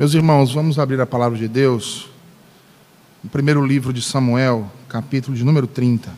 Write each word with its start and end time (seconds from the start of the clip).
Meus 0.00 0.14
irmãos, 0.14 0.54
vamos 0.54 0.78
abrir 0.78 0.98
a 0.98 1.04
palavra 1.04 1.36
de 1.38 1.46
Deus 1.46 2.08
no 3.22 3.28
primeiro 3.28 3.62
livro 3.62 3.92
de 3.92 4.00
Samuel, 4.00 4.72
capítulo 4.88 5.36
de 5.36 5.44
número 5.44 5.66
30. 5.66 6.10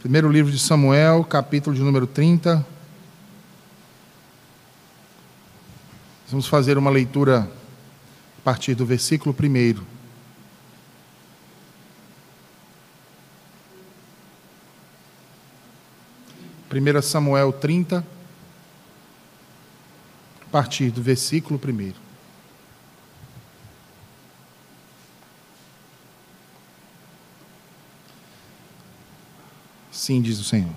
Primeiro 0.00 0.32
livro 0.32 0.50
de 0.50 0.58
Samuel, 0.58 1.22
capítulo 1.24 1.76
de 1.76 1.82
número 1.82 2.06
30. 2.06 2.66
Vamos 6.30 6.46
fazer 6.46 6.78
uma 6.78 6.88
leitura 6.88 7.40
a 8.38 8.42
partir 8.42 8.74
do 8.74 8.86
versículo 8.86 9.36
1. 9.38 9.97
1 16.70 17.02
Samuel 17.02 17.52
30, 17.52 18.04
a 20.42 20.50
partir 20.50 20.90
do 20.90 21.02
versículo 21.02 21.58
1. 21.62 21.92
Sim, 29.90 30.20
diz 30.20 30.38
o 30.38 30.44
Senhor. 30.44 30.74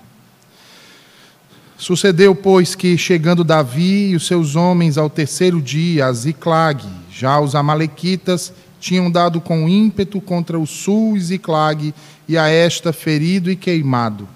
Sucedeu, 1.76 2.34
pois, 2.34 2.74
que, 2.74 2.96
chegando 2.96 3.44
Davi 3.44 4.10
e 4.10 4.16
os 4.16 4.26
seus 4.26 4.56
homens 4.56 4.96
ao 4.96 5.10
terceiro 5.10 5.60
dia, 5.60 6.06
a 6.06 6.12
Ziclag, 6.12 6.86
já 7.10 7.40
os 7.40 7.54
amalequitas 7.54 8.52
tinham 8.80 9.10
dado 9.10 9.40
com 9.40 9.68
ímpeto 9.68 10.20
contra 10.20 10.58
o 10.58 10.66
sul 10.66 11.18
Ziclag 11.18 11.94
e 12.28 12.36
a 12.38 12.48
esta 12.48 12.92
ferido 12.92 13.50
e 13.50 13.56
queimado. 13.56 14.28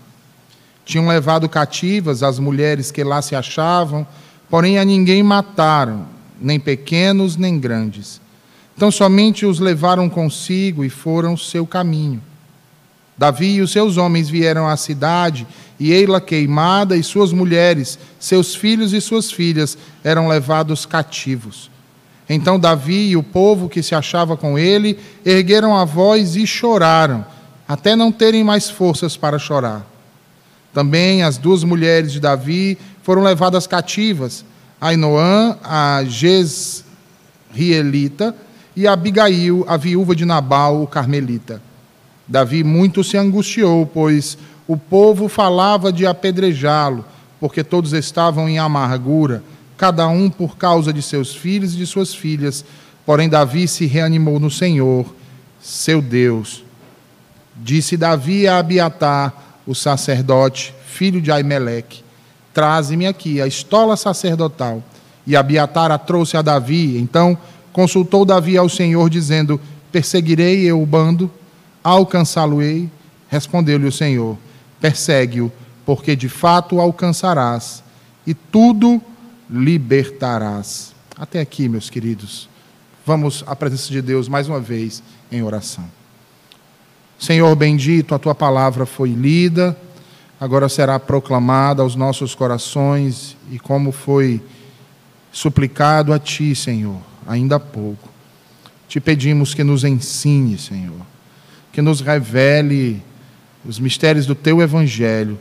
Tinham 0.86 1.08
levado 1.08 1.48
cativas 1.48 2.22
as 2.22 2.38
mulheres 2.38 2.92
que 2.92 3.02
lá 3.02 3.20
se 3.20 3.34
achavam, 3.34 4.06
porém 4.48 4.78
a 4.78 4.84
ninguém 4.84 5.20
mataram, 5.20 6.06
nem 6.41 6.61
pequenos 6.61 7.36
nem 7.36 7.58
grandes. 7.58 8.20
Então 8.77 8.88
somente 8.92 9.44
os 9.44 9.58
levaram 9.58 10.08
consigo 10.08 10.84
e 10.84 10.88
foram 10.88 11.36
seu 11.36 11.66
caminho. 11.66 12.22
Davi 13.19 13.55
e 13.55 13.62
os 13.62 13.72
seus 13.72 13.96
homens 13.96 14.28
vieram 14.28 14.69
à 14.69 14.77
cidade, 14.77 15.44
e 15.80 15.91
ei-la 15.92 16.20
queimada, 16.20 16.96
e 16.96 17.02
suas 17.02 17.33
mulheres, 17.33 17.98
seus 18.20 18.55
filhos 18.55 18.92
e 18.92 19.00
suas 19.00 19.33
filhas 19.33 19.77
eram 20.05 20.28
levados 20.28 20.86
cativos. 20.86 21.68
Então 22.28 22.61
Davi 22.61 23.08
e 23.08 23.16
o 23.16 23.24
povo 23.24 23.68
que 23.68 23.83
se 23.83 23.94
achava 23.94 24.36
com 24.36 24.56
ele 24.56 24.98
ergueram 25.24 25.77
a 25.77 25.84
voz 25.84 26.36
e 26.36 26.46
choraram, 26.46 27.27
até 27.66 27.96
não 27.96 28.12
terem 28.12 28.44
mais 28.44 28.70
forças 28.70 29.16
para 29.16 29.36
chorar. 29.36 29.95
Também 30.77 31.22
as 31.22 31.38
duas 31.38 31.64
mulheres 31.64 32.12
de 32.12 32.20
Davi 32.20 32.77
foram 33.02 33.22
levadas 33.22 33.66
cativas, 33.66 34.44
Ainoã, 34.78 35.56
a 35.64 36.05
Jezrielita, 36.05 36.84
e 38.77 38.86
Abigail, 38.86 39.64
a 39.66 39.78
viúva 39.78 40.14
de 40.14 40.27
Nabal, 40.27 40.83
o 40.83 40.86
carmelita. 40.86 41.62
Davi 42.28 42.62
muito 42.62 43.02
se 43.02 43.16
angustiou, 43.16 43.86
pois 43.86 44.36
o 44.68 44.77
povo 44.77 45.30
falava 45.30 45.91
de 45.91 46.06
apedrejá-lo, 46.06 47.06
porque 47.40 47.64
todos 47.64 47.94
estavam 47.94 48.46
em 48.46 48.58
amargura, 48.58 49.42
cada 49.78 50.06
um 50.08 50.28
por 50.28 50.58
causa 50.58 50.92
de 50.92 51.00
seus 51.00 51.34
filhos 51.34 51.72
e 51.72 51.78
de 51.78 51.86
suas 51.86 52.14
filhas. 52.14 52.62
Porém, 53.06 53.30
Davi 53.30 53.66
se 53.66 53.86
reanimou 53.86 54.38
no 54.38 54.50
Senhor, 54.50 55.06
seu 55.58 56.02
Deus. 56.02 56.62
Disse 57.56 57.96
Davi 57.96 58.46
a 58.46 58.58
Abiatar, 58.58 59.45
o 59.67 59.75
sacerdote, 59.75 60.75
filho 60.86 61.20
de 61.20 61.31
Aimeleque, 61.33 62.03
traze-me 62.55 63.06
aqui 63.06 63.41
a 63.41 63.47
estola 63.47 63.97
sacerdotal. 63.97 64.83
E 65.27 65.34
Abiatar 65.34 65.91
a 65.91 65.98
trouxe 65.98 66.36
a 66.36 66.42
Davi. 66.42 66.96
Então 66.98 67.36
consultou 67.73 68.24
Davi 68.24 68.57
ao 68.57 68.68
Senhor, 68.68 69.11
dizendo: 69.11 69.61
Perseguirei 69.90 70.64
eu 70.64 70.80
o 70.80 70.86
bando, 70.86 71.30
alcançá-lo-ei. 71.83 72.89
Respondeu-lhe 73.29 73.86
o 73.86 73.92
Senhor: 73.92 74.39
Persegue-o, 74.80 75.51
porque 75.85 76.14
de 76.14 76.29
fato 76.29 76.80
alcançarás, 76.80 77.83
e 78.27 78.35
tudo 78.35 79.02
libertarás. 79.51 80.95
Até 81.19 81.40
aqui, 81.40 81.69
meus 81.69 81.90
queridos. 81.90 82.48
Vamos 83.05 83.45
à 83.46 83.55
presença 83.55 83.90
de 83.90 84.02
Deus 84.02 84.29
mais 84.29 84.48
uma 84.48 84.61
vez 84.61 85.02
em 85.30 85.42
oração. 85.42 85.85
Senhor 87.18 87.54
bendito, 87.56 88.14
a 88.14 88.18
tua 88.18 88.34
palavra 88.34 88.84
foi 88.84 89.10
lida, 89.10 89.77
agora 90.40 90.68
será 90.68 90.98
proclamada 90.98 91.82
aos 91.82 91.94
nossos 91.94 92.34
corações 92.34 93.36
e 93.50 93.58
como 93.58 93.90
foi 93.90 94.42
suplicado 95.32 96.12
a 96.12 96.18
ti, 96.18 96.54
Senhor, 96.54 97.00
ainda 97.27 97.56
há 97.56 97.60
pouco. 97.60 98.08
Te 98.88 99.00
pedimos 99.00 99.54
que 99.54 99.64
nos 99.64 99.84
ensine, 99.84 100.58
Senhor, 100.58 101.00
que 101.72 101.82
nos 101.82 102.00
revele 102.00 103.02
os 103.64 103.78
mistérios 103.78 104.27
do 104.27 104.34
teu 104.34 104.62
evangelho 104.62 105.38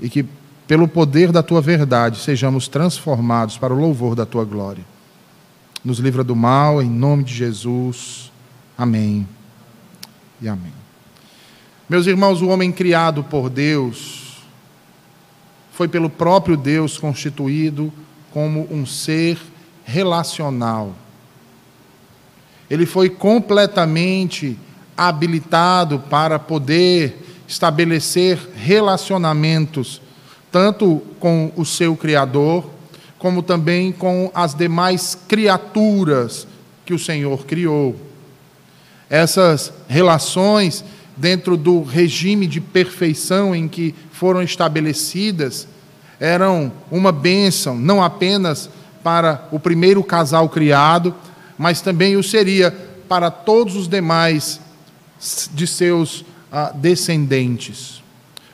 e 0.00 0.08
que 0.08 0.24
pelo 0.66 0.88
poder 0.88 1.30
da 1.30 1.42
tua 1.42 1.60
verdade 1.60 2.18
sejamos 2.18 2.68
transformados 2.68 3.56
para 3.56 3.72
o 3.72 3.78
louvor 3.78 4.14
da 4.14 4.26
tua 4.26 4.44
glória. 4.44 4.84
Nos 5.84 5.98
livra 5.98 6.24
do 6.24 6.34
mal, 6.34 6.82
em 6.82 6.90
nome 6.90 7.22
de 7.22 7.32
Jesus. 7.32 8.32
Amém 8.76 9.26
e 10.40 10.48
amém. 10.48 10.75
Meus 11.88 12.08
irmãos, 12.08 12.42
o 12.42 12.48
homem 12.48 12.72
criado 12.72 13.22
por 13.22 13.48
Deus 13.48 14.42
foi 15.70 15.86
pelo 15.86 16.10
próprio 16.10 16.56
Deus 16.56 16.98
constituído 16.98 17.92
como 18.32 18.66
um 18.72 18.84
ser 18.84 19.38
relacional. 19.84 20.96
Ele 22.68 22.86
foi 22.86 23.08
completamente 23.08 24.58
habilitado 24.96 26.00
para 26.10 26.40
poder 26.40 27.24
estabelecer 27.46 28.36
relacionamentos, 28.56 30.02
tanto 30.50 31.00
com 31.20 31.52
o 31.54 31.64
seu 31.64 31.96
Criador, 31.96 32.68
como 33.16 33.44
também 33.44 33.92
com 33.92 34.28
as 34.34 34.56
demais 34.56 35.16
criaturas 35.28 36.48
que 36.84 36.92
o 36.92 36.98
Senhor 36.98 37.46
criou. 37.46 37.94
Essas 39.08 39.72
relações 39.86 40.84
dentro 41.16 41.56
do 41.56 41.82
regime 41.82 42.46
de 42.46 42.60
perfeição 42.60 43.54
em 43.54 43.66
que 43.66 43.94
foram 44.12 44.42
estabelecidas, 44.42 45.66
eram 46.20 46.72
uma 46.90 47.12
bênção, 47.12 47.76
não 47.76 48.02
apenas 48.02 48.68
para 49.02 49.48
o 49.50 49.58
primeiro 49.58 50.02
casal 50.02 50.48
criado, 50.48 51.14
mas 51.56 51.80
também 51.80 52.16
o 52.16 52.22
seria 52.22 52.70
para 53.08 53.30
todos 53.30 53.76
os 53.76 53.88
demais 53.88 54.60
de 55.52 55.66
seus 55.66 56.24
ah, 56.52 56.72
descendentes. 56.74 58.02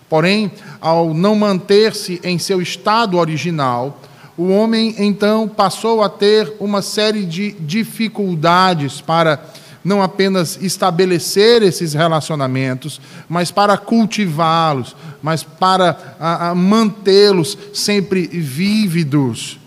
Porém, 0.08 0.52
ao 0.80 1.14
não 1.14 1.34
manter-se 1.34 2.20
em 2.22 2.38
seu 2.38 2.60
estado 2.60 3.16
original, 3.16 3.98
o 4.36 4.48
homem 4.48 4.94
então 4.98 5.48
passou 5.48 6.02
a 6.02 6.08
ter 6.08 6.52
uma 6.60 6.82
série 6.82 7.24
de 7.24 7.52
dificuldades 7.52 9.00
para 9.00 9.42
não 9.84 10.02
apenas 10.02 10.58
estabelecer 10.60 11.62
esses 11.62 11.92
relacionamentos, 11.94 13.00
mas 13.28 13.50
para 13.50 13.76
cultivá-los, 13.76 14.94
mas 15.22 15.42
para 15.42 16.54
mantê-los 16.54 17.58
sempre 17.74 18.26
vívidos. 18.26 19.58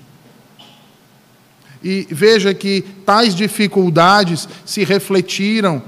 E 1.83 2.07
veja 2.09 2.53
que 2.53 2.81
tais 3.05 3.35
dificuldades 3.35 4.47
se 4.65 4.83
refletiram 4.83 5.83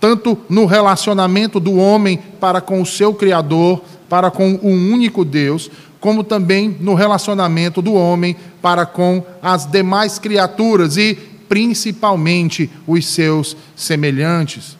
tanto 0.00 0.38
no 0.48 0.64
relacionamento 0.64 1.58
do 1.58 1.74
homem 1.74 2.18
para 2.40 2.60
com 2.60 2.80
o 2.80 2.86
seu 2.86 3.12
Criador, 3.12 3.82
para 4.08 4.30
com 4.30 4.54
o 4.54 4.68
único 4.68 5.24
Deus, 5.24 5.70
como 6.00 6.22
também 6.22 6.76
no 6.80 6.94
relacionamento 6.94 7.82
do 7.82 7.92
homem 7.94 8.36
para 8.62 8.86
com 8.86 9.24
as 9.42 9.66
demais 9.66 10.18
criaturas. 10.18 10.96
E 10.96 11.18
principalmente 11.48 12.70
os 12.86 13.06
seus 13.06 13.56
semelhantes. 13.74 14.76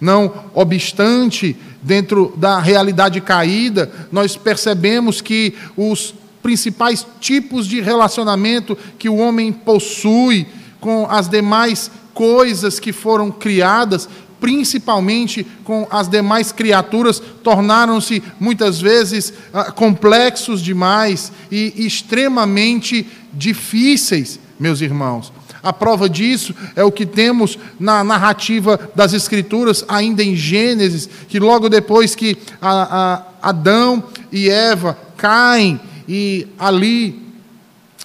Não 0.00 0.32
obstante, 0.54 1.56
dentro 1.82 2.34
da 2.36 2.58
realidade 2.58 3.20
caída, 3.20 3.90
nós 4.10 4.36
percebemos 4.36 5.20
que 5.20 5.54
os 5.76 6.14
principais 6.42 7.06
tipos 7.20 7.66
de 7.66 7.80
relacionamento 7.80 8.76
que 8.98 9.08
o 9.08 9.16
homem 9.16 9.52
possui 9.52 10.46
com 10.80 11.06
as 11.08 11.28
demais 11.28 11.90
coisas 12.12 12.80
que 12.80 12.92
foram 12.92 13.30
criadas, 13.30 14.08
principalmente 14.40 15.46
com 15.62 15.86
as 15.88 16.08
demais 16.08 16.50
criaturas, 16.50 17.22
tornaram-se 17.44 18.20
muitas 18.40 18.80
vezes 18.80 19.32
ah, 19.54 19.70
complexos 19.70 20.60
demais 20.60 21.30
e 21.48 21.86
extremamente 21.86 23.06
difíceis, 23.32 24.40
meus 24.58 24.80
irmãos 24.80 25.32
A 25.62 25.72
prova 25.72 26.08
disso 26.08 26.54
é 26.74 26.82
o 26.82 26.90
que 26.90 27.06
temos 27.06 27.58
na 27.78 28.02
narrativa 28.02 28.90
das 28.94 29.12
Escrituras, 29.12 29.84
ainda 29.86 30.22
em 30.22 30.34
Gênesis, 30.34 31.08
que 31.28 31.38
logo 31.38 31.68
depois 31.68 32.14
que 32.14 32.36
a, 32.60 33.22
a 33.42 33.50
Adão 33.50 34.02
e 34.30 34.50
Eva 34.50 34.98
caem 35.16 35.80
e 36.08 36.48
ali 36.58 37.22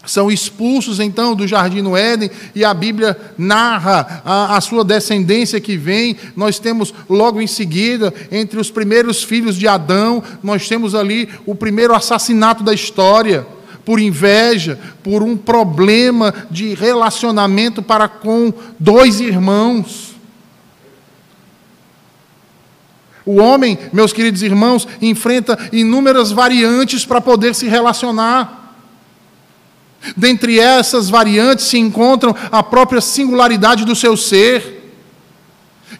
são 0.06 0.31
expulsos 0.31 1.00
então 1.00 1.36
do 1.36 1.48
jardim 1.48 1.81
no 1.81 1.98
Éden 1.98 2.31
e 2.56 2.63
a 2.63 2.74
Bíblia 2.74 3.19
narra 3.38 4.21
a, 4.24 4.56
a, 4.56 4.62
sua 4.62 4.83
descendência 4.83 5.60
que 5.60 5.75
vem. 5.75 6.15
Nós 6.36 6.60
temos 6.60 6.94
logo 7.10 7.42
em 7.42 7.48
seguida, 7.48 8.13
entre 8.31 8.60
os 8.60 8.71
primeiros 8.71 9.24
filhos 9.24 9.57
de 9.57 9.68
Adão, 9.68 10.24
nós 10.42 10.68
temos 10.68 10.95
ali 10.95 11.27
o 11.45 11.53
primeiro 11.53 11.94
assassinato 11.94 12.63
da 12.63 12.74
história 12.74 13.45
por 13.88 14.01
inveja, 14.01 14.78
por 15.01 15.24
um 15.24 15.38
problema 15.38 16.34
de 16.51 16.74
relacionamento 16.74 17.81
para 17.81 18.10
com 18.10 18.51
dois 18.78 19.22
irmãos. 19.22 20.13
O 23.25 23.38
homem, 23.38 23.80
meus 23.94 24.12
queridos 24.12 24.42
irmãos, 24.42 24.86
enfrenta 25.01 25.57
inúmeras 25.72 26.34
variantes 26.34 27.06
para 27.06 27.22
poder 27.22 27.56
se 27.56 27.69
relacionar. 27.69 28.75
Dentre 30.18 30.60
essas 30.60 31.10
variantes 31.10 31.68
se 31.68 31.78
encontram 31.78 32.36
a 32.51 32.62
própria 32.62 33.00
singularidade 33.00 33.86
do 33.86 33.95
seu 33.95 34.18
ser 34.18 34.76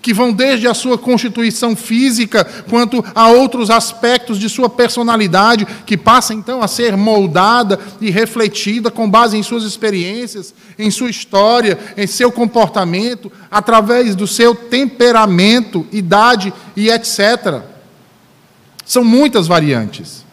que 0.02 0.14
vão 0.14 0.32
desde 0.32 0.68
a 0.68 0.74
sua 0.74 0.98
constituição 0.98 1.76
física 1.76 2.46
quanto 2.70 3.04
a 3.16 3.30
outros 3.30 3.70
aspectos 3.70 4.40
de 4.40 4.50
sua 4.50 4.70
personalidade, 4.70 5.66
que 5.86 5.98
passa 5.98 6.34
então 6.34 6.62
a 6.62 6.68
ser 6.68 6.96
moldada 6.96 7.80
e 8.00 8.10
refletida 8.10 8.92
com 8.92 9.10
base 9.10 9.38
em 9.38 9.44
suas 9.44 9.64
experiências, 9.64 10.54
em 10.78 10.92
sua 10.92 11.10
história, 11.10 11.78
em 11.96 12.06
seu 12.06 12.32
comportamento, 12.32 13.32
através 13.50 14.16
do 14.16 14.28
seu 14.28 14.54
temperamento, 14.54 15.86
idade 15.92 16.54
e 16.76 16.90
etc. 16.90 17.62
São 18.86 19.04
muitas 19.04 19.48
variantes. 19.48 20.27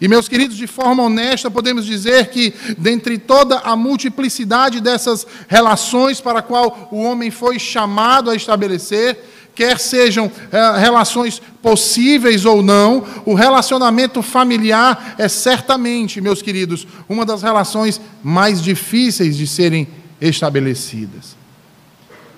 E, 0.00 0.08
meus 0.08 0.28
queridos, 0.28 0.56
de 0.56 0.66
forma 0.66 1.02
honesta, 1.02 1.50
podemos 1.50 1.84
dizer 1.84 2.28
que, 2.28 2.54
dentre 2.78 3.18
toda 3.18 3.58
a 3.58 3.76
multiplicidade 3.76 4.80
dessas 4.80 5.26
relações 5.46 6.20
para 6.20 6.38
a 6.38 6.42
qual 6.42 6.88
o 6.90 7.02
homem 7.02 7.30
foi 7.30 7.58
chamado 7.58 8.30
a 8.30 8.34
estabelecer, 8.34 9.18
quer 9.54 9.78
sejam 9.78 10.32
eh, 10.50 10.78
relações 10.78 11.42
possíveis 11.60 12.46
ou 12.46 12.62
não, 12.62 13.04
o 13.26 13.34
relacionamento 13.34 14.22
familiar 14.22 15.16
é 15.18 15.28
certamente, 15.28 16.18
meus 16.18 16.40
queridos, 16.40 16.86
uma 17.06 17.26
das 17.26 17.42
relações 17.42 18.00
mais 18.22 18.62
difíceis 18.62 19.36
de 19.36 19.46
serem 19.46 19.86
estabelecidas. 20.18 21.36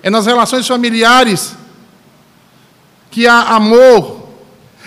É 0.01 0.09
nas 0.09 0.25
relações 0.25 0.67
familiares 0.67 1.55
que 3.09 3.25
há 3.25 3.55
amor, 3.55 4.22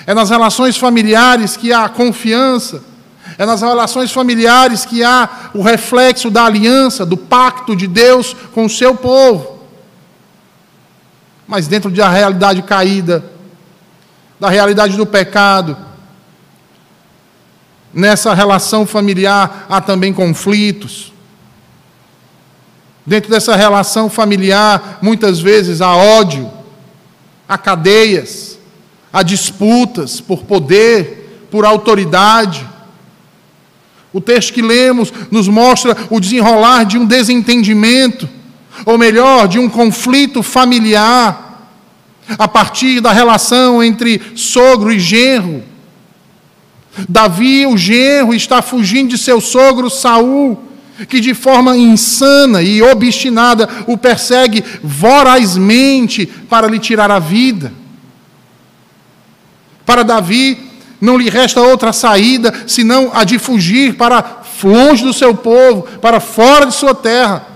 é 0.07 0.15
nas 0.15 0.31
relações 0.31 0.77
familiares 0.77 1.57
que 1.57 1.73
há 1.73 1.89
confiança. 1.89 2.83
É 3.37 3.45
nas 3.45 3.61
relações 3.61 4.13
familiares 4.13 4.85
que 4.85 5.03
há 5.03 5.51
o 5.53 5.61
reflexo 5.61 6.31
da 6.31 6.45
aliança, 6.45 7.05
do 7.05 7.17
pacto 7.17 7.75
de 7.75 7.89
Deus 7.89 8.35
com 8.55 8.67
o 8.67 8.71
seu 8.71 8.95
povo. 8.95 9.59
Mas 11.47 11.67
dentro 11.67 11.91
da 11.91 12.09
realidade 12.09 12.63
caída, 12.63 13.25
da 14.39 14.49
realidade 14.49 14.97
do 14.97 15.05
pecado, 15.05 15.77
nessa 17.93 18.33
relação 18.33 18.87
familiar 18.87 19.67
há 19.69 19.81
também 19.81 20.13
conflitos. 20.13 21.13
Dentro 23.05 23.31
dessa 23.31 23.57
relação 23.57 24.09
familiar, 24.09 24.99
muitas 25.03 25.41
vezes 25.41 25.81
há 25.81 25.95
ódio, 25.97 26.51
há 27.49 27.59
cadeias 27.59 28.46
a 29.17 29.23
disputas 29.23 30.21
por 30.21 30.43
poder, 30.43 31.47
por 31.51 31.65
autoridade. 31.65 32.69
O 34.13 34.21
texto 34.21 34.53
que 34.53 34.61
lemos 34.61 35.11
nos 35.31 35.49
mostra 35.49 35.97
o 36.11 36.21
desenrolar 36.21 36.85
de 36.85 36.99
um 36.99 37.07
desentendimento, 37.07 38.29
ou 38.85 38.99
melhor, 38.99 39.49
de 39.49 39.59
um 39.59 39.71
conflito 39.71 40.43
familiar, 40.43 41.67
a 42.39 42.47
partir 42.47 43.01
da 43.01 43.11
relação 43.11 43.83
entre 43.83 44.21
sogro 44.35 44.93
e 44.93 45.01
genro. 45.01 45.65
Davi, 47.09 47.67
o 47.67 47.75
genro, 47.75 48.35
está 48.35 48.61
fugindo 48.61 49.09
de 49.09 49.17
seu 49.17 49.41
sogro 49.41 49.89
Saul, 49.89 50.63
que 51.09 51.21
de 51.21 51.33
forma 51.33 51.75
insana 51.75 52.61
e 52.61 52.83
obstinada 52.83 53.67
o 53.87 53.97
persegue 53.97 54.63
vorazmente 54.85 56.27
para 56.27 56.67
lhe 56.67 56.79
tirar 56.79 57.11
a 57.11 57.19
vida. 57.19 57.73
Para 59.87 60.03
Davi, 60.03 60.59
não 61.01 61.17
lhe 61.17 61.31
resta 61.31 61.63
outra 61.63 61.93
saída 61.93 62.53
senão 62.67 63.11
a 63.15 63.25
de 63.25 63.39
fugir 63.39 63.95
para 63.95 64.43
longe 64.63 65.05
do 65.05 65.13
seu 65.13 65.35
povo, 65.35 65.83
para 66.01 66.19
fora 66.19 66.67
de 66.67 66.75
sua 66.75 66.95
terra. 66.95 67.47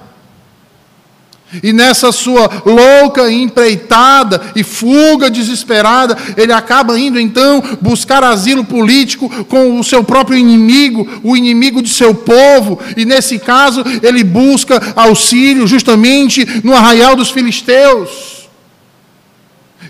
E 1.62 1.73
nessa 1.73 2.12
sua 2.12 2.49
louca 2.65 3.29
empreitada 3.29 4.41
e 4.55 4.62
fuga 4.62 5.29
desesperada, 5.29 6.17
ele 6.37 6.53
acaba 6.53 6.99
indo 6.99 7.19
então 7.19 7.61
buscar 7.81 8.23
asilo 8.23 8.65
político 8.65 9.29
com 9.47 9.81
o 9.81 9.83
seu 9.83 10.05
próprio 10.05 10.38
inimigo, 10.38 11.09
o 11.25 11.37
inimigo 11.37 11.83
de 11.83 11.88
seu 11.88 12.15
povo, 12.15 12.79
e 12.97 13.05
nesse 13.05 13.41
caso 13.41 13.83
ele 14.00 14.23
busca 14.23 14.81
auxílio 14.94 15.67
justamente 15.67 16.47
no 16.62 16.73
arraial 16.73 17.17
dos 17.17 17.31
filisteus. 17.31 18.49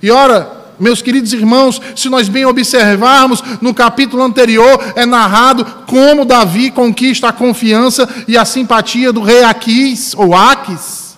E 0.03 0.11
ora, 0.11 0.60
meus 0.81 1.03
queridos 1.03 1.33
irmãos, 1.35 1.81
se 1.95 2.09
nós 2.09 2.29
bem 2.29 2.47
observarmos, 2.47 3.43
no 3.61 3.75
capítulo 3.75 4.23
anterior 4.23 4.93
é 4.97 5.05
narrado 5.05 5.65
como 5.87 6.25
Davi 6.25 6.71
conquista 6.71 7.29
a 7.29 7.33
confiança 7.33 8.09
e 8.27 8.37
a 8.39 8.47
simpatia 8.47 9.13
do 9.13 9.23
rei 9.23 9.45
Aquis, 9.45 10.15
ou 10.15 10.35
Aques. 10.35 11.11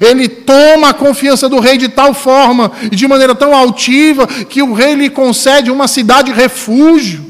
Ele 0.00 0.28
toma 0.28 0.90
a 0.90 0.94
confiança 0.94 1.48
do 1.48 1.60
rei 1.60 1.78
de 1.78 1.88
tal 1.88 2.12
forma 2.12 2.72
e 2.90 2.96
de 2.96 3.06
maneira 3.06 3.34
tão 3.34 3.54
altiva 3.54 4.26
que 4.26 4.60
o 4.60 4.74
rei 4.74 4.94
lhe 4.94 5.08
concede 5.08 5.70
uma 5.70 5.86
cidade 5.86 6.32
refúgio, 6.32 7.24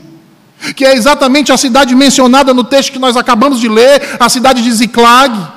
que 0.75 0.87
é 0.87 0.95
exatamente 0.95 1.53
a 1.53 1.57
cidade 1.59 1.95
mencionada 1.95 2.55
no 2.55 2.65
texto 2.65 2.93
que 2.93 2.99
nós 2.99 3.15
acabamos 3.15 3.61
de 3.61 3.69
ler, 3.69 4.17
a 4.19 4.29
cidade 4.31 4.63
de 4.63 4.73
Ziclag. 4.73 5.56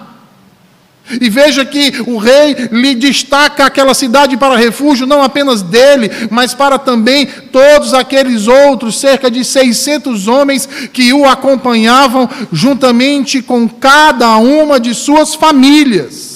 E 1.19 1.29
veja 1.29 1.65
que 1.65 2.03
o 2.05 2.17
rei 2.17 2.55
lhe 2.71 2.93
destaca 2.93 3.65
aquela 3.65 3.93
cidade 3.93 4.37
para 4.37 4.55
refúgio, 4.55 5.07
não 5.07 5.23
apenas 5.23 5.61
dele, 5.61 6.11
mas 6.29 6.53
para 6.53 6.77
também 6.77 7.25
todos 7.51 7.93
aqueles 7.93 8.47
outros, 8.47 8.99
cerca 8.99 9.31
de 9.31 9.43
600 9.43 10.27
homens 10.27 10.67
que 10.93 11.11
o 11.13 11.25
acompanhavam, 11.25 12.29
juntamente 12.51 13.41
com 13.41 13.67
cada 13.67 14.37
uma 14.37 14.79
de 14.79 14.93
suas 14.93 15.33
famílias. 15.33 16.29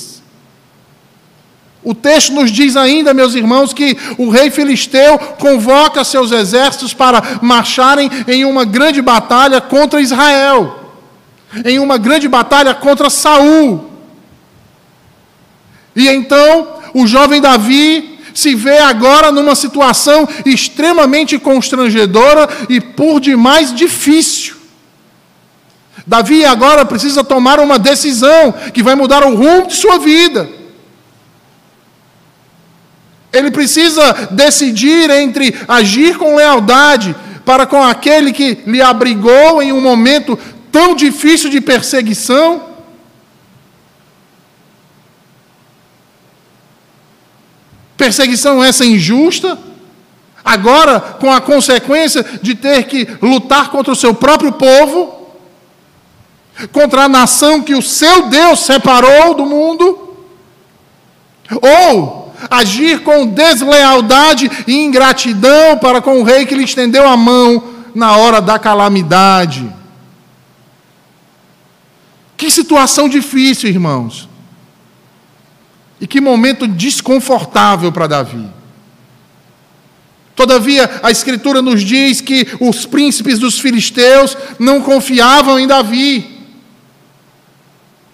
O 1.83 1.93
texto 1.93 2.31
nos 2.31 2.50
diz 2.50 2.77
ainda, 2.77 3.13
meus 3.13 3.36
irmãos, 3.36 3.74
que 3.74 3.97
o 4.17 4.29
rei 4.29 4.50
filisteu 4.50 5.19
convoca 5.19 6.03
seus 6.03 6.31
exércitos 6.31 6.93
para 6.93 7.39
marcharem 7.41 8.09
em 8.27 8.45
uma 8.45 8.63
grande 8.63 9.01
batalha 9.01 9.59
contra 9.59 10.01
Israel, 10.01 10.79
em 11.65 11.79
uma 11.79 11.97
grande 11.97 12.27
batalha 12.27 12.74
contra 12.74 13.09
Saul. 13.09 13.92
E 15.95 16.07
então 16.07 16.67
o 16.93 17.05
jovem 17.05 17.41
Davi 17.41 18.19
se 18.33 18.55
vê 18.55 18.79
agora 18.79 19.31
numa 19.31 19.55
situação 19.55 20.27
extremamente 20.45 21.38
constrangedora 21.38 22.50
e 22.67 22.81
por 22.81 23.19
demais 23.19 23.73
difícil. 23.73 24.55
Davi 26.05 26.43
agora 26.43 26.83
precisa 26.85 27.23
tomar 27.23 27.59
uma 27.59 27.79
decisão 27.79 28.53
que 28.73 28.83
vai 28.83 28.95
mudar 28.95 29.23
o 29.23 29.35
rumo 29.35 29.67
de 29.67 29.75
sua 29.75 29.97
vida. 29.97 30.50
Ele 33.31 33.50
precisa 33.50 34.29
decidir 34.31 35.09
entre 35.09 35.55
agir 35.67 36.17
com 36.17 36.35
lealdade 36.35 37.15
para 37.45 37.65
com 37.65 37.81
aquele 37.81 38.31
que 38.31 38.59
lhe 38.65 38.81
abrigou 38.81 39.62
em 39.62 39.71
um 39.71 39.81
momento 39.81 40.38
tão 40.71 40.95
difícil 40.95 41.50
de 41.50 41.62
perseguição 41.62 42.72
Perseguição 48.03 48.62
essa 48.62 48.83
injusta, 48.83 49.57
agora 50.43 51.00
com 51.00 51.31
a 51.31 51.39
consequência 51.39 52.22
de 52.41 52.53
ter 52.53 52.83
que 52.83 53.07
lutar 53.22 53.69
contra 53.69 53.93
o 53.93 53.95
seu 53.95 54.13
próprio 54.13 54.51
povo, 54.51 55.31
contra 56.74 57.03
a 57.03 57.07
nação 57.07 57.62
que 57.62 57.74
o 57.74 57.81
seu 57.81 58.27
Deus 58.27 58.60
separou 58.60 59.36
do 59.36 59.45
mundo, 59.45 60.17
ou 61.62 62.36
agir 62.51 63.03
com 63.03 63.25
deslealdade 63.25 64.51
e 64.67 64.83
ingratidão 64.83 65.77
para 65.77 66.01
com 66.01 66.19
o 66.19 66.24
rei 66.24 66.45
que 66.45 66.55
lhe 66.55 66.65
estendeu 66.65 67.07
a 67.07 67.15
mão 67.15 67.63
na 67.95 68.17
hora 68.17 68.41
da 68.41 68.60
calamidade. 68.60 69.74
Que 72.36 72.51
situação 72.51 73.07
difícil, 73.07 73.69
irmãos. 73.69 74.27
E 76.03 76.07
que 76.07 76.19
momento 76.19 76.67
desconfortável 76.67 77.89
para 77.89 78.07
Davi. 78.07 78.45
Todavia, 80.36 81.00
a 81.01 81.10
Escritura 81.10 81.62
nos 81.62 81.81
diz 81.81 82.19
que 82.19 82.45
os 82.60 82.86
príncipes 82.86 83.39
dos 83.39 83.57
filisteus 83.57 84.36
não 84.60 84.81
confiavam 84.81 85.57
em 85.57 85.65
Davi. 85.65 86.41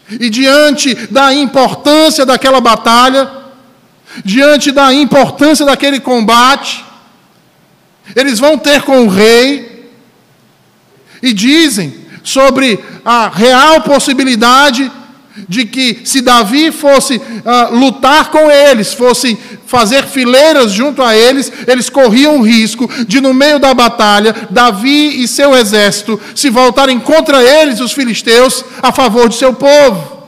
E 0.07 0.29
diante 0.29 0.93
da 1.07 1.33
importância 1.33 2.27
daquela 2.27 2.61
batalha, 2.61 3.27
diante 4.23 4.71
da 4.71 4.93
importância 4.93 5.65
daquele 5.65 5.99
combate, 5.99 6.85
eles 8.15 8.37
vão 8.37 8.55
ter 8.55 8.83
com 8.83 9.07
o 9.07 9.09
rei 9.09 9.89
e 11.23 11.33
dizem 11.33 12.05
sobre 12.23 12.79
a 13.03 13.29
real 13.29 13.81
possibilidade 13.81 14.91
de 15.47 15.65
que 15.65 16.01
se 16.03 16.21
Davi 16.21 16.71
fosse 16.71 17.17
uh, 17.17 17.75
lutar 17.75 18.31
com 18.31 18.49
eles, 18.49 18.93
fosse 18.93 19.37
fazer 19.65 20.05
fileiras 20.05 20.71
junto 20.71 21.01
a 21.01 21.15
eles, 21.15 21.51
eles 21.67 21.89
corriam 21.89 22.39
o 22.39 22.41
risco 22.41 22.89
de, 23.05 23.21
no 23.21 23.33
meio 23.33 23.59
da 23.59 23.73
batalha, 23.73 24.35
Davi 24.49 25.21
e 25.21 25.27
seu 25.27 25.55
exército 25.55 26.19
se 26.35 26.49
voltarem 26.49 26.99
contra 26.99 27.41
eles, 27.43 27.79
os 27.79 27.91
filisteus, 27.91 28.65
a 28.81 28.91
favor 28.91 29.29
de 29.29 29.35
seu 29.35 29.53
povo. 29.53 30.19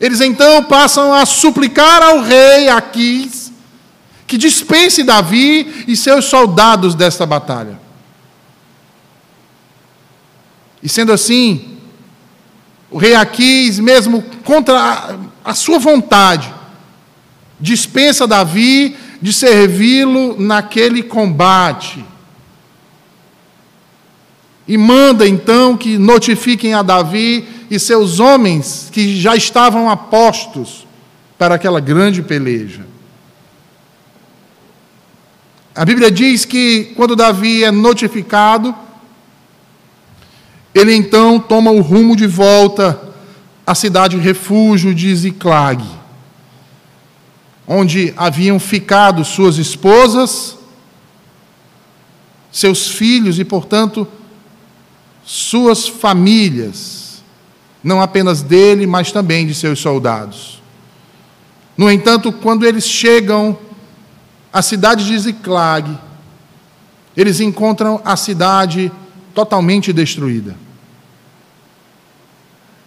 Eles 0.00 0.20
então 0.20 0.64
passam 0.64 1.12
a 1.12 1.26
suplicar 1.26 2.02
ao 2.02 2.22
rei 2.22 2.68
Aquis 2.68 3.52
que 4.26 4.36
dispense 4.36 5.02
Davi 5.02 5.84
e 5.88 5.96
seus 5.96 6.26
soldados 6.26 6.94
desta 6.94 7.24
batalha. 7.24 7.80
E 10.82 10.88
sendo 10.88 11.12
assim, 11.12 11.77
o 12.90 12.98
rei 12.98 13.14
Aquis, 13.14 13.78
mesmo 13.78 14.22
contra 14.44 15.18
a, 15.44 15.54
sua 15.54 15.78
vontade, 15.78 16.52
dispensa 17.60 18.26
Davi 18.26 18.96
de 19.20 19.32
servi-lo 19.32 20.40
naquele 20.40 21.02
combate. 21.02 22.04
E 24.66 24.76
manda 24.76 25.26
então 25.26 25.76
que 25.76 25.98
notifiquem 25.98 26.74
a 26.74 26.82
Davi 26.82 27.46
e 27.70 27.78
seus 27.78 28.20
homens 28.20 28.88
que 28.92 29.18
já 29.20 29.34
estavam 29.34 29.90
apostos 29.90 30.86
para 31.38 31.54
aquela 31.54 31.80
grande 31.80 32.22
peleja. 32.22 32.86
A 35.74 35.84
Bíblia 35.84 36.10
diz 36.10 36.44
que 36.44 36.92
quando 36.96 37.14
Davi 37.14 37.64
é 37.64 37.70
notificado, 37.70 38.74
ele 40.74 40.94
então 40.94 41.40
toma 41.40 41.70
o 41.70 41.80
rumo 41.80 42.14
de 42.14 42.26
volta 42.26 43.00
à 43.66 43.74
cidade 43.74 44.16
refúgio 44.16 44.94
de 44.94 45.14
Ziclag, 45.14 45.84
onde 47.66 48.12
haviam 48.16 48.58
ficado 48.58 49.24
suas 49.24 49.58
esposas, 49.58 50.56
seus 52.50 52.88
filhos 52.88 53.38
e, 53.38 53.44
portanto, 53.44 54.08
suas 55.24 55.86
famílias, 55.86 57.22
não 57.84 58.00
apenas 58.00 58.42
dele, 58.42 58.86
mas 58.86 59.12
também 59.12 59.46
de 59.46 59.54
seus 59.54 59.78
soldados. 59.78 60.62
No 61.76 61.90
entanto, 61.90 62.32
quando 62.32 62.66
eles 62.66 62.84
chegam 62.84 63.56
à 64.52 64.62
cidade 64.62 65.04
de 65.04 65.18
Ziclag, 65.18 65.96
eles 67.16 67.40
encontram 67.40 68.00
a 68.04 68.16
cidade 68.16 68.90
totalmente 69.38 69.92
destruída. 69.92 70.56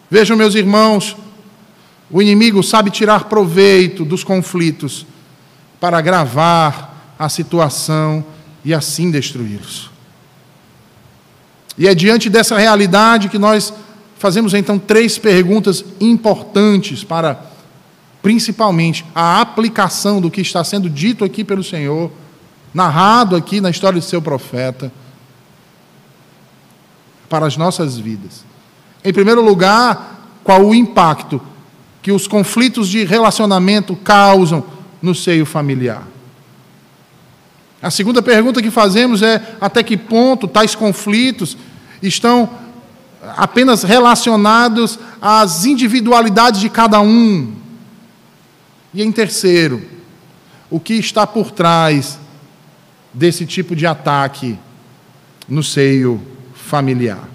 Vejam, 0.09 0.35
meus 0.35 0.53
irmãos, 0.53 1.15
o 2.09 2.21
inimigo 2.21 2.61
sabe 2.61 2.91
tirar 2.91 3.29
proveito 3.29 4.03
dos 4.03 4.21
conflitos 4.21 5.05
para 5.79 5.97
agravar 5.97 7.13
a 7.17 7.29
situação 7.29 8.25
e 8.65 8.73
assim 8.73 9.09
destruí-los. 9.09 9.89
E 11.77 11.87
é 11.87 11.95
diante 11.95 12.29
dessa 12.29 12.57
realidade 12.57 13.29
que 13.29 13.37
nós 13.37 13.73
fazemos 14.17 14.53
então 14.53 14.77
três 14.77 15.17
perguntas 15.17 15.85
importantes 16.01 17.01
para, 17.01 17.45
principalmente, 18.21 19.05
a 19.15 19.39
aplicação 19.39 20.19
do 20.19 20.29
que 20.29 20.41
está 20.41 20.65
sendo 20.65 20.89
dito 20.89 21.23
aqui 21.23 21.45
pelo 21.45 21.63
Senhor, 21.63 22.11
narrado 22.73 23.37
aqui 23.37 23.61
na 23.61 23.69
história 23.69 24.01
de 24.01 24.05
seu 24.05 24.21
profeta, 24.21 24.91
para 27.31 27.45
as 27.47 27.55
nossas 27.55 27.97
vidas. 27.97 28.43
Em 29.05 29.13
primeiro 29.13 29.41
lugar, 29.41 30.19
qual 30.43 30.65
o 30.65 30.75
impacto 30.75 31.41
que 32.01 32.11
os 32.11 32.27
conflitos 32.27 32.89
de 32.89 33.05
relacionamento 33.05 33.95
causam 33.95 34.65
no 35.01 35.15
seio 35.15 35.45
familiar? 35.45 36.05
A 37.81 37.89
segunda 37.89 38.21
pergunta 38.21 38.61
que 38.61 38.69
fazemos 38.69 39.21
é: 39.21 39.55
até 39.61 39.81
que 39.81 39.95
ponto 39.95 40.45
tais 40.45 40.75
conflitos 40.75 41.57
estão 42.03 42.49
apenas 43.37 43.83
relacionados 43.83 44.99
às 45.21 45.63
individualidades 45.63 46.59
de 46.59 46.69
cada 46.69 46.99
um? 46.99 47.53
E 48.93 49.01
em 49.01 49.09
terceiro, 49.09 49.81
o 50.69 50.81
que 50.81 50.95
está 50.95 51.25
por 51.25 51.49
trás 51.49 52.19
desse 53.13 53.45
tipo 53.45 53.73
de 53.73 53.87
ataque 53.87 54.59
no 55.47 55.63
seio 55.63 56.30
familiar? 56.71 57.27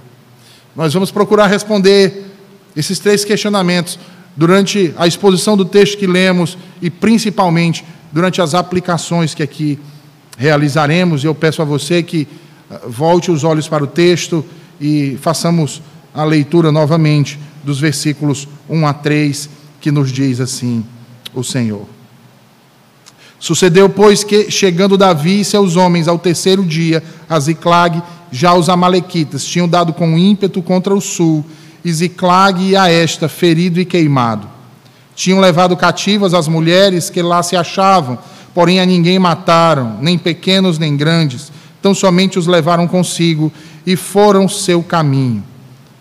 Nós 0.74 0.94
vamos 0.94 1.10
procurar 1.10 1.46
responder 1.46 2.24
esses 2.74 2.98
três 2.98 3.22
questionamentos 3.22 3.98
durante 4.34 4.94
a 4.96 5.06
exposição 5.06 5.58
do 5.58 5.64
texto 5.66 5.98
que 5.98 6.06
lemos 6.06 6.56
e 6.80 6.88
principalmente 6.88 7.84
durante 8.10 8.40
as 8.40 8.54
aplicações 8.54 9.34
que 9.34 9.42
aqui 9.42 9.78
realizaremos. 10.38 11.22
Eu 11.22 11.34
peço 11.34 11.60
a 11.60 11.66
você 11.66 12.02
que 12.02 12.26
ah, 12.70 12.80
volte 12.88 13.30
os 13.30 13.44
olhos 13.44 13.68
para 13.68 13.84
o 13.84 13.86
texto 13.86 14.42
e 14.80 15.18
façamos 15.20 15.82
a 16.14 16.24
leitura 16.24 16.72
novamente 16.72 17.38
dos 17.62 17.78
versículos 17.78 18.48
1 18.70 18.86
a 18.86 18.94
3, 18.94 19.50
que 19.82 19.90
nos 19.90 20.10
diz 20.10 20.40
assim 20.40 20.82
o 21.34 21.44
Senhor. 21.44 21.95
Sucedeu, 23.38 23.88
pois, 23.88 24.24
que, 24.24 24.50
chegando 24.50 24.96
Davi 24.96 25.40
e 25.40 25.44
seus 25.44 25.76
homens 25.76 26.08
ao 26.08 26.18
terceiro 26.18 26.64
dia 26.64 27.02
a 27.28 27.38
Ziclag, 27.38 28.02
já 28.30 28.54
os 28.54 28.68
amalequitas 28.68 29.44
tinham 29.44 29.68
dado 29.68 29.92
com 29.92 30.16
ímpeto 30.18 30.62
contra 30.62 30.94
o 30.94 31.00
sul, 31.00 31.44
e 31.84 31.92
Ziclag 31.92 32.62
e 32.62 32.76
a 32.76 32.90
esta, 32.90 33.28
ferido 33.28 33.78
e 33.78 33.84
queimado. 33.84 34.48
Tinham 35.14 35.38
levado 35.38 35.76
cativas 35.76 36.34
as 36.34 36.48
mulheres 36.48 37.08
que 37.08 37.22
lá 37.22 37.42
se 37.42 37.56
achavam, 37.56 38.18
porém 38.54 38.80
a 38.80 38.86
ninguém 38.86 39.18
mataram, 39.18 39.98
nem 40.00 40.18
pequenos 40.18 40.78
nem 40.78 40.96
grandes, 40.96 41.52
tão 41.80 41.94
somente 41.94 42.38
os 42.38 42.46
levaram 42.46 42.88
consigo 42.88 43.52
e 43.86 43.96
foram 43.96 44.48
seu 44.48 44.82
caminho. 44.82 45.44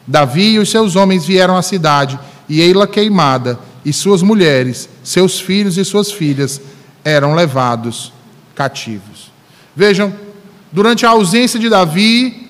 Davi 0.07 0.53
e 0.53 0.59
os 0.59 0.69
seus 0.69 0.95
homens 0.95 1.25
vieram 1.25 1.57
à 1.57 1.61
cidade, 1.61 2.17
e 2.47 2.61
ei-la 2.61 2.87
queimada, 2.87 3.59
e 3.83 3.93
suas 3.93 4.23
mulheres, 4.23 4.89
seus 5.03 5.39
filhos 5.39 5.77
e 5.77 5.85
suas 5.85 6.11
filhas 6.11 6.59
eram 7.05 7.35
levados 7.35 8.11
cativos. 8.55 9.31
Vejam, 9.75 10.11
durante 10.71 11.05
a 11.05 11.11
ausência 11.11 11.59
de 11.59 11.69
Davi, 11.69 12.49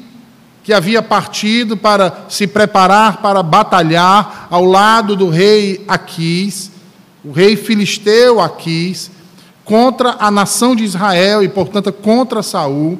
que 0.63 0.73
havia 0.73 1.03
partido 1.03 1.77
para 1.77 2.25
se 2.29 2.47
preparar 2.47 3.21
para 3.21 3.43
batalhar 3.43 4.47
ao 4.49 4.63
lado 4.65 5.15
do 5.15 5.29
rei 5.29 5.83
Aquis, 5.87 6.71
o 7.23 7.31
rei 7.31 7.55
filisteu 7.55 8.39
Aquis, 8.39 9.11
contra 9.63 10.15
a 10.19 10.31
nação 10.31 10.75
de 10.75 10.83
Israel 10.83 11.43
e, 11.43 11.49
portanto, 11.49 11.91
contra 11.91 12.41
Saul, 12.41 12.99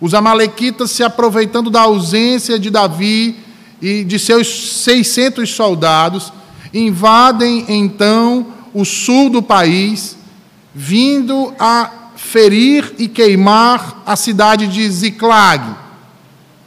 os 0.00 0.14
amalequitas 0.14 0.90
se 0.90 1.02
aproveitando 1.02 1.70
da 1.70 1.80
ausência 1.80 2.58
de 2.58 2.70
Davi 2.70 3.36
e 3.80 4.04
de 4.04 4.18
seus 4.18 4.82
600 4.82 5.50
soldados, 5.50 6.32
invadem 6.72 7.64
então 7.68 8.46
o 8.72 8.84
sul 8.84 9.30
do 9.30 9.42
país, 9.42 10.16
vindo 10.74 11.54
a 11.58 11.90
ferir 12.16 12.94
e 12.98 13.06
queimar 13.06 14.02
a 14.04 14.16
cidade 14.16 14.66
de 14.66 14.88
Ziclag. 14.90 15.64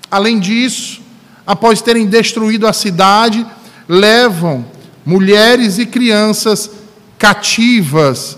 Além 0.10 0.40
disso, 0.40 1.02
após 1.46 1.82
terem 1.82 2.06
destruído 2.06 2.66
a 2.68 2.74
cidade, 2.74 3.46
levam 3.88 4.66
mulheres 5.06 5.78
e 5.78 5.86
crianças 5.86 6.70
cativas 7.18 8.38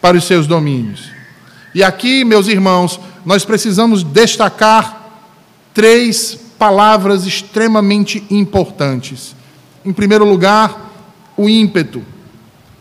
para 0.00 0.16
os 0.16 0.24
seus 0.24 0.46
domínios. 0.46 1.10
E 1.74 1.82
aqui, 1.82 2.24
meus 2.24 2.46
irmãos, 2.46 3.00
nós 3.24 3.44
precisamos 3.44 4.04
destacar 4.04 5.02
três 5.72 6.38
palavras 6.58 7.26
extremamente 7.26 8.24
importantes. 8.30 9.34
Em 9.84 9.92
primeiro 9.92 10.24
lugar, 10.24 10.92
o 11.36 11.48
ímpeto 11.48 12.02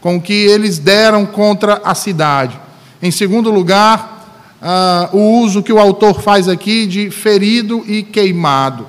com 0.03 0.19
que 0.19 0.33
eles 0.33 0.79
deram 0.79 1.25
contra 1.25 1.81
a 1.81 1.95
cidade. 1.95 2.59
Em 3.01 3.09
segundo 3.09 3.49
lugar, 3.49 4.59
uh, 4.61 5.17
o 5.17 5.39
uso 5.39 5.63
que 5.63 5.71
o 5.71 5.79
autor 5.79 6.21
faz 6.21 6.49
aqui 6.49 6.85
de 6.85 7.09
ferido 7.09 7.85
e 7.87 8.03
queimado. 8.03 8.85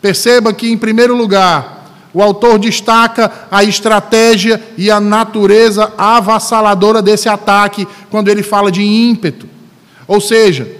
Perceba 0.00 0.52
que, 0.52 0.70
em 0.70 0.78
primeiro 0.78 1.16
lugar, 1.16 2.06
o 2.14 2.22
autor 2.22 2.56
destaca 2.60 3.32
a 3.50 3.64
estratégia 3.64 4.62
e 4.78 4.92
a 4.92 5.00
natureza 5.00 5.92
avassaladora 5.98 7.02
desse 7.02 7.28
ataque 7.28 7.84
quando 8.08 8.28
ele 8.28 8.44
fala 8.44 8.70
de 8.70 8.80
ímpeto. 8.80 9.48
Ou 10.06 10.20
seja, 10.20 10.70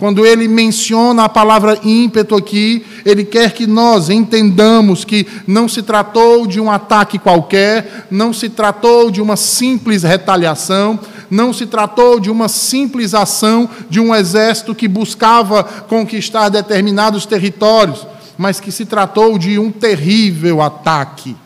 quando 0.00 0.24
ele 0.24 0.48
menciona 0.48 1.24
a 1.24 1.28
palavra 1.28 1.78
ímpeto 1.84 2.34
aqui, 2.34 2.82
ele 3.04 3.22
quer 3.22 3.52
que 3.52 3.66
nós 3.66 4.08
entendamos 4.08 5.04
que 5.04 5.26
não 5.46 5.68
se 5.68 5.82
tratou 5.82 6.46
de 6.46 6.58
um 6.58 6.70
ataque 6.70 7.18
qualquer, 7.18 8.06
não 8.10 8.32
se 8.32 8.48
tratou 8.48 9.10
de 9.10 9.20
uma 9.20 9.36
simples 9.36 10.02
retaliação, 10.02 10.98
não 11.30 11.52
se 11.52 11.66
tratou 11.66 12.18
de 12.18 12.30
uma 12.30 12.48
simples 12.48 13.12
ação 13.12 13.68
de 13.90 14.00
um 14.00 14.14
exército 14.14 14.74
que 14.74 14.88
buscava 14.88 15.62
conquistar 15.62 16.48
determinados 16.48 17.26
territórios, 17.26 18.06
mas 18.38 18.58
que 18.58 18.72
se 18.72 18.86
tratou 18.86 19.38
de 19.38 19.58
um 19.58 19.70
terrível 19.70 20.62
ataque, 20.62 21.36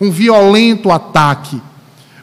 um 0.00 0.12
violento 0.12 0.88
ataque. 0.92 1.60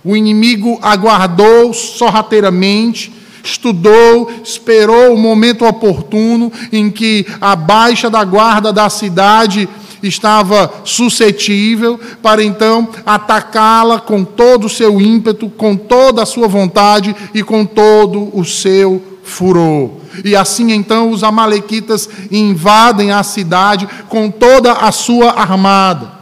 O 0.06 0.16
inimigo 0.16 0.80
aguardou 0.82 1.74
sorrateiramente 1.74 3.25
estudou, 3.46 4.32
esperou 4.44 5.14
o 5.14 5.18
momento 5.18 5.66
oportuno 5.66 6.52
em 6.72 6.90
que 6.90 7.26
a 7.40 7.56
baixa 7.56 8.10
da 8.10 8.24
guarda 8.24 8.74
da 8.74 8.90
cidade 8.90 9.70
estava 10.02 10.72
suscetível 10.84 12.00
para 12.22 12.44
então 12.44 12.90
atacá-la 13.06 14.00
com 14.00 14.24
todo 14.24 14.66
o 14.66 14.70
seu 14.70 15.00
ímpeto, 15.00 15.50
com 15.50 15.76
toda 15.76 16.24
a 16.24 16.26
sua 16.26 16.48
vontade 16.48 17.16
e 17.34 17.44
com 17.44 17.66
todo 17.66 18.30
o 18.38 18.44
seu 18.44 19.02
furor. 19.24 19.92
E 20.24 20.36
assim 20.36 20.72
então 20.72 21.10
os 21.10 21.24
amalequitas 21.24 22.10
invadem 22.32 23.12
a 23.12 23.24
cidade 23.24 23.88
com 24.10 24.30
toda 24.30 24.74
a 24.74 24.92
sua 24.92 25.32
armada. 25.32 26.14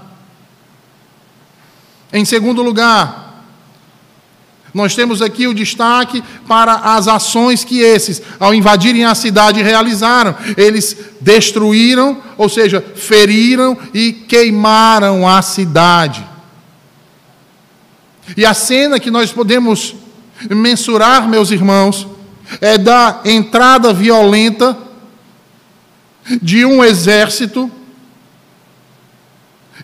Em 2.11 2.25
segundo 2.25 2.61
lugar, 2.61 3.22
nós 4.73 4.95
temos 4.95 5.21
aqui 5.21 5.47
o 5.47 5.53
destaque 5.53 6.23
para 6.47 6.73
as 6.73 7.07
ações 7.07 7.63
que 7.63 7.79
esses, 7.79 8.21
ao 8.39 8.55
invadirem 8.55 9.05
a 9.05 9.13
cidade, 9.13 9.61
realizaram. 9.61 10.35
Eles 10.57 10.97
destruíram, 11.21 12.17
ou 12.35 12.49
seja, 12.49 12.83
feriram 12.95 13.77
e 13.93 14.11
queimaram 14.11 15.27
a 15.27 15.43
cidade. 15.43 16.27
E 18.35 18.43
a 18.43 18.53
cena 18.53 18.99
que 18.99 19.11
nós 19.11 19.31
podemos 19.31 19.95
mensurar, 20.49 21.29
meus 21.29 21.51
irmãos, 21.51 22.07
é 22.59 22.75
da 22.75 23.21
entrada 23.25 23.93
violenta 23.93 24.75
de 26.41 26.65
um 26.65 26.83
exército 26.83 27.69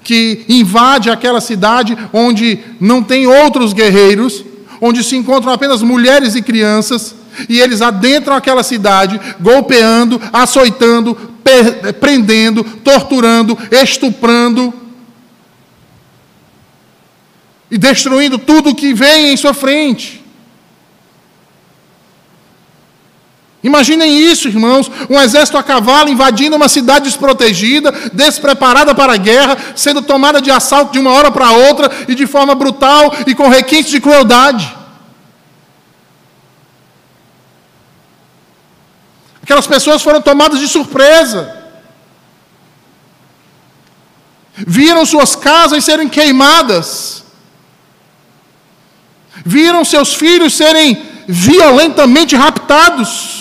que 0.03 0.45
invade 0.49 1.11
aquela 1.11 1.41
cidade 1.41 1.95
onde 2.11 2.59
não 2.79 3.03
tem 3.03 3.27
outros 3.27 3.73
guerreiros 3.73 4.48
onde 4.81 5.03
se 5.03 5.15
encontram 5.15 5.51
apenas 5.51 5.81
mulheres 5.81 6.35
e 6.35 6.41
crianças, 6.41 7.15
e 7.47 7.59
eles 7.59 7.81
adentram 7.81 8.35
aquela 8.35 8.63
cidade, 8.63 9.19
golpeando, 9.39 10.21
açoitando, 10.33 11.15
prendendo, 11.99 12.63
torturando, 12.63 13.57
estuprando 13.71 14.73
e 17.71 17.77
destruindo 17.77 18.37
tudo 18.37 18.75
que 18.75 18.93
vem 18.93 19.31
em 19.31 19.37
sua 19.37 19.53
frente. 19.53 20.23
Imaginem 23.61 24.17
isso, 24.17 24.47
irmãos: 24.47 24.89
um 25.09 25.19
exército 25.19 25.57
a 25.57 25.63
cavalo 25.63 26.09
invadindo 26.09 26.55
uma 26.55 26.69
cidade 26.69 27.05
desprotegida, 27.05 27.91
despreparada 28.13 28.95
para 28.95 29.13
a 29.13 29.17
guerra, 29.17 29.57
sendo 29.75 30.01
tomada 30.01 30.41
de 30.41 30.49
assalto 30.49 30.93
de 30.93 30.99
uma 30.99 31.11
hora 31.11 31.29
para 31.29 31.51
outra 31.51 31.91
e 32.07 32.15
de 32.15 32.25
forma 32.25 32.55
brutal 32.55 33.13
e 33.27 33.35
com 33.35 33.49
requintes 33.49 33.91
de 33.91 33.99
crueldade. 33.99 34.75
Aquelas 39.43 39.67
pessoas 39.67 40.01
foram 40.01 40.21
tomadas 40.21 40.59
de 40.59 40.67
surpresa. 40.67 41.57
Viram 44.55 45.05
suas 45.05 45.35
casas 45.35 45.83
serem 45.83 46.07
queimadas. 46.07 47.23
Viram 49.43 49.83
seus 49.83 50.13
filhos 50.13 50.53
serem 50.53 51.01
violentamente 51.27 52.35
raptados. 52.35 53.38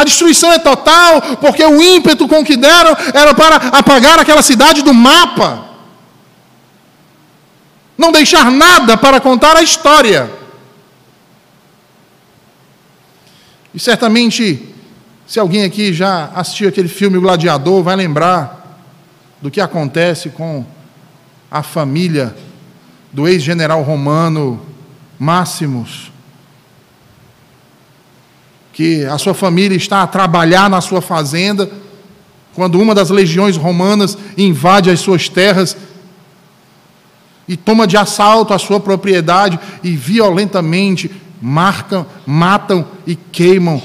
A 0.00 0.04
destruição 0.04 0.50
é 0.50 0.58
total, 0.58 1.36
porque 1.42 1.62
o 1.62 1.78
ímpeto 1.78 2.26
com 2.26 2.42
que 2.42 2.56
deram 2.56 2.96
era 3.12 3.34
para 3.34 3.56
apagar 3.56 4.18
aquela 4.18 4.40
cidade 4.40 4.80
do 4.80 4.94
mapa. 4.94 5.66
Não 7.98 8.10
deixar 8.10 8.50
nada 8.50 8.96
para 8.96 9.20
contar 9.20 9.58
a 9.58 9.62
história. 9.62 10.30
E 13.74 13.78
certamente, 13.78 14.74
se 15.26 15.38
alguém 15.38 15.64
aqui 15.64 15.92
já 15.92 16.30
assistiu 16.34 16.70
aquele 16.70 16.88
filme 16.88 17.18
O 17.18 17.20
Gladiador, 17.20 17.82
vai 17.82 17.94
lembrar 17.94 18.80
do 19.42 19.50
que 19.50 19.60
acontece 19.60 20.30
com 20.30 20.64
a 21.50 21.62
família 21.62 22.34
do 23.12 23.28
ex-general 23.28 23.82
romano 23.82 24.64
Máximos, 25.18 26.09
que 28.80 29.04
a 29.04 29.18
sua 29.18 29.34
família 29.34 29.76
está 29.76 30.00
a 30.00 30.06
trabalhar 30.06 30.70
na 30.70 30.80
sua 30.80 31.02
fazenda, 31.02 31.70
quando 32.54 32.80
uma 32.80 32.94
das 32.94 33.10
legiões 33.10 33.54
romanas 33.54 34.16
invade 34.38 34.88
as 34.88 35.00
suas 35.00 35.28
terras 35.28 35.76
e 37.46 37.58
toma 37.58 37.86
de 37.86 37.98
assalto 37.98 38.54
a 38.54 38.58
sua 38.58 38.80
propriedade 38.80 39.60
e 39.84 39.94
violentamente 39.94 41.10
marcam, 41.42 42.06
matam 42.26 42.86
e 43.06 43.14
queimam 43.14 43.82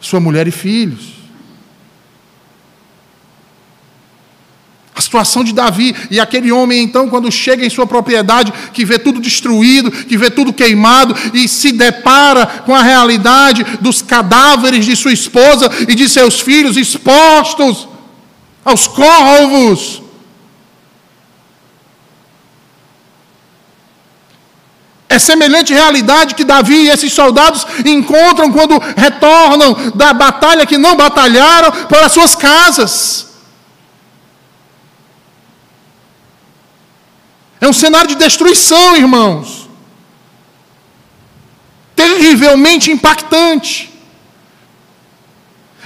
sua 0.00 0.18
mulher 0.18 0.48
e 0.48 0.50
filhos. 0.50 1.12
A 4.96 5.00
situação 5.00 5.42
de 5.42 5.52
Davi 5.52 5.94
e 6.08 6.20
aquele 6.20 6.52
homem, 6.52 6.80
então, 6.80 7.08
quando 7.08 7.30
chega 7.30 7.66
em 7.66 7.70
sua 7.70 7.84
propriedade, 7.84 8.52
que 8.72 8.84
vê 8.84 8.96
tudo 8.96 9.20
destruído, 9.20 9.90
que 9.90 10.16
vê 10.16 10.30
tudo 10.30 10.52
queimado 10.52 11.16
e 11.32 11.48
se 11.48 11.72
depara 11.72 12.46
com 12.46 12.72
a 12.72 12.82
realidade 12.82 13.64
dos 13.80 14.00
cadáveres 14.00 14.84
de 14.84 14.94
sua 14.94 15.12
esposa 15.12 15.68
e 15.88 15.96
de 15.96 16.08
seus 16.08 16.38
filhos 16.38 16.76
expostos 16.76 17.88
aos 18.64 18.86
corvos. 18.86 20.00
É 25.08 25.18
semelhante 25.18 25.72
realidade 25.72 26.36
que 26.36 26.44
Davi 26.44 26.84
e 26.84 26.88
esses 26.88 27.12
soldados 27.12 27.66
encontram 27.84 28.50
quando 28.52 28.80
retornam 28.96 29.92
da 29.94 30.12
batalha 30.12 30.66
que 30.66 30.78
não 30.78 30.96
batalharam 30.96 31.70
para 31.88 32.08
suas 32.08 32.36
casas. 32.36 33.33
É 37.64 37.68
um 37.68 37.72
cenário 37.72 38.08
de 38.08 38.16
destruição, 38.16 38.94
irmãos. 38.94 39.70
Terrivelmente 41.96 42.92
impactante. 42.92 43.90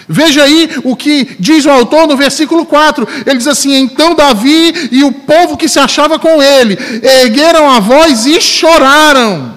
Veja 0.09 0.43
aí 0.43 0.69
o 0.83 0.97
que 0.97 1.37
diz 1.39 1.67
o 1.67 1.71
autor 1.71 2.09
no 2.09 2.17
versículo 2.17 2.67
4. 2.67 3.07
Ele 3.25 3.37
diz 3.37 3.47
assim: 3.47 3.77
Então 3.77 4.17
Davi 4.17 4.89
e 4.91 5.05
o 5.05 5.13
povo 5.13 5.57
que 5.57 5.69
se 5.69 5.79
achava 5.79 6.19
com 6.19 6.43
ele 6.43 6.77
ergueram 7.01 7.71
a 7.71 7.79
voz 7.79 8.27
e 8.27 8.41
choraram. 8.41 9.57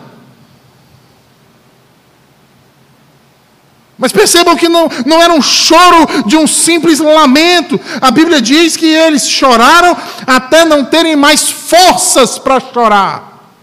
Mas 4.01 4.11
percebam 4.11 4.55
que 4.57 4.67
não, 4.67 4.89
não 5.05 5.21
era 5.21 5.31
um 5.31 5.43
choro 5.43 6.23
de 6.25 6.35
um 6.35 6.47
simples 6.47 6.97
lamento. 6.97 7.79
A 8.01 8.09
Bíblia 8.09 8.41
diz 8.41 8.75
que 8.75 8.87
eles 8.87 9.29
choraram 9.29 9.95
até 10.25 10.65
não 10.65 10.83
terem 10.83 11.15
mais 11.15 11.51
forças 11.51 12.39
para 12.39 12.59
chorar. 12.59 13.53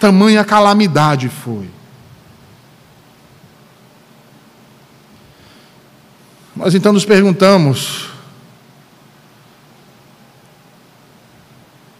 Tamanha 0.00 0.42
calamidade 0.46 1.28
foi. 1.28 1.68
Nós 6.56 6.74
então 6.74 6.90
nos 6.90 7.04
perguntamos: 7.04 8.08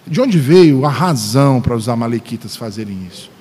de 0.06 0.18
onde 0.18 0.38
veio 0.38 0.86
a 0.86 0.90
razão 0.90 1.60
para 1.60 1.76
os 1.76 1.90
Amalequitas 1.90 2.56
fazerem 2.56 3.06
isso? 3.06 3.33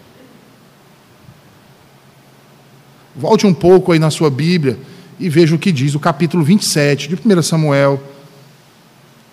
Volte 3.16 3.46
um 3.46 3.54
pouco 3.54 3.92
aí 3.92 4.00
na 4.00 4.10
sua 4.10 4.30
Bíblia 4.30 4.78
e 5.20 5.30
veja 5.30 5.56
o 5.56 5.60
que 5.60 5.72
diz 5.72 5.94
o 5.94 6.00
capítulo 6.00 6.44
27 6.44 7.08
de 7.08 7.16
1 7.16 7.42
Samuel. 7.44 8.02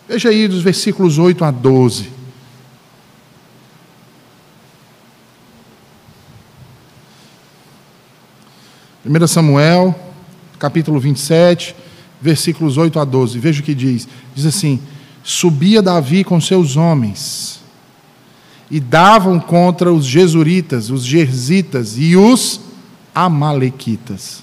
Veja 0.09 0.29
aí 0.29 0.47
dos 0.47 0.63
versículos 0.63 1.19
8 1.19 1.45
a 1.45 1.51
12. 1.51 2.21
Primeira 9.03 9.27
Samuel, 9.27 9.99
capítulo 10.59 11.01
27, 11.01 11.75
versículos 12.21 12.77
8 12.77 13.01
a 13.01 13.05
12. 13.05 13.39
Veja 13.39 13.61
o 13.61 13.65
que 13.65 13.75
diz: 13.75 14.07
diz 14.35 14.45
assim: 14.45 14.79
Subia 15.23 15.81
Davi 15.81 16.23
com 16.23 16.39
seus 16.39 16.77
homens 16.77 17.61
e 18.71 18.79
davam 18.79 19.41
contra 19.41 19.91
os 19.93 20.05
Jesuritas, 20.05 20.91
os 20.91 21.05
Gerzitas 21.05 21.97
e 21.97 22.15
os 22.15 22.61
Amalequitas, 23.15 24.43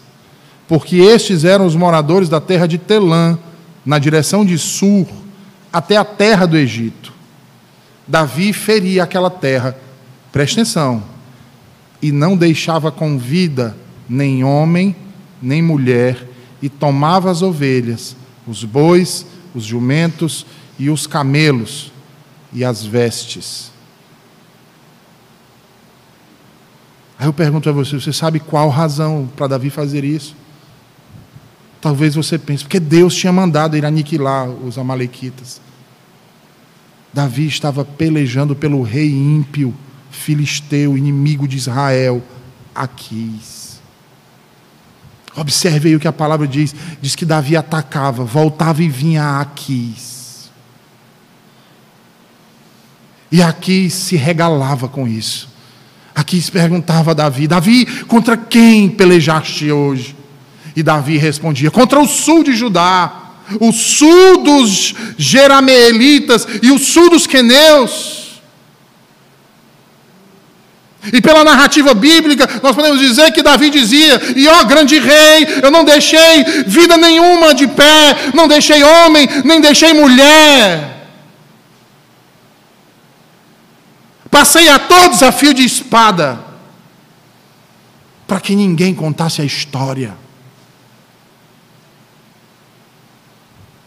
porque 0.67 0.97
estes 0.97 1.43
eram 1.43 1.65
os 1.65 1.75
moradores 1.75 2.30
da 2.30 2.41
terra 2.41 2.67
de 2.67 2.77
Telã, 2.77 3.38
na 3.86 3.99
direção 3.99 4.45
de 4.45 4.58
Sur, 4.58 5.08
até 5.71 5.95
a 5.95 6.03
terra 6.03 6.45
do 6.45 6.58
Egito. 6.58 7.13
Davi 8.08 8.53
feria 8.53 9.03
aquela 9.03 9.30
terra, 9.30 9.77
preste 10.32 10.60
atenção, 10.60 11.03
e 12.01 12.12
não 12.12 12.36
deixava 12.36 12.91
com 12.91 13.17
vida 13.17 13.75
nem 14.08 14.43
homem, 14.43 14.95
nem 15.41 15.62
mulher, 15.62 16.27
e 16.62 16.69
tomava 16.69 17.30
as 17.30 17.41
ovelhas, 17.41 18.15
os 18.47 18.63
bois, 18.63 19.25
os 19.53 19.63
jumentos 19.63 20.45
e 20.80 20.89
os 20.89 21.06
camelos 21.06 21.91
e 22.53 22.63
as 22.63 22.86
vestes. 22.86 23.71
Aí 27.19 27.25
eu 27.27 27.34
pergunto 27.34 27.69
a 27.69 27.71
você: 27.71 27.99
você 27.99 28.13
sabe 28.13 28.39
qual 28.39 28.69
razão 28.69 29.30
para 29.36 29.47
Davi 29.47 29.69
fazer 29.69 30.03
isso? 30.03 30.36
Talvez 31.82 32.15
você 32.15 32.38
pense, 32.38 32.63
porque 32.63 32.80
Deus 32.80 33.15
tinha 33.15 33.32
mandado 33.32 33.75
ele 33.75 33.86
aniquilar 33.86 34.49
os 34.49 34.77
Amalequitas. 34.77 35.62
Davi 37.13 37.47
estava 37.47 37.86
pelejando 37.86 38.56
pelo 38.56 38.82
rei 38.82 39.10
ímpio, 39.12 39.73
filisteu, 40.12 40.97
inimigo 40.97 41.47
de 41.47 41.58
Israel, 41.58 42.21
Aquis. 42.75 43.80
Observe 45.36 45.89
aí 45.89 45.95
o 45.95 45.99
que 45.99 46.08
a 46.08 46.13
palavra 46.13 46.47
diz: 46.47 46.75
diz 47.01 47.15
que 47.15 47.25
Davi 47.25 47.56
atacava, 47.56 48.23
voltava 48.23 48.84
e 48.84 48.89
vinha 48.89 49.23
a 49.23 49.41
Aquis. 49.41 50.51
E 53.32 53.41
Aquis 53.41 53.93
se 53.93 54.15
regalava 54.15 54.88
com 54.88 55.08
isso. 55.08 55.56
Aquis 56.17 56.49
perguntava 56.49 57.12
a 57.12 57.13
Davi: 57.13 57.47
Davi, 57.47 57.86
contra 58.08 58.36
quem 58.36 58.89
pelejaste 58.89 59.71
hoje? 59.71 60.15
E 60.75 60.82
Davi 60.82 61.15
respondia: 61.15 61.69
Contra 61.69 61.99
o 61.99 62.08
sul 62.08 62.43
de 62.43 62.56
Judá, 62.56 63.36
o 63.60 63.71
sul 63.71 64.41
dos 64.41 64.95
Jerameelitas 65.15 66.47
e 66.63 66.71
o 66.71 66.80
sul 66.80 67.12
dos 67.12 67.27
Queneus. 67.27 68.41
E 71.13 71.21
pela 71.21 71.43
narrativa 71.43 71.93
bíblica, 71.93 72.49
nós 72.63 72.75
podemos 72.75 72.99
dizer 72.99 73.32
que 73.32 73.43
Davi 73.43 73.69
dizia: 73.69 74.19
E 74.36 74.47
ó 74.47 74.63
grande 74.63 74.97
rei, 74.97 75.47
eu 75.62 75.69
não 75.69 75.86
deixei 75.86 76.43
vida 76.65 76.97
nenhuma 76.97 77.53
de 77.53 77.67
pé, 77.67 78.32
não 78.34 78.47
deixei 78.47 78.84
homem, 78.84 79.30
nem 79.45 79.62
deixei 79.62 79.93
mulher. 79.93 80.96
Passei 84.38 84.69
a 84.69 84.78
todos 84.78 85.23
a 85.23 85.32
fio 85.32 85.52
de 85.52 85.63
espada, 85.63 86.39
para 88.28 88.39
que 88.39 88.56
ninguém 88.56 88.93
contasse 88.93 89.41
a 89.41 89.43
história. 89.43 90.15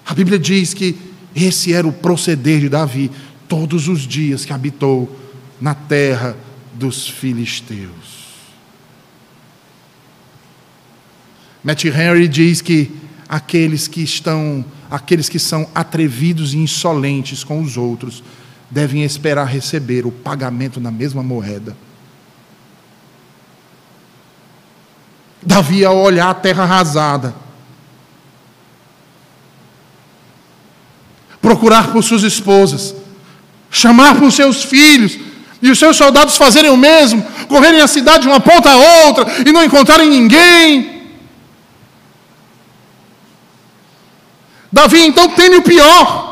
A 0.05 0.13
Bíblia 0.13 0.41
diz 0.41 0.75
que 0.75 0.99
esse 1.37 1.73
era 1.73 1.87
o 1.87 1.93
proceder 1.93 2.59
de 2.59 2.69
Davi 2.69 3.13
todos 3.47 3.87
os 3.87 4.01
dias 4.01 4.45
que 4.45 4.53
habitou 4.53 5.17
na 5.61 5.73
terra 5.73 6.37
dos 6.75 7.09
filisteus. 7.09 8.27
Matt 11.63 11.85
Henry 11.85 12.27
diz 12.27 12.61
que 12.61 12.91
aqueles 13.29 13.87
que 13.87 14.03
estão, 14.03 14.65
aqueles 14.91 15.29
que 15.29 15.39
são 15.39 15.71
atrevidos 15.73 16.55
e 16.55 16.59
insolentes 16.59 17.45
com 17.45 17.63
os 17.63 17.77
outros, 17.77 18.25
devem 18.71 19.03
esperar 19.03 19.47
receber 19.47 20.07
o 20.07 20.13
pagamento 20.13 20.81
na 20.81 20.91
mesma 20.91 21.23
moeda. 21.23 21.77
Davi, 25.43 25.85
ao 25.85 25.97
olhar 25.97 26.31
a 26.31 26.35
terra 26.35 26.63
arrasada, 26.63 27.35
procurar 31.41 31.91
por 31.93 32.05
suas 32.05 32.23
esposas, 32.23 32.95
chamar 33.71 34.19
por 34.19 34.31
seus 34.31 34.63
filhos, 34.63 35.19
e 35.63 35.71
os 35.71 35.79
seus 35.79 35.97
soldados 35.97 36.37
fazerem 36.37 36.71
o 36.71 36.77
mesmo, 36.77 37.23
correrem 37.49 37.81
a 37.81 37.89
cidade 37.89 38.23
de 38.23 38.29
uma 38.29 38.41
ponta 38.41 38.71
a 38.71 39.07
outra 39.07 39.27
e 39.47 39.53
não 39.53 39.63
encontrarem 39.63 40.09
ninguém. 40.09 41.01
Davi 44.73 45.01
então 45.01 45.29
teme 45.31 45.57
o 45.57 45.63
pior. 45.63 46.30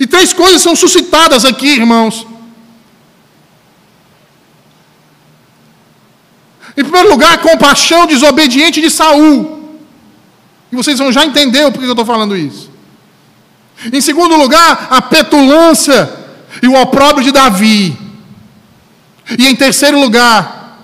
E 0.00 0.06
três 0.06 0.32
coisas 0.32 0.60
são 0.60 0.74
suscitadas 0.74 1.44
aqui, 1.44 1.68
irmãos. 1.68 2.26
Em 6.76 6.82
primeiro 6.82 7.10
lugar, 7.10 7.34
a 7.34 7.38
compaixão 7.38 8.06
desobediente 8.06 8.80
de 8.80 8.90
Saul. 8.90 9.78
E 10.72 10.76
vocês 10.76 10.98
vão 10.98 11.12
já 11.12 11.24
entender 11.24 11.70
por 11.70 11.78
que 11.78 11.86
eu 11.86 11.90
estou 11.90 12.04
falando 12.04 12.36
isso. 12.36 12.70
Em 13.92 14.00
segundo 14.00 14.36
lugar, 14.36 14.88
a 14.90 15.00
petulância 15.00 16.12
e 16.60 16.66
o 16.66 16.80
opróbrio 16.80 17.24
de 17.24 17.30
Davi. 17.30 17.96
E 19.38 19.46
em 19.46 19.54
terceiro 19.54 20.00
lugar, 20.00 20.80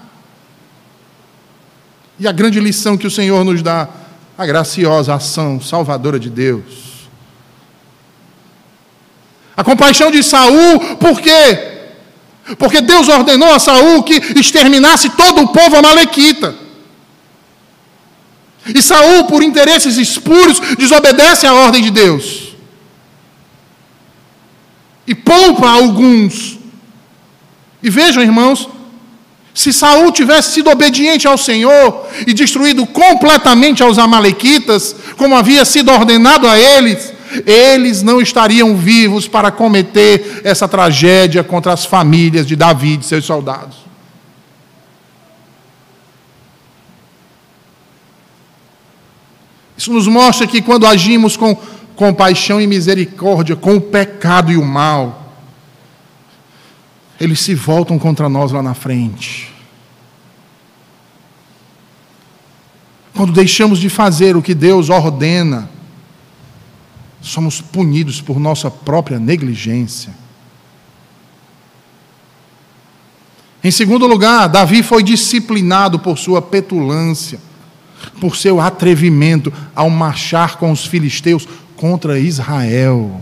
e 2.18 2.28
a 2.28 2.32
grande 2.32 2.60
lição 2.60 2.96
que 2.96 3.06
o 3.06 3.10
Senhor 3.10 3.42
nos 3.44 3.62
dá, 3.62 3.88
a 4.36 4.46
graciosa 4.46 5.14
ação 5.14 5.60
salvadora 5.60 6.20
de 6.20 6.30
Deus. 6.30 6.89
A 9.60 9.62
compaixão 9.62 10.10
de 10.10 10.22
Saul, 10.22 10.96
por 10.96 11.20
quê? 11.20 11.82
Porque 12.58 12.80
Deus 12.80 13.08
ordenou 13.08 13.52
a 13.52 13.58
Saul 13.58 14.02
que 14.02 14.14
exterminasse 14.40 15.10
todo 15.10 15.42
o 15.42 15.48
povo 15.48 15.76
amalequita. 15.76 16.54
E 18.74 18.80
Saul, 18.80 19.24
por 19.24 19.42
interesses 19.42 19.98
espúrios, 19.98 20.58
desobedece 20.78 21.46
à 21.46 21.52
ordem 21.52 21.82
de 21.82 21.90
Deus. 21.90 22.54
E 25.06 25.14
poupa 25.14 25.68
alguns. 25.68 26.58
E 27.82 27.90
vejam, 27.90 28.22
irmãos, 28.22 28.66
se 29.52 29.74
Saul 29.74 30.10
tivesse 30.10 30.52
sido 30.52 30.70
obediente 30.70 31.28
ao 31.28 31.36
Senhor 31.36 32.08
e 32.26 32.32
destruído 32.32 32.86
completamente 32.86 33.82
aos 33.82 33.98
amalequitas, 33.98 34.96
como 35.18 35.36
havia 35.36 35.66
sido 35.66 35.92
ordenado 35.92 36.48
a 36.48 36.58
eles, 36.58 37.19
eles 37.46 38.02
não 38.02 38.20
estariam 38.20 38.76
vivos 38.76 39.28
para 39.28 39.50
cometer 39.50 40.40
essa 40.44 40.66
tragédia 40.66 41.44
contra 41.44 41.72
as 41.72 41.84
famílias 41.84 42.46
de 42.46 42.56
Davi 42.56 42.98
e 43.00 43.04
seus 43.04 43.24
soldados. 43.24 43.76
Isso 49.76 49.92
nos 49.92 50.06
mostra 50.06 50.46
que 50.46 50.60
quando 50.60 50.86
agimos 50.86 51.36
com 51.36 51.56
compaixão 51.96 52.60
e 52.60 52.66
misericórdia 52.66 53.56
com 53.56 53.76
o 53.76 53.80
pecado 53.80 54.52
e 54.52 54.56
o 54.56 54.64
mal, 54.64 55.34
eles 57.18 57.40
se 57.40 57.54
voltam 57.54 57.98
contra 57.98 58.28
nós 58.28 58.52
lá 58.52 58.62
na 58.62 58.74
frente. 58.74 59.50
Quando 63.14 63.32
deixamos 63.32 63.78
de 63.78 63.88
fazer 63.88 64.36
o 64.36 64.42
que 64.42 64.54
Deus 64.54 64.88
ordena, 64.88 65.68
somos 67.20 67.60
punidos 67.60 68.20
por 68.20 68.38
nossa 68.38 68.70
própria 68.70 69.18
negligência. 69.18 70.12
Em 73.62 73.70
segundo 73.70 74.06
lugar, 74.06 74.48
Davi 74.48 74.82
foi 74.82 75.02
disciplinado 75.02 75.98
por 75.98 76.16
sua 76.16 76.40
petulância, 76.40 77.38
por 78.20 78.36
seu 78.36 78.60
atrevimento 78.60 79.52
ao 79.74 79.90
marchar 79.90 80.56
com 80.56 80.72
os 80.72 80.86
filisteus 80.86 81.46
contra 81.76 82.18
Israel. 82.18 83.20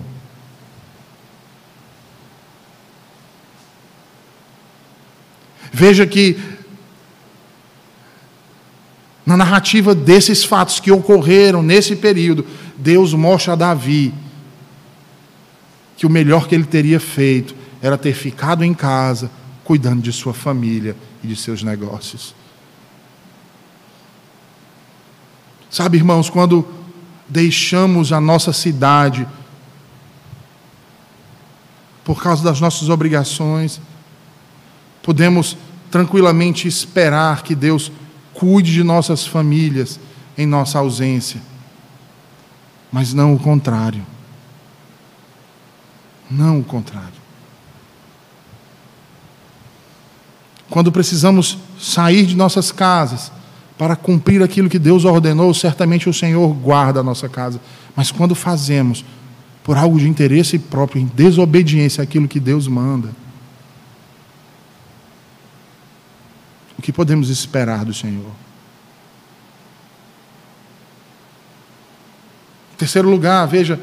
Veja 5.73 6.07
que 6.07 6.37
na 9.29 9.37
narrativa 9.37 9.95
desses 9.95 10.43
fatos 10.43 10.81
que 10.81 10.91
ocorreram 10.91 11.63
nesse 11.63 11.95
período, 11.95 12.47
Deus 12.79 13.13
mostra 13.13 13.53
a 13.53 13.57
Davi 13.57 14.15
que 15.99 16.07
o 16.07 16.11
melhor 16.11 16.49
que 16.49 16.55
ele 16.55 16.65
teria 16.65 16.99
feito 16.99 17.55
era 17.83 17.99
ter 17.99 18.15
ficado 18.15 18.65
em 18.65 18.73
casa, 18.73 19.31
cuidando 19.65 20.01
de 20.01 20.15
sua 20.15 20.33
família 20.33 20.97
e 21.23 21.27
de 21.27 21.37
seus 21.37 21.63
negócios. 21.63 22.35
Sabe, 25.69 25.99
irmãos, 25.99 26.31
quando 26.31 26.67
deixamos 27.29 28.15
a 28.15 28.23
nossa 28.23 28.55
cidade 28.55 29.29
por 32.03 32.23
causa 32.23 32.43
das 32.43 32.63
nossas 32.63 32.89
obrigações, 32.89 33.79
podemos 35.03 35.55
tranquilamente 35.91 36.67
esperar 36.67 37.43
que 37.43 37.55
Deus 37.55 37.93
cuide 38.39 38.73
de 38.73 38.85
nossas 38.85 39.27
famílias 39.27 39.99
em 40.37 40.47
nossa 40.47 40.79
ausência. 40.79 41.41
Mas 42.93 43.13
não 43.13 43.35
o 43.35 43.39
contrário. 43.39 44.07
Não 46.31 46.61
o 46.61 46.65
contrário. 46.65 47.19
Quando 50.71 50.93
precisamos 50.93 51.59
sair 51.81 52.27
de 52.27 52.37
nossas 52.37 52.71
casas 52.71 53.33
para 53.77 53.97
cumprir 53.97 54.41
aquilo 54.41 54.69
que 54.69 54.79
Deus 54.79 55.05
ordenou, 55.05 55.53
certamente 55.53 56.09
o 56.09 56.15
Senhor 56.15 56.55
guarda 56.55 57.01
a 57.01 57.03
nossa 57.03 57.29
casa. 57.29 57.61
Mas 57.97 58.13
quando 58.13 58.37
fazemos 58.37 59.05
por 59.65 59.77
algo 59.77 59.99
de 59.99 60.09
interesse 60.09 60.61
próprio, 60.61 61.03
em 61.03 61.07
desobediência 61.07 62.05
àquilo 62.05 62.29
que 62.29 62.39
Deus 62.39 62.69
manda, 62.69 63.09
o 66.79 66.83
que 66.83 66.93
podemos 66.93 67.29
esperar 67.29 67.85
do 67.85 67.93
Senhor? 67.93 68.31
Em 72.73 72.77
terceiro 72.79 73.11
lugar, 73.11 73.45
veja, 73.47 73.81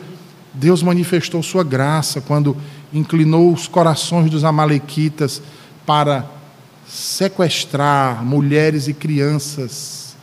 Deus 0.53 0.81
manifestou 0.81 1.43
sua 1.43 1.63
graça 1.63 2.21
quando 2.21 2.55
inclinou 2.93 3.51
os 3.53 3.67
corações 3.67 4.31
dos 4.31 4.45
amalequitas 4.45 5.41
para 5.85 6.25
sequestrar 6.87 8.23
mulheres 8.23 8.87
e 8.87 8.93
crianças. 8.93 10.15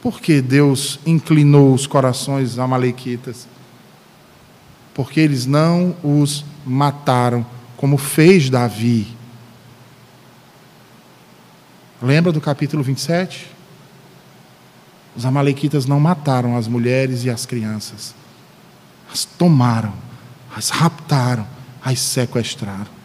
Por 0.00 0.20
que 0.20 0.40
Deus 0.40 0.98
inclinou 1.04 1.74
os 1.74 1.86
corações 1.86 2.50
dos 2.50 2.58
amalequitas? 2.58 3.46
Porque 4.94 5.20
eles 5.20 5.44
não 5.44 5.94
os 6.02 6.44
mataram, 6.64 7.44
como 7.76 7.98
fez 7.98 8.48
Davi. 8.48 9.15
Lembra 12.00 12.30
do 12.30 12.40
capítulo 12.40 12.82
27? 12.82 13.50
Os 15.16 15.24
amalequitas 15.24 15.86
não 15.86 15.98
mataram 15.98 16.56
as 16.56 16.68
mulheres 16.68 17.24
e 17.24 17.30
as 17.30 17.46
crianças. 17.46 18.14
As 19.10 19.24
tomaram, 19.24 19.94
as 20.54 20.68
raptaram, 20.68 21.46
as 21.82 21.98
sequestraram. 21.98 22.96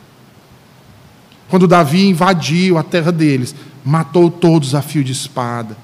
Quando 1.47 1.67
Davi 1.67 2.07
invadiu 2.07 2.77
a 2.77 2.83
terra 2.83 3.11
deles, 3.11 3.55
matou 3.83 4.29
todos 4.29 4.75
a 4.75 4.81
fio 4.81 5.03
de 5.03 5.11
espada, 5.11 5.77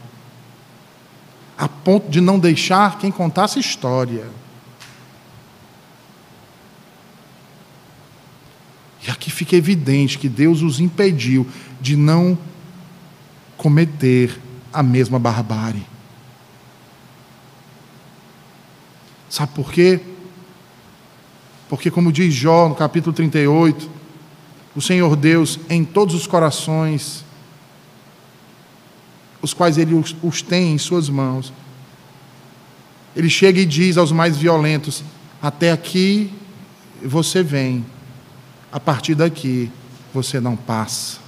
a 1.58 1.67
ponto 1.67 2.10
de 2.10 2.20
não 2.20 2.38
deixar 2.38 2.98
quem 2.98 3.12
contasse 3.12 3.60
história. 3.60 4.28
E 9.06 9.10
aqui 9.10 9.32
fica 9.32 9.56
evidente 9.56 10.17
que 10.17 10.28
Deus 10.28 10.62
os 10.62 10.82
impediu 10.82 11.48
de 11.80 11.96
não 11.96 12.38
cometer 13.58 14.39
a 14.72 14.84
mesma 14.84 15.17
barbárie. 15.17 15.86
Sabe 19.30 19.52
por 19.54 19.72
quê? 19.72 20.00
Porque, 21.70 21.91
como 21.91 22.12
diz 22.12 22.34
Jó 22.34 22.70
no 22.70 22.76
capítulo 22.76 23.13
38, 23.13 23.89
o 24.76 24.82
Senhor 24.82 25.15
Deus 25.15 25.60
em 25.70 25.84
todos 25.84 26.15
os 26.15 26.26
corações, 26.26 27.26
os 29.41 29.54
quais 29.54 29.78
Ele 29.78 29.93
os, 29.93 30.15
os 30.22 30.41
tem 30.41 30.74
em 30.74 30.78
Suas 30.78 31.10
mãos, 31.10 31.52
Ele 33.15 33.30
chega 33.30 33.60
e 33.60 33.65
diz 33.65 33.98
aos 33.98 34.12
mais 34.12 34.38
violentos: 34.38 35.04
Até 35.41 35.72
aqui 35.72 36.32
você 37.04 37.43
vem, 37.43 37.86
a 38.72 38.80
partir 38.80 39.15
daqui 39.15 39.70
você 40.13 40.39
não 40.39 40.56
passa. 40.56 41.27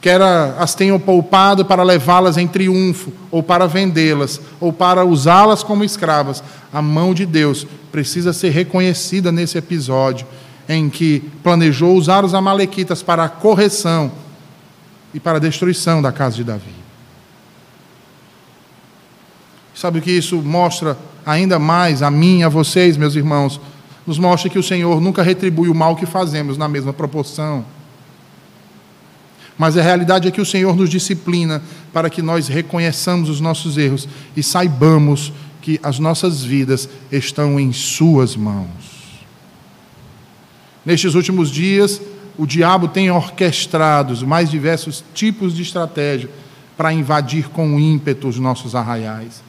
Quer 0.00 0.20
as 0.22 0.74
tenham 0.74 0.98
poupado 0.98 1.64
para 1.64 1.82
levá-las 1.82 2.36
em 2.36 2.46
triunfo, 2.46 3.12
ou 3.30 3.42
para 3.42 3.66
vendê-las, 3.66 4.40
ou 4.60 4.72
para 4.72 5.04
usá-las 5.04 5.62
como 5.62 5.84
escravas. 5.84 6.42
A 6.72 6.80
mão 6.80 7.12
de 7.12 7.26
Deus 7.26 7.66
precisa 7.90 8.32
ser 8.32 8.50
reconhecida 8.50 9.32
nesse 9.32 9.58
episódio, 9.58 10.26
em 10.68 10.88
que 10.88 11.20
planejou 11.42 11.96
usar 11.96 12.24
os 12.24 12.34
Amalequitas 12.34 13.02
para 13.02 13.24
a 13.24 13.28
correção 13.28 14.12
e 15.12 15.18
para 15.18 15.38
a 15.38 15.40
destruição 15.40 16.00
da 16.00 16.12
casa 16.12 16.36
de 16.36 16.44
Davi. 16.44 16.74
Sabe 19.74 20.00
o 20.00 20.02
que 20.02 20.10
isso 20.10 20.36
mostra 20.42 20.98
ainda 21.24 21.58
mais 21.58 22.02
a 22.02 22.10
mim, 22.10 22.42
a 22.42 22.48
vocês, 22.48 22.96
meus 22.96 23.14
irmãos? 23.14 23.60
Nos 24.06 24.18
mostra 24.18 24.50
que 24.50 24.58
o 24.58 24.62
Senhor 24.62 25.00
nunca 25.00 25.22
retribui 25.22 25.68
o 25.68 25.74
mal 25.74 25.94
que 25.94 26.06
fazemos 26.06 26.58
na 26.58 26.68
mesma 26.68 26.92
proporção. 26.92 27.64
Mas 29.58 29.76
a 29.76 29.82
realidade 29.82 30.28
é 30.28 30.30
que 30.30 30.40
o 30.40 30.46
Senhor 30.46 30.76
nos 30.76 30.88
disciplina 30.88 31.60
para 31.92 32.08
que 32.08 32.22
nós 32.22 32.46
reconheçamos 32.46 33.28
os 33.28 33.40
nossos 33.40 33.76
erros 33.76 34.08
e 34.36 34.42
saibamos 34.42 35.32
que 35.60 35.80
as 35.82 35.98
nossas 35.98 36.44
vidas 36.44 36.88
estão 37.10 37.58
em 37.58 37.72
Suas 37.72 38.36
mãos. 38.36 39.18
Nestes 40.86 41.14
últimos 41.14 41.50
dias, 41.50 42.00
o 42.38 42.46
diabo 42.46 42.86
tem 42.86 43.10
orquestrado 43.10 44.12
os 44.12 44.22
mais 44.22 44.48
diversos 44.48 45.04
tipos 45.12 45.54
de 45.54 45.62
estratégia 45.62 46.30
para 46.76 46.92
invadir 46.92 47.48
com 47.48 47.80
ímpeto 47.80 48.28
os 48.28 48.38
nossos 48.38 48.76
arraiais, 48.76 49.42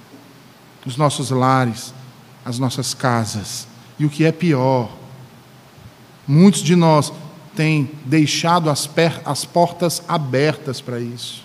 os 0.84 0.98
nossos 0.98 1.30
lares, 1.30 1.94
as 2.44 2.58
nossas 2.58 2.96
casas. 2.96 3.68
E 4.00 4.06
o 4.06 4.10
que 4.10 4.26
é 4.26 4.32
pior, 4.32 4.90
muitos 6.28 6.64
de 6.64 6.76
nós 6.76 7.14
tem 7.60 7.92
deixado 8.06 8.70
as, 8.70 8.90
as 9.26 9.44
portas 9.44 10.02
abertas 10.08 10.80
para 10.80 10.98
isso. 10.98 11.44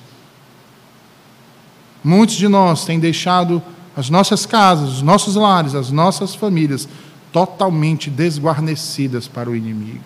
Muitos 2.04 2.36
de 2.36 2.46
nós 2.46 2.84
têm 2.84 3.00
deixado 3.00 3.60
as 3.96 4.08
nossas 4.08 4.46
casas, 4.46 4.90
os 4.90 5.02
nossos 5.02 5.34
lares, 5.34 5.74
as 5.74 5.90
nossas 5.90 6.32
famílias 6.32 6.88
totalmente 7.32 8.10
desguarnecidas 8.10 9.26
para 9.26 9.50
o 9.50 9.56
inimigo. 9.56 10.04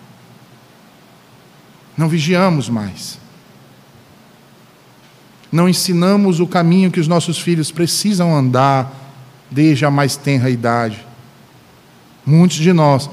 Não 1.95 2.09
vigiamos 2.09 2.69
mais. 2.69 3.19
Não 5.51 5.69
ensinamos 5.69 6.39
o 6.39 6.47
caminho 6.47 6.89
que 6.89 6.99
os 6.99 7.07
nossos 7.07 7.37
filhos 7.37 7.71
precisam 7.71 8.35
andar 8.35 8.91
desde 9.51 9.85
a 9.85 9.91
mais 9.91 10.17
tenra 10.17 10.49
idade. 10.49 11.05
Muitos 12.25 12.57
de 12.57 12.73
nós, 12.73 13.07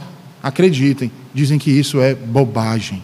acreditem, 0.47 1.11
dizem 1.35 1.59
que 1.59 1.73
isso 1.73 2.01
é 2.01 2.15
bobagem. 2.15 3.03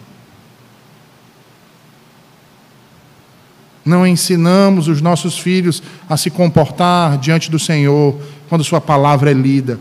Não 3.83 4.07
ensinamos 4.07 4.87
os 4.87 5.01
nossos 5.01 5.37
filhos 5.37 5.83
a 6.09 6.15
se 6.15 6.29
comportar 6.29 7.17
diante 7.17 7.51
do 7.51 7.59
Senhor 7.59 8.17
quando 8.47 8.63
Sua 8.63 8.79
palavra 8.79 9.29
é 9.29 9.33
lida. 9.33 9.77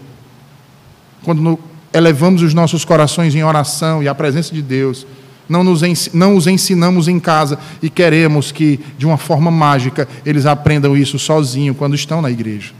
Quando 1.22 1.56
elevamos 1.94 2.42
os 2.42 2.52
nossos 2.52 2.84
corações 2.84 3.32
em 3.36 3.44
oração 3.44 4.02
e 4.02 4.08
à 4.08 4.14
presença 4.14 4.52
de 4.52 4.60
Deus. 4.60 5.06
Não, 5.48 5.62
nos, 5.62 5.82
não 6.12 6.34
os 6.34 6.48
ensinamos 6.48 7.06
em 7.06 7.20
casa 7.20 7.58
e 7.80 7.88
queremos 7.88 8.50
que, 8.50 8.80
de 8.98 9.06
uma 9.06 9.18
forma 9.18 9.52
mágica, 9.52 10.08
eles 10.26 10.46
aprendam 10.46 10.96
isso 10.96 11.16
sozinho 11.16 11.74
quando 11.76 11.94
estão 11.94 12.20
na 12.20 12.30
igreja. 12.30 12.72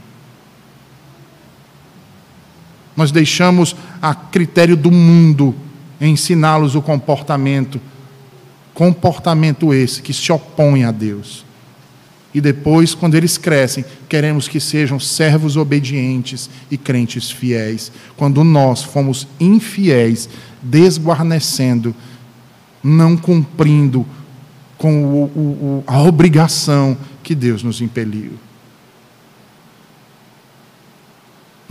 Nós 2.95 3.11
deixamos 3.11 3.75
a 4.01 4.13
critério 4.13 4.75
do 4.75 4.91
mundo 4.91 5.55
ensiná-los 5.99 6.75
o 6.75 6.81
comportamento, 6.81 7.79
comportamento 8.73 9.73
esse 9.73 10.01
que 10.01 10.13
se 10.13 10.31
opõe 10.31 10.83
a 10.83 10.91
Deus. 10.91 11.45
E 12.33 12.41
depois, 12.41 12.95
quando 12.95 13.15
eles 13.15 13.37
crescem, 13.37 13.85
queremos 14.09 14.47
que 14.47 14.59
sejam 14.59 14.99
servos 14.99 15.55
obedientes 15.55 16.49
e 16.71 16.77
crentes 16.77 17.29
fiéis. 17.29 17.91
Quando 18.17 18.43
nós 18.43 18.81
fomos 18.81 19.27
infiéis, 19.39 20.27
desguarnecendo, 20.61 21.95
não 22.83 23.15
cumprindo 23.15 24.05
com 24.77 25.05
o, 25.05 25.23
o, 25.23 25.83
a 25.85 26.01
obrigação 26.01 26.97
que 27.21 27.35
Deus 27.35 27.61
nos 27.61 27.81
impeliu. 27.81 28.31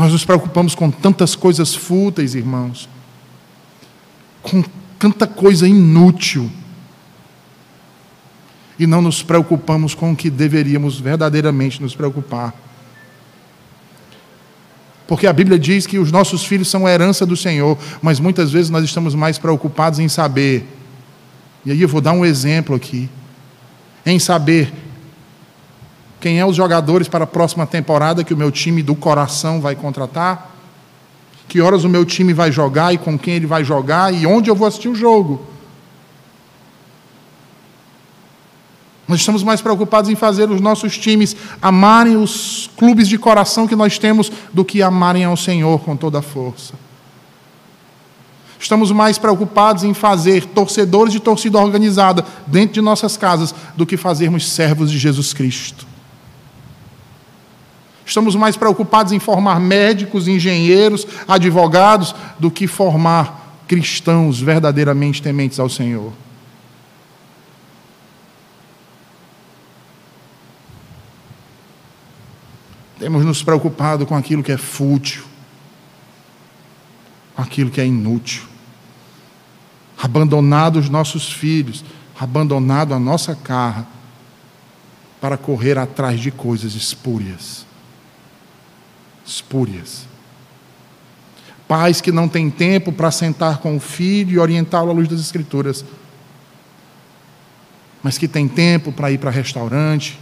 Nós 0.02 0.10
nos 0.10 0.24
preocupamos 0.24 0.74
com 0.74 0.90
tantas 0.90 1.36
coisas 1.36 1.76
fúteis, 1.76 2.34
irmãos, 2.34 2.88
com 4.42 4.64
tanta 4.98 5.28
coisa 5.28 5.68
inútil, 5.68 6.50
e 8.76 8.84
não 8.84 9.00
nos 9.00 9.22
preocupamos 9.22 9.94
com 9.94 10.10
o 10.10 10.16
que 10.16 10.28
deveríamos 10.28 10.98
verdadeiramente 10.98 11.80
nos 11.80 11.94
preocupar. 11.94 12.52
Porque 15.06 15.28
a 15.28 15.32
Bíblia 15.32 15.56
diz 15.56 15.86
que 15.86 16.00
os 16.00 16.10
nossos 16.10 16.44
filhos 16.44 16.66
são 16.66 16.88
herança 16.88 17.24
do 17.24 17.36
Senhor, 17.36 17.78
mas 18.02 18.18
muitas 18.18 18.50
vezes 18.50 18.70
nós 18.70 18.82
estamos 18.82 19.14
mais 19.14 19.38
preocupados 19.38 20.00
em 20.00 20.08
saber. 20.08 20.66
E 21.64 21.70
aí 21.70 21.80
eu 21.80 21.86
vou 21.86 22.00
dar 22.00 22.10
um 22.10 22.24
exemplo 22.24 22.74
aqui. 22.74 23.08
Em 24.04 24.18
saber 24.18 24.72
quem 26.22 26.38
é 26.38 26.46
os 26.46 26.54
jogadores 26.54 27.08
para 27.08 27.24
a 27.24 27.26
próxima 27.26 27.66
temporada 27.66 28.22
que 28.22 28.32
o 28.32 28.36
meu 28.36 28.52
time 28.52 28.80
do 28.80 28.94
coração 28.94 29.60
vai 29.60 29.74
contratar? 29.74 30.52
Que 31.48 31.60
horas 31.60 31.82
o 31.82 31.88
meu 31.88 32.04
time 32.04 32.32
vai 32.32 32.52
jogar 32.52 32.94
e 32.94 32.98
com 32.98 33.18
quem 33.18 33.34
ele 33.34 33.46
vai 33.46 33.64
jogar 33.64 34.14
e 34.14 34.24
onde 34.24 34.48
eu 34.48 34.54
vou 34.54 34.68
assistir 34.68 34.88
o 34.88 34.94
jogo? 34.94 35.44
Nós 39.08 39.18
estamos 39.18 39.42
mais 39.42 39.60
preocupados 39.60 40.08
em 40.08 40.14
fazer 40.14 40.48
os 40.48 40.60
nossos 40.60 40.96
times 40.96 41.34
amarem 41.60 42.16
os 42.16 42.70
clubes 42.76 43.08
de 43.08 43.18
coração 43.18 43.66
que 43.66 43.74
nós 43.74 43.98
temos 43.98 44.30
do 44.52 44.64
que 44.64 44.80
amarem 44.80 45.24
ao 45.24 45.36
Senhor 45.36 45.80
com 45.80 45.96
toda 45.96 46.20
a 46.20 46.22
força. 46.22 46.74
Estamos 48.60 48.92
mais 48.92 49.18
preocupados 49.18 49.82
em 49.82 49.92
fazer 49.92 50.44
torcedores 50.44 51.12
de 51.12 51.18
torcida 51.18 51.58
organizada 51.58 52.24
dentro 52.46 52.74
de 52.74 52.80
nossas 52.80 53.16
casas 53.16 53.52
do 53.76 53.84
que 53.84 53.96
fazermos 53.96 54.48
servos 54.48 54.88
de 54.88 54.98
Jesus 54.98 55.32
Cristo. 55.32 55.90
Estamos 58.04 58.34
mais 58.34 58.56
preocupados 58.56 59.12
em 59.12 59.18
formar 59.18 59.60
médicos, 59.60 60.26
engenheiros, 60.26 61.06
advogados, 61.26 62.14
do 62.38 62.50
que 62.50 62.66
formar 62.66 63.62
cristãos 63.68 64.40
verdadeiramente 64.40 65.22
tementes 65.22 65.58
ao 65.58 65.68
Senhor. 65.68 66.12
Temos 72.98 73.24
nos 73.24 73.42
preocupado 73.42 74.06
com 74.06 74.14
aquilo 74.14 74.42
que 74.42 74.52
é 74.52 74.56
fútil, 74.56 75.24
com 77.34 77.42
aquilo 77.42 77.70
que 77.70 77.80
é 77.80 77.86
inútil. 77.86 78.42
Abandonado 80.00 80.78
os 80.78 80.88
nossos 80.88 81.32
filhos, 81.32 81.84
abandonado 82.18 82.94
a 82.94 82.98
nossa 82.98 83.34
carra, 83.34 83.86
para 85.20 85.36
correr 85.36 85.78
atrás 85.78 86.20
de 86.20 86.32
coisas 86.32 86.74
espúrias 86.74 87.64
espúrias. 89.24 90.06
Pais 91.66 92.00
que 92.00 92.12
não 92.12 92.28
têm 92.28 92.50
tempo 92.50 92.92
para 92.92 93.10
sentar 93.10 93.58
com 93.58 93.76
o 93.76 93.80
filho 93.80 94.32
e 94.32 94.38
orientá-lo 94.38 94.90
à 94.90 94.92
luz 94.92 95.08
das 95.08 95.20
Escrituras, 95.20 95.84
mas 98.02 98.18
que 98.18 98.28
têm 98.28 98.48
tempo 98.48 98.92
para 98.92 99.10
ir 99.10 99.18
para 99.18 99.30
restaurante, 99.30 100.18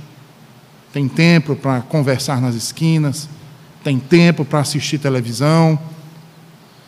tem 0.93 1.09
tempo 1.09 1.57
para 1.57 1.81
conversar 1.83 2.41
nas 2.41 2.55
esquinas, 2.55 3.29
tem 3.83 3.99
tempo 3.99 4.45
para 4.45 4.61
assistir 4.61 4.99
televisão, 4.99 5.79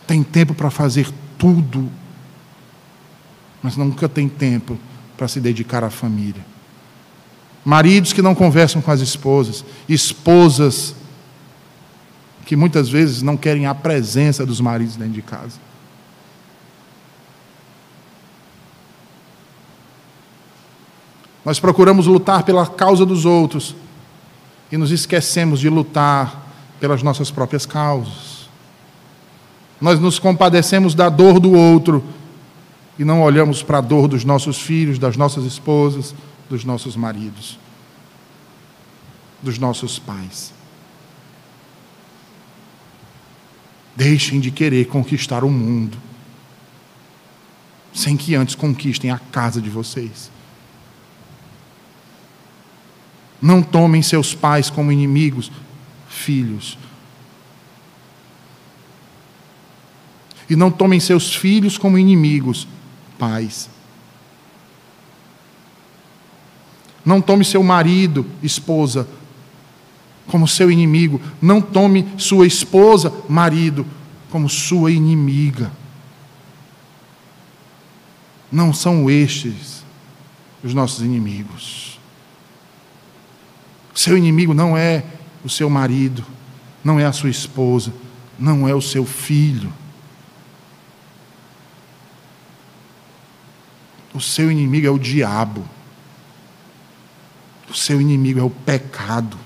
tem 0.06 0.22
tempo 0.22 0.54
para 0.54 0.70
fazer 0.70 1.08
tudo, 1.38 1.90
mas 3.62 3.76
nunca 3.76 4.08
tem 4.08 4.28
tempo 4.28 4.78
para 5.16 5.28
se 5.28 5.40
dedicar 5.40 5.82
à 5.82 5.90
família. 5.90 6.44
Maridos 7.64 8.12
que 8.12 8.20
não 8.20 8.34
conversam 8.34 8.82
com 8.82 8.90
as 8.90 9.00
esposas, 9.00 9.64
esposas 9.88 10.94
que 12.44 12.56
muitas 12.56 12.88
vezes 12.88 13.22
não 13.22 13.36
querem 13.36 13.66
a 13.66 13.74
presença 13.74 14.44
dos 14.44 14.60
maridos 14.60 14.96
dentro 14.96 15.14
de 15.14 15.22
casa. 15.22 15.58
Nós 21.44 21.58
procuramos 21.58 22.06
lutar 22.06 22.44
pela 22.44 22.66
causa 22.66 23.04
dos 23.04 23.24
outros 23.24 23.74
e 24.70 24.76
nos 24.76 24.90
esquecemos 24.90 25.60
de 25.60 25.68
lutar 25.68 26.40
pelas 26.78 27.02
nossas 27.02 27.30
próprias 27.30 27.66
causas. 27.66 28.48
Nós 29.80 29.98
nos 29.98 30.18
compadecemos 30.18 30.94
da 30.94 31.08
dor 31.08 31.40
do 31.40 31.52
outro 31.52 32.04
e 32.98 33.04
não 33.04 33.22
olhamos 33.22 33.62
para 33.62 33.78
a 33.78 33.80
dor 33.80 34.06
dos 34.06 34.24
nossos 34.24 34.60
filhos, 34.60 34.98
das 34.98 35.16
nossas 35.16 35.44
esposas, 35.44 36.14
dos 36.48 36.64
nossos 36.64 36.94
maridos, 36.94 37.58
dos 39.42 39.58
nossos 39.58 39.98
pais. 39.98 40.52
Deixem 43.94 44.40
de 44.40 44.50
querer 44.50 44.86
conquistar 44.86 45.44
o 45.44 45.50
mundo, 45.50 45.98
sem 47.92 48.16
que 48.16 48.34
antes 48.34 48.54
conquistem 48.54 49.10
a 49.10 49.18
casa 49.18 49.60
de 49.60 49.68
vocês. 49.68 50.30
Não 53.40 53.62
tomem 53.62 54.00
seus 54.02 54.34
pais 54.34 54.70
como 54.70 54.92
inimigos, 54.92 55.50
filhos. 56.08 56.78
E 60.48 60.56
não 60.56 60.70
tomem 60.70 61.00
seus 61.00 61.34
filhos 61.34 61.76
como 61.76 61.98
inimigos, 61.98 62.68
pais. 63.18 63.68
Não 67.04 67.20
tome 67.20 67.44
seu 67.44 67.62
marido, 67.62 68.24
esposa, 68.42 69.08
como 70.26 70.48
seu 70.48 70.70
inimigo. 70.70 71.20
Não 71.40 71.60
tome 71.60 72.08
sua 72.16 72.46
esposa, 72.46 73.12
marido, 73.28 73.86
como 74.30 74.48
sua 74.48 74.90
inimiga. 74.90 75.70
Não 78.50 78.72
são 78.72 79.10
estes 79.10 79.82
os 80.62 80.74
nossos 80.74 81.04
inimigos. 81.04 81.98
Seu 83.94 84.16
inimigo 84.16 84.54
não 84.54 84.76
é 84.76 85.04
o 85.44 85.48
seu 85.48 85.68
marido, 85.68 86.24
não 86.82 86.98
é 86.98 87.04
a 87.04 87.12
sua 87.12 87.30
esposa, 87.30 87.92
não 88.38 88.66
é 88.68 88.74
o 88.74 88.80
seu 88.80 89.04
filho. 89.04 89.72
O 94.14 94.20
seu 94.20 94.50
inimigo 94.50 94.86
é 94.86 94.90
o 94.90 94.98
diabo. 94.98 95.64
O 97.68 97.74
seu 97.74 98.00
inimigo 98.00 98.38
é 98.38 98.42
o 98.42 98.50
pecado. 98.50 99.38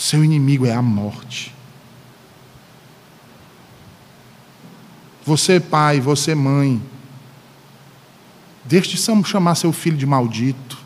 Seu 0.00 0.24
inimigo 0.24 0.64
é 0.64 0.72
a 0.72 0.80
morte. 0.80 1.54
Você, 5.26 5.60
pai, 5.60 6.00
você, 6.00 6.34
mãe, 6.34 6.82
deixe 8.64 8.96
de 8.96 9.26
chamar 9.28 9.56
seu 9.56 9.74
filho 9.74 9.98
de 9.98 10.06
maldito. 10.06 10.78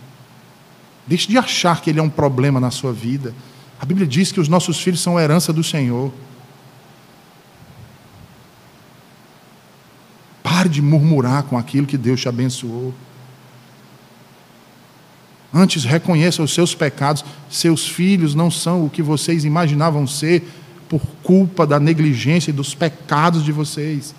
Deixe 1.07 1.29
de 1.29 1.39
achar 1.39 1.81
que 1.81 1.91
ele 1.91 2.01
é 2.01 2.03
um 2.03 2.11
problema 2.11 2.59
na 2.59 2.73
sua 2.73 2.93
vida. 2.93 3.33
A 3.81 3.87
Bíblia 3.87 4.05
diz 4.05 4.33
que 4.33 4.41
os 4.41 4.49
nossos 4.49 4.81
filhos 4.81 5.01
são 5.01 5.19
herança 5.19 5.53
do 5.53 5.63
Senhor. 5.63 6.13
Pare 10.43 10.69
de 10.69 10.83
murmurar 10.83 11.45
com 11.45 11.57
aquilo 11.57 11.87
que 11.87 11.97
Deus 11.97 12.21
te 12.21 12.29
abençoou. 12.29 12.93
Antes 15.57 15.85
reconheça 15.85 16.43
os 16.43 16.53
seus 16.53 16.75
pecados. 16.75 17.25
Seus 17.49 17.89
filhos 17.89 18.35
não 18.35 18.51
são 18.51 18.85
o 18.85 18.91
que 18.91 19.01
vocês 19.01 19.45
imaginavam 19.45 20.05
ser 20.05 20.43
por 20.89 21.01
culpa 21.23 21.65
da 21.65 21.79
negligência 21.79 22.51
e 22.51 22.53
dos 22.53 22.75
pecados 22.75 23.45
de 23.45 23.53
vocês. 23.53 24.13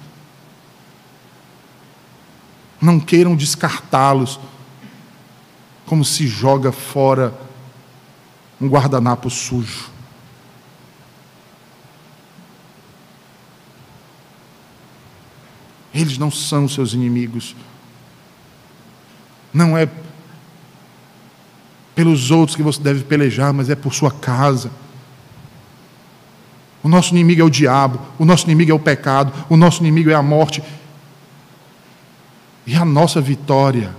Não 2.81 3.01
queiram 3.01 3.35
descartá-los 3.35 4.39
como 5.85 6.05
se 6.05 6.25
joga 6.25 6.71
fora 6.71 7.37
um 8.61 8.69
guardanapo 8.69 9.29
sujo. 9.29 9.89
Eles 15.93 16.17
não 16.17 16.31
são 16.31 16.67
seus 16.67 16.93
inimigos. 16.93 17.55
Não 19.53 19.77
é 19.77 19.89
pelos 21.95 22.29
outros 22.29 22.55
que 22.55 22.61
você 22.61 22.81
deve 22.81 23.05
pelejar, 23.05 23.53
mas 23.53 23.69
é 23.69 23.75
por 23.75 23.93
sua 23.93 24.11
casa. 24.11 24.69
O 26.83 26.89
nosso 26.89 27.15
inimigo 27.15 27.41
é 27.41 27.43
o 27.43 27.49
diabo, 27.49 27.99
o 28.19 28.25
nosso 28.25 28.45
inimigo 28.45 28.69
é 28.69 28.73
o 28.75 28.79
pecado, 28.79 29.33
o 29.49 29.57
nosso 29.57 29.81
inimigo 29.81 30.11
é 30.11 30.13
a 30.13 30.21
morte. 30.21 30.61
E 32.67 32.75
a 32.75 32.83
nossa 32.83 33.21
vitória 33.21 33.95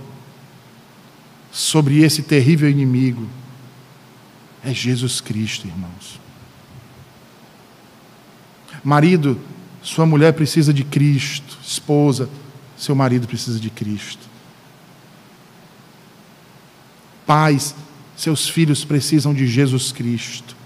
sobre 1.51 2.03
esse 2.03 2.21
terrível 2.21 2.69
inimigo 2.69 3.27
é 4.63 4.73
Jesus 4.73 5.19
Cristo, 5.19 5.67
irmãos. 5.67 6.19
Marido, 8.83 9.39
sua 9.81 10.05
mulher 10.05 10.33
precisa 10.33 10.73
de 10.73 10.83
Cristo, 10.83 11.57
esposa, 11.61 12.29
seu 12.77 12.95
marido 12.95 13.27
precisa 13.27 13.59
de 13.59 13.69
Cristo. 13.69 14.27
Pais, 17.25 17.75
seus 18.17 18.49
filhos 18.49 18.83
precisam 18.83 19.31
de 19.33 19.47
Jesus 19.47 19.91
Cristo. 19.91 20.57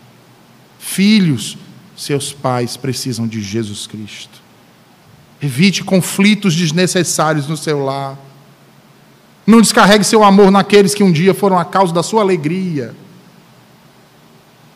Filhos, 0.80 1.58
seus 1.98 2.32
pais 2.32 2.78
precisam 2.78 3.28
de 3.28 3.42
Jesus 3.42 3.86
Cristo. 3.86 4.42
Evite 5.42 5.84
conflitos 5.84 6.56
desnecessários 6.56 7.48
no 7.48 7.58
seu 7.58 7.84
lar. 7.84 8.18
Não 9.46 9.60
descarregue 9.60 10.06
seu 10.06 10.24
amor 10.24 10.50
naqueles 10.50 10.96
que 10.96 11.04
um 11.04 11.12
dia 11.12 11.34
foram 11.34 11.60
a 11.60 11.66
causa 11.66 11.94
da 11.94 12.02
sua 12.02 12.22
alegria 12.22 12.96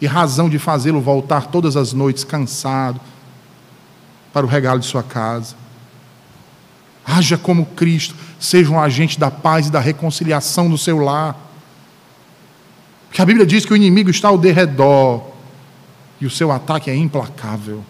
e 0.01 0.05
razão 0.05 0.49
de 0.49 0.59
fazê-lo 0.59 0.99
voltar 0.99 1.47
todas 1.47 1.78
as 1.78 1.93
noites 1.93 2.26
cansado 2.26 2.99
para 4.34 4.45
o 4.45 4.49
regalo 4.49 4.82
de 4.82 4.86
sua 4.86 5.01
casa. 5.01 5.55
Haja 7.05 7.38
como 7.38 7.67
Cristo, 7.67 8.15
seja 8.38 8.69
um 8.69 8.80
agente 8.80 9.17
da 9.17 9.32
paz 9.32 9.67
e 9.67 9.71
da 9.71 9.80
reconciliação 9.80 10.67
no 10.67 10.78
seu 10.78 10.97
lar. 10.97 11.45
Porque 13.16 13.22
a 13.22 13.26
Bíblia 13.26 13.45
diz 13.45 13.66
que 13.66 13.72
o 13.72 13.78
inimigo 13.78 14.09
está 14.09 14.28
ao 14.28 14.38
derredor 14.38 15.24
e 16.20 16.26
o 16.26 16.30
seu 16.30 16.51
ataque 16.51 16.91
é 16.91 16.95
implacável. 16.97 17.82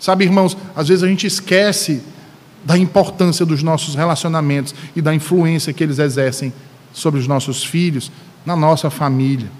Sabe, 0.00 0.24
irmãos, 0.24 0.56
às 0.74 0.88
vezes 0.88 1.04
a 1.04 1.06
gente 1.06 1.26
esquece 1.26 2.02
da 2.64 2.78
importância 2.78 3.44
dos 3.44 3.62
nossos 3.62 3.94
relacionamentos 3.94 4.74
e 4.96 5.02
da 5.02 5.14
influência 5.14 5.70
que 5.74 5.84
eles 5.84 5.98
exercem 5.98 6.50
sobre 6.94 7.20
os 7.20 7.26
nossos 7.26 7.62
filhos, 7.62 8.10
na 8.46 8.56
nossa 8.56 8.88
família. 8.88 9.50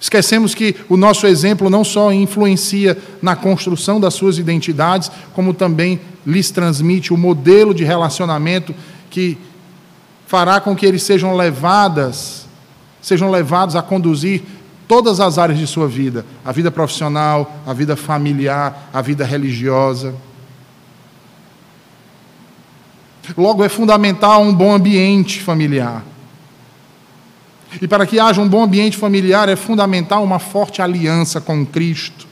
Esquecemos 0.00 0.56
que 0.56 0.74
o 0.88 0.96
nosso 0.96 1.24
exemplo 1.24 1.70
não 1.70 1.84
só 1.84 2.12
influencia 2.12 2.98
na 3.22 3.36
construção 3.36 4.00
das 4.00 4.14
suas 4.14 4.38
identidades, 4.38 5.08
como 5.34 5.54
também 5.54 6.00
lhes 6.26 6.50
transmite 6.50 7.14
o 7.14 7.16
modelo 7.16 7.72
de 7.72 7.84
relacionamento 7.84 8.74
que 9.08 9.38
fará 10.28 10.60
com 10.60 10.76
que 10.76 10.84
eles 10.84 11.02
sejam 11.02 11.34
levadas, 11.34 12.46
sejam 13.00 13.30
levados 13.30 13.74
a 13.74 13.80
conduzir 13.80 14.42
todas 14.86 15.20
as 15.20 15.38
áreas 15.38 15.58
de 15.58 15.66
sua 15.66 15.88
vida, 15.88 16.24
a 16.44 16.52
vida 16.52 16.70
profissional, 16.70 17.50
a 17.66 17.72
vida 17.72 17.96
familiar, 17.96 18.90
a 18.92 19.00
vida 19.00 19.24
religiosa. 19.24 20.14
Logo 23.38 23.64
é 23.64 23.70
fundamental 23.70 24.42
um 24.42 24.54
bom 24.54 24.74
ambiente 24.74 25.40
familiar. 25.40 26.04
E 27.80 27.88
para 27.88 28.06
que 28.06 28.20
haja 28.20 28.42
um 28.42 28.48
bom 28.48 28.64
ambiente 28.64 28.98
familiar 28.98 29.48
é 29.48 29.56
fundamental 29.56 30.22
uma 30.22 30.38
forte 30.38 30.82
aliança 30.82 31.40
com 31.40 31.64
Cristo. 31.64 32.26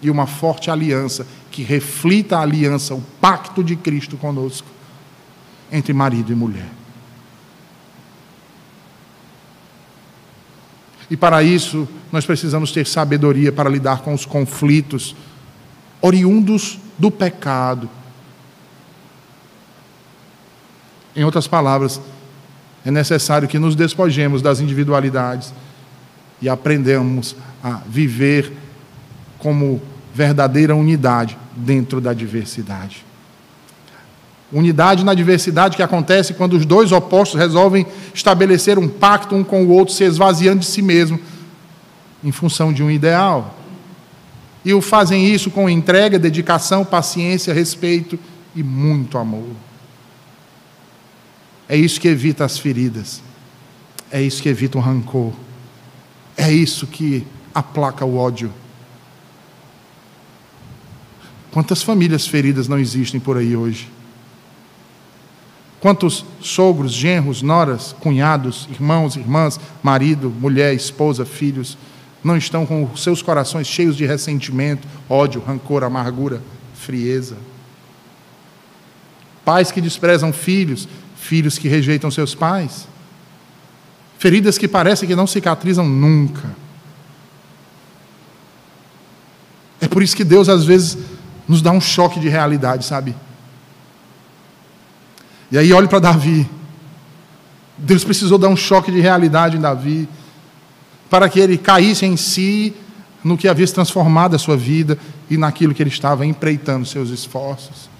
E 0.00 0.08
uma 0.08 0.26
forte 0.26 0.70
aliança 0.70 1.26
que 1.50 1.62
reflita 1.62 2.38
a 2.38 2.40
aliança, 2.40 2.94
o 2.94 3.02
pacto 3.20 3.62
de 3.62 3.76
Cristo 3.76 4.16
conosco, 4.16 4.66
entre 5.72 5.92
marido 5.94 6.30
e 6.30 6.34
mulher. 6.36 6.68
E 11.10 11.16
para 11.16 11.42
isso, 11.42 11.88
nós 12.12 12.24
precisamos 12.24 12.72
ter 12.72 12.86
sabedoria 12.86 13.50
para 13.50 13.68
lidar 13.68 14.02
com 14.02 14.14
os 14.14 14.24
conflitos 14.24 15.16
oriundos 16.00 16.78
do 16.98 17.10
pecado. 17.10 17.88
Em 21.14 21.24
outras 21.24 21.46
palavras, 21.46 22.00
é 22.84 22.90
necessário 22.90 23.48
que 23.48 23.58
nos 23.58 23.74
despojemos 23.74 24.42
das 24.42 24.60
individualidades 24.60 25.52
e 26.40 26.48
aprendamos 26.48 27.36
a 27.62 27.80
viver 27.86 28.52
como 29.38 29.80
verdadeira 30.14 30.74
unidade 30.74 31.38
dentro 31.56 32.00
da 32.00 32.12
diversidade. 32.12 33.04
Unidade 34.52 35.04
na 35.04 35.14
diversidade 35.14 35.76
que 35.76 35.82
acontece 35.82 36.34
quando 36.34 36.52
os 36.54 36.66
dois 36.66 36.92
opostos 36.92 37.40
resolvem 37.40 37.86
estabelecer 38.12 38.78
um 38.78 38.86
pacto 38.86 39.34
um 39.34 39.42
com 39.42 39.64
o 39.64 39.70
outro, 39.70 39.94
se 39.94 40.04
esvaziando 40.04 40.60
de 40.60 40.66
si 40.66 40.82
mesmo, 40.82 41.18
em 42.22 42.30
função 42.30 42.70
de 42.70 42.82
um 42.82 42.90
ideal. 42.90 43.56
E 44.62 44.74
o 44.74 44.82
fazem 44.82 45.26
isso 45.26 45.50
com 45.50 45.70
entrega, 45.70 46.18
dedicação, 46.18 46.84
paciência, 46.84 47.54
respeito 47.54 48.18
e 48.54 48.62
muito 48.62 49.16
amor. 49.16 49.48
É 51.66 51.76
isso 51.76 51.98
que 51.98 52.08
evita 52.08 52.44
as 52.44 52.58
feridas. 52.58 53.22
É 54.10 54.20
isso 54.20 54.42
que 54.42 54.48
evita 54.50 54.76
o 54.76 54.80
rancor. 54.82 55.32
É 56.36 56.52
isso 56.52 56.86
que 56.86 57.26
aplaca 57.54 58.04
o 58.04 58.18
ódio. 58.18 58.52
Quantas 61.50 61.82
famílias 61.82 62.26
feridas 62.26 62.68
não 62.68 62.78
existem 62.78 63.18
por 63.18 63.38
aí 63.38 63.56
hoje? 63.56 63.88
Quantos 65.82 66.24
sogros, 66.40 66.92
genros, 66.92 67.42
noras, 67.42 67.92
cunhados, 67.98 68.68
irmãos, 68.70 69.16
irmãs, 69.16 69.58
marido, 69.82 70.30
mulher, 70.30 70.72
esposa, 70.72 71.24
filhos 71.24 71.76
não 72.22 72.36
estão 72.36 72.64
com 72.64 72.96
seus 72.96 73.20
corações 73.20 73.66
cheios 73.66 73.96
de 73.96 74.06
ressentimento, 74.06 74.86
ódio, 75.08 75.42
rancor, 75.44 75.82
amargura, 75.82 76.40
frieza? 76.72 77.36
Pais 79.44 79.72
que 79.72 79.80
desprezam 79.80 80.32
filhos, 80.32 80.86
filhos 81.16 81.58
que 81.58 81.66
rejeitam 81.66 82.12
seus 82.12 82.32
pais, 82.32 82.86
feridas 84.20 84.56
que 84.56 84.68
parecem 84.68 85.08
que 85.08 85.16
não 85.16 85.26
cicatrizam 85.26 85.88
nunca. 85.88 86.48
É 89.80 89.88
por 89.88 90.00
isso 90.00 90.14
que 90.14 90.22
Deus 90.22 90.48
às 90.48 90.64
vezes 90.64 90.96
nos 91.48 91.60
dá 91.60 91.72
um 91.72 91.80
choque 91.80 92.20
de 92.20 92.28
realidade, 92.28 92.84
sabe? 92.84 93.16
E 95.52 95.58
aí 95.58 95.70
olhe 95.72 95.86
para 95.86 95.98
Davi. 95.98 96.48
Deus 97.76 98.02
precisou 98.02 98.38
dar 98.38 98.48
um 98.48 98.56
choque 98.56 98.90
de 98.90 99.00
realidade 99.00 99.58
em 99.58 99.60
Davi 99.60 100.08
para 101.10 101.28
que 101.28 101.38
ele 101.38 101.58
caísse 101.58 102.06
em 102.06 102.16
si 102.16 102.74
no 103.22 103.36
que 103.36 103.46
havia 103.46 103.66
se 103.66 103.74
transformado 103.74 104.34
a 104.34 104.38
sua 104.38 104.56
vida 104.56 104.98
e 105.28 105.36
naquilo 105.36 105.74
que 105.74 105.82
ele 105.82 105.90
estava 105.90 106.24
empreitando 106.24 106.86
seus 106.86 107.10
esforços. 107.10 107.90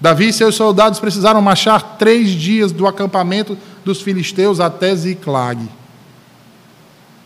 Davi 0.00 0.28
e 0.28 0.32
seus 0.32 0.54
soldados 0.54 1.00
precisaram 1.00 1.42
marchar 1.42 1.96
três 1.98 2.30
dias 2.30 2.70
do 2.70 2.86
acampamento 2.86 3.58
dos 3.84 4.00
filisteus 4.00 4.60
até 4.60 4.94
Ziclag. 4.94 5.68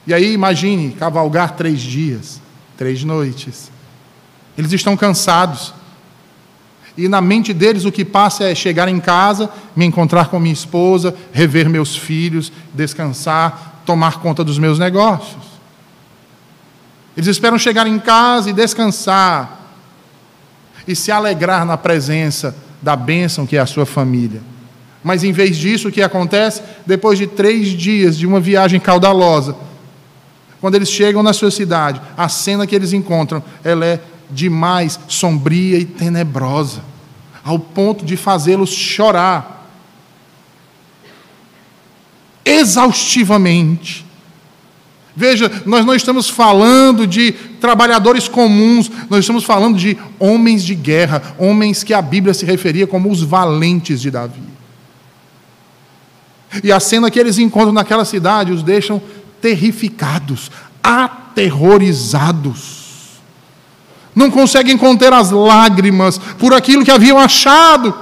E 0.07 0.14
aí 0.14 0.33
imagine 0.33 0.93
cavalgar 0.93 1.55
três 1.55 1.80
dias, 1.80 2.41
três 2.78 3.05
noites. 3.05 3.70
Eles 4.57 4.72
estão 4.72 4.97
cansados. 4.97 5.74
E 6.97 7.09
na 7.09 7.20
mente 7.20 7.55
deles 7.55 7.84
o 7.84 7.93
que 7.93 8.05
passa 8.05 8.45
é 8.45 8.55
chegar 8.55 8.88
em 8.88 9.01
casa, 9.01 9.51
me 9.74 9.84
encontrar 9.84 10.28
com 10.28 10.38
minha 10.38 10.53
esposa, 10.53 11.14
rever 11.32 11.68
meus 11.68 11.97
filhos, 11.97 12.53
descansar, 12.74 13.82
tomar 13.86 14.20
conta 14.20 14.45
dos 14.45 14.59
meus 14.59 14.78
negócios. 14.78 15.43
Eles 17.16 17.28
esperam 17.28 17.59
chegar 17.59 17.86
em 17.86 17.99
casa 17.99 18.51
e 18.51 18.53
descansar, 18.53 19.61
e 20.86 20.97
se 20.97 21.11
alegrar 21.11 21.64
na 21.64 21.76
presença 21.76 22.55
da 22.80 22.97
bênção 22.97 23.47
que 23.47 23.57
é 23.57 23.61
a 23.61 23.66
sua 23.66 23.86
família. 23.86 24.43
Mas 25.03 25.24
em 25.24 25.32
vez 25.32 25.57
disso, 25.57 25.88
o 25.88 25.93
que 25.93 26.03
acontece? 26.03 26.62
Depois 26.86 27.18
de 27.18 27.26
três 27.26 27.68
dias 27.68 28.16
de 28.16 28.26
uma 28.26 28.40
viagem 28.40 28.78
caudalosa, 28.78 29.57
quando 30.61 30.76
eles 30.76 30.90
chegam 30.90 31.22
na 31.22 31.32
sua 31.32 31.51
cidade, 31.51 32.01
a 32.16 32.28
cena 32.28 32.66
que 32.66 32.74
eles 32.74 32.93
encontram, 32.93 33.43
ela 33.64 33.84
é 33.84 34.01
demais 34.33 34.99
sombria 35.09 35.78
e 35.78 35.85
tenebrosa, 35.85 36.83
ao 37.45 37.59
ponto 37.59 38.05
de 38.05 38.16
fazê-los 38.16 38.70
chorar 38.70 39.68
exaustivamente. 42.45 44.05
Veja, 45.14 45.51
nós 45.66 45.85
não 45.85 45.95
estamos 45.95 46.30
falando 46.30 47.07
de 47.07 47.33
trabalhadores 47.61 48.28
comuns, 48.28 48.91
nós 49.11 49.20
estamos 49.20 49.45
falando 49.45 49.76
de 49.76 49.99
homens 50.18 50.64
de 50.64 50.74
guerra, 50.74 51.35
homens 51.39 51.85
que 51.85 51.93
a 51.93 52.01
Bíblia 52.01 52.33
se 52.33 52.47
referia 52.47 52.87
como 52.87 53.11
os 53.11 53.22
valentes 53.22 54.01
de 54.01 54.11
Davi. 54.11 54.41
E 56.64 56.72
a 56.72 56.80
cena 56.80 57.11
que 57.11 57.18
eles 57.18 57.39
encontram 57.39 57.72
naquela 57.72 58.05
cidade 58.05 58.53
os 58.53 58.62
deixam 58.62 59.03
terrificados, 59.41 60.53
aterrorizados. 60.83 62.82
Não 64.14 64.30
conseguem 64.30 64.76
conter 64.76 65.12
as 65.12 65.30
lágrimas 65.30 66.18
por 66.38 66.52
aquilo 66.52 66.84
que 66.84 66.90
haviam 66.90 67.18
achado. 67.18 67.94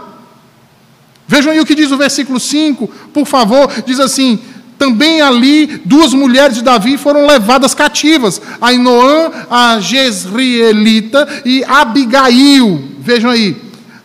Vejam 1.27 1.53
aí 1.53 1.61
o 1.61 1.67
que 1.67 1.75
diz 1.75 1.93
o 1.93 1.97
versículo 1.97 2.41
5, 2.41 2.89
por 3.13 3.25
favor, 3.27 3.71
diz 3.87 4.01
assim: 4.01 4.41
também 4.81 5.21
ali 5.21 5.67
duas 5.85 6.15
mulheres 6.15 6.57
de 6.57 6.63
Davi 6.63 6.97
foram 6.97 7.27
levadas 7.27 7.75
cativas, 7.75 8.41
Ainoã, 8.59 9.31
a 9.51 9.79
Jezreelita 9.79 11.29
e 11.45 11.63
Abigail. 11.65 12.83
Vejam 12.99 13.31
aí, 13.31 13.57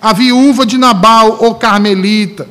a 0.02 0.12
viúva 0.12 0.66
de 0.66 0.78
Nabal, 0.78 1.38
o 1.40 1.56
Carmelita. 1.56 2.46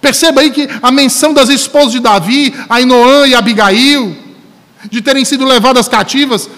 Perceba 0.00 0.40
aí 0.40 0.50
que 0.50 0.68
a 0.80 0.92
menção 0.92 1.34
das 1.34 1.48
esposas 1.48 1.90
de 1.90 1.98
Davi, 1.98 2.54
Ainoã 2.68 3.26
e 3.26 3.34
Abigail, 3.34 4.16
de 4.88 5.02
terem 5.02 5.24
sido 5.24 5.44
levadas 5.44 5.88
cativas, 5.88 6.48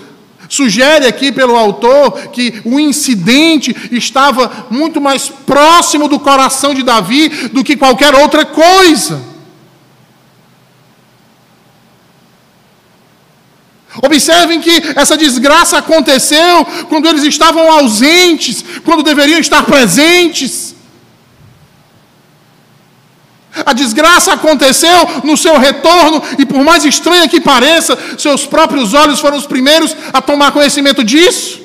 sugere 0.52 1.06
aqui 1.06 1.32
pelo 1.32 1.56
autor 1.56 2.28
que 2.28 2.60
o 2.62 2.78
incidente 2.78 3.74
estava 3.90 4.66
muito 4.68 5.00
mais 5.00 5.30
próximo 5.30 6.08
do 6.08 6.20
coração 6.20 6.74
de 6.74 6.82
Davi 6.82 7.30
do 7.48 7.64
que 7.64 7.74
qualquer 7.74 8.14
outra 8.14 8.44
coisa. 8.44 9.22
Observem 14.02 14.60
que 14.60 14.70
essa 14.94 15.16
desgraça 15.16 15.78
aconteceu 15.78 16.66
quando 16.86 17.08
eles 17.08 17.24
estavam 17.24 17.70
ausentes, 17.72 18.62
quando 18.84 19.02
deveriam 19.02 19.40
estar 19.40 19.64
presentes. 19.64 20.74
A 23.66 23.72
desgraça 23.74 24.32
aconteceu 24.32 25.22
no 25.24 25.36
seu 25.36 25.58
retorno, 25.58 26.22
e 26.38 26.46
por 26.46 26.64
mais 26.64 26.84
estranha 26.84 27.28
que 27.28 27.40
pareça, 27.40 27.98
seus 28.16 28.46
próprios 28.46 28.94
olhos 28.94 29.20
foram 29.20 29.36
os 29.36 29.46
primeiros 29.46 29.94
a 30.12 30.22
tomar 30.22 30.52
conhecimento 30.52 31.04
disso. 31.04 31.60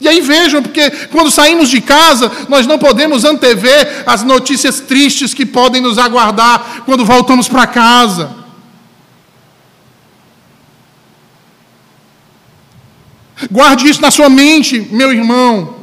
E 0.00 0.06
aí 0.06 0.20
vejam, 0.20 0.62
porque 0.62 0.90
quando 1.08 1.30
saímos 1.30 1.68
de 1.68 1.80
casa, 1.80 2.30
nós 2.48 2.68
não 2.68 2.78
podemos 2.78 3.24
antever 3.24 4.04
as 4.06 4.22
notícias 4.22 4.78
tristes 4.78 5.34
que 5.34 5.44
podem 5.44 5.82
nos 5.82 5.98
aguardar 5.98 6.82
quando 6.84 7.04
voltamos 7.04 7.48
para 7.48 7.66
casa. 7.66 8.30
Guarde 13.50 13.88
isso 13.88 14.00
na 14.00 14.12
sua 14.12 14.28
mente, 14.28 14.86
meu 14.92 15.12
irmão 15.12 15.77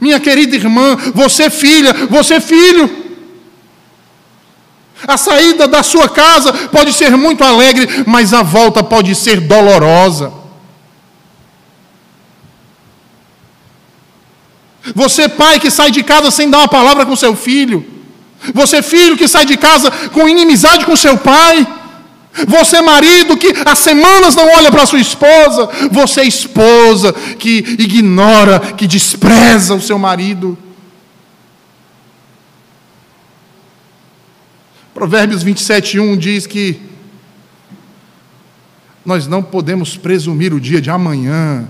minha 0.00 0.20
querida 0.20 0.56
irmã, 0.56 0.96
você 1.14 1.50
filha, 1.50 1.92
você 2.08 2.40
filho. 2.40 3.04
A 5.06 5.16
saída 5.16 5.68
da 5.68 5.82
sua 5.82 6.08
casa 6.08 6.52
pode 6.68 6.92
ser 6.92 7.16
muito 7.16 7.44
alegre, 7.44 8.04
mas 8.06 8.32
a 8.32 8.42
volta 8.42 8.82
pode 8.82 9.14
ser 9.14 9.40
dolorosa. 9.40 10.32
Você, 14.94 15.28
pai, 15.28 15.58
que 15.58 15.70
sai 15.70 15.90
de 15.90 16.02
casa 16.02 16.30
sem 16.30 16.50
dar 16.50 16.58
uma 16.58 16.68
palavra 16.68 17.06
com 17.06 17.16
seu 17.16 17.34
filho. 17.34 17.84
Você, 18.52 18.82
filho, 18.82 19.16
que 19.16 19.26
sai 19.26 19.46
de 19.46 19.56
casa 19.56 19.90
com 20.12 20.28
inimizade 20.28 20.84
com 20.84 20.96
seu 20.96 21.16
pai. 21.16 21.66
Você, 22.48 22.80
marido, 22.80 23.36
que 23.36 23.54
há 23.64 23.74
semanas 23.74 24.34
não 24.34 24.46
olha 24.56 24.70
para 24.70 24.86
sua 24.86 25.00
esposa. 25.00 25.68
Você, 25.92 26.22
esposa, 26.22 27.12
que 27.38 27.58
ignora, 27.78 28.58
que 28.58 28.86
despreza 28.86 29.74
o 29.74 29.80
seu 29.80 29.98
marido. 29.98 30.58
Provérbios 34.92 35.42
27, 35.42 35.98
1 35.98 36.16
diz 36.16 36.46
que 36.46 36.80
nós 39.04 39.26
não 39.26 39.42
podemos 39.42 39.96
presumir 39.96 40.54
o 40.54 40.60
dia 40.60 40.80
de 40.80 40.90
amanhã, 40.90 41.68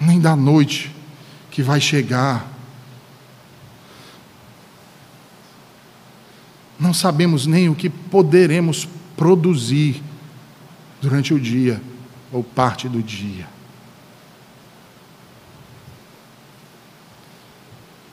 nem 0.00 0.20
da 0.20 0.34
noite 0.34 0.90
que 1.50 1.62
vai 1.62 1.80
chegar. 1.80 2.51
Não 6.78 6.92
sabemos 6.92 7.46
nem 7.46 7.68
o 7.68 7.74
que 7.74 7.88
poderemos 7.88 8.88
produzir 9.16 10.02
durante 11.00 11.32
o 11.32 11.40
dia 11.40 11.80
ou 12.32 12.42
parte 12.42 12.88
do 12.88 13.02
dia. 13.02 13.46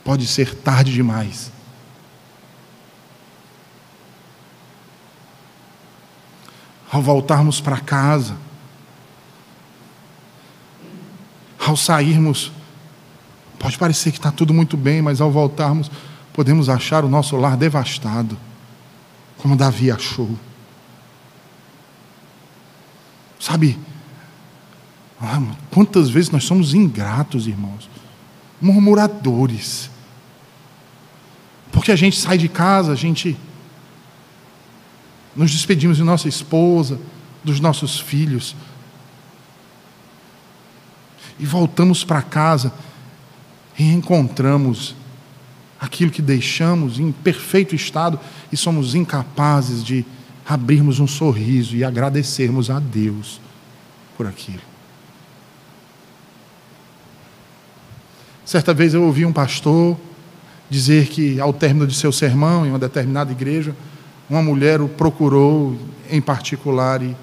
Pode 0.03 0.25
ser 0.27 0.55
tarde 0.55 0.91
demais. 0.91 1.51
ao 6.91 7.01
voltarmos 7.01 7.61
para 7.61 7.79
casa, 7.79 8.35
ao 11.59 11.77
sairmos, 11.77 12.51
pode 13.59 13.77
parecer 13.77 14.11
que 14.11 14.17
está 14.17 14.31
tudo 14.31 14.53
muito 14.53 14.75
bem, 14.75 15.01
mas 15.01 15.21
ao 15.21 15.31
voltarmos, 15.31 15.91
podemos 16.33 16.67
achar 16.67 17.05
o 17.05 17.09
nosso 17.09 17.35
lar 17.37 17.55
devastado, 17.55 18.37
como 19.41 19.55
Davi 19.55 19.89
achou. 19.91 20.29
Sabe, 23.39 23.79
ah, 25.19 25.41
quantas 25.71 26.09
vezes 26.09 26.29
nós 26.29 26.43
somos 26.43 26.73
ingratos, 26.73 27.47
irmãos, 27.47 27.89
murmuradores, 28.61 29.89
porque 31.71 31.91
a 31.91 31.95
gente 31.95 32.17
sai 32.17 32.37
de 32.37 32.49
casa, 32.49 32.91
a 32.91 32.95
gente 32.95 33.37
nos 35.35 35.51
despedimos 35.51 35.97
de 35.97 36.03
nossa 36.03 36.27
esposa, 36.27 36.99
dos 37.43 37.59
nossos 37.59 37.99
filhos. 37.99 38.55
E 41.39 41.45
voltamos 41.45 42.03
para 42.03 42.21
casa 42.21 42.73
e 43.77 43.83
encontramos 43.93 44.95
aquilo 45.79 46.11
que 46.11 46.21
deixamos 46.21 46.99
em 46.99 47.11
perfeito 47.11 47.73
estado 47.73 48.19
e 48.51 48.57
somos 48.57 48.95
incapazes 48.95 49.83
de 49.83 50.05
abrirmos 50.45 50.99
um 50.99 51.07
sorriso 51.07 51.75
e 51.75 51.83
agradecermos 51.83 52.69
a 52.69 52.79
Deus 52.79 53.39
por 54.17 54.27
aquilo. 54.27 54.61
Certa 58.43 58.73
vez 58.73 58.93
eu 58.95 59.03
ouvi 59.03 59.25
um 59.25 59.31
pastor 59.31 59.95
dizer 60.69 61.07
que, 61.07 61.39
ao 61.39 61.53
término 61.53 61.85
de 61.87 61.95
seu 61.95 62.11
sermão 62.11 62.65
em 62.65 62.69
uma 62.69 62.79
determinada 62.79 63.31
igreja, 63.31 63.75
uma 64.29 64.41
mulher 64.41 64.81
o 64.81 64.89
procurou 64.89 65.77
em 66.09 66.19
particular 66.19 67.01
e, 67.01 67.15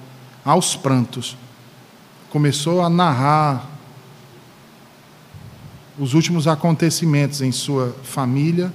aos 0.43 0.75
prantos, 0.75 1.37
começou 2.29 2.81
a 2.81 2.89
narrar 2.89 3.76
os 5.99 6.13
últimos 6.13 6.47
acontecimentos 6.47 7.41
em 7.41 7.51
sua 7.51 7.95
família 8.03 8.71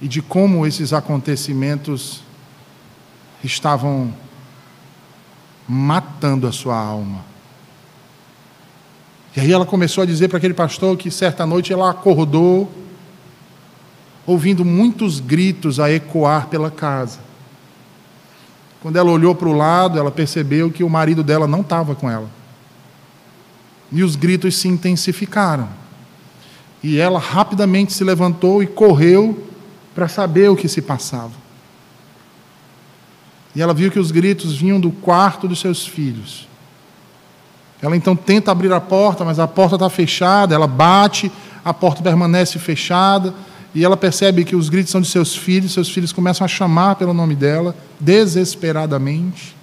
e 0.00 0.08
de 0.08 0.20
como 0.20 0.66
esses 0.66 0.92
acontecimentos 0.92 2.22
estavam 3.42 4.12
matando 5.66 6.46
a 6.46 6.52
sua 6.52 6.76
alma. 6.76 7.24
E 9.34 9.40
aí 9.40 9.50
ela 9.50 9.64
começou 9.64 10.02
a 10.02 10.06
dizer 10.06 10.28
para 10.28 10.38
aquele 10.38 10.52
pastor 10.52 10.96
que 10.96 11.10
certa 11.10 11.46
noite 11.46 11.72
ela 11.72 11.90
acordou 11.90 12.70
ouvindo 14.26 14.64
muitos 14.64 15.20
gritos 15.20 15.80
a 15.80 15.90
ecoar 15.90 16.48
pela 16.48 16.70
casa. 16.70 17.20
Quando 18.82 18.96
ela 18.96 19.10
olhou 19.10 19.34
para 19.34 19.48
o 19.48 19.52
lado, 19.52 19.98
ela 19.98 20.10
percebeu 20.10 20.70
que 20.70 20.84
o 20.84 20.90
marido 20.90 21.22
dela 21.22 21.46
não 21.46 21.60
estava 21.60 21.94
com 21.94 22.10
ela. 22.10 22.28
E 23.92 24.02
os 24.02 24.16
gritos 24.16 24.56
se 24.56 24.68
intensificaram. 24.68 25.68
E 26.82 26.98
ela 26.98 27.18
rapidamente 27.18 27.92
se 27.92 28.02
levantou 28.02 28.62
e 28.62 28.66
correu 28.66 29.46
para 29.94 30.08
saber 30.08 30.50
o 30.50 30.56
que 30.56 30.68
se 30.68 30.82
passava. 30.82 31.42
E 33.54 33.60
ela 33.60 33.74
viu 33.74 33.90
que 33.90 33.98
os 33.98 34.10
gritos 34.10 34.56
vinham 34.56 34.80
do 34.80 34.90
quarto 34.90 35.46
dos 35.46 35.60
seus 35.60 35.86
filhos. 35.86 36.48
Ela 37.80 37.96
então 37.96 38.16
tenta 38.16 38.50
abrir 38.50 38.72
a 38.72 38.80
porta, 38.80 39.24
mas 39.24 39.38
a 39.38 39.46
porta 39.46 39.76
está 39.76 39.90
fechada. 39.90 40.54
Ela 40.54 40.66
bate, 40.66 41.30
a 41.64 41.74
porta 41.74 42.02
permanece 42.02 42.58
fechada. 42.58 43.34
E 43.74 43.84
ela 43.84 43.96
percebe 43.96 44.44
que 44.44 44.56
os 44.56 44.68
gritos 44.68 44.90
são 44.90 45.00
de 45.00 45.08
seus 45.08 45.34
filhos, 45.34 45.72
seus 45.72 45.88
filhos 45.88 46.12
começam 46.12 46.44
a 46.44 46.48
chamar 46.48 46.96
pelo 46.96 47.14
nome 47.14 47.34
dela, 47.34 47.74
desesperadamente. 47.98 49.56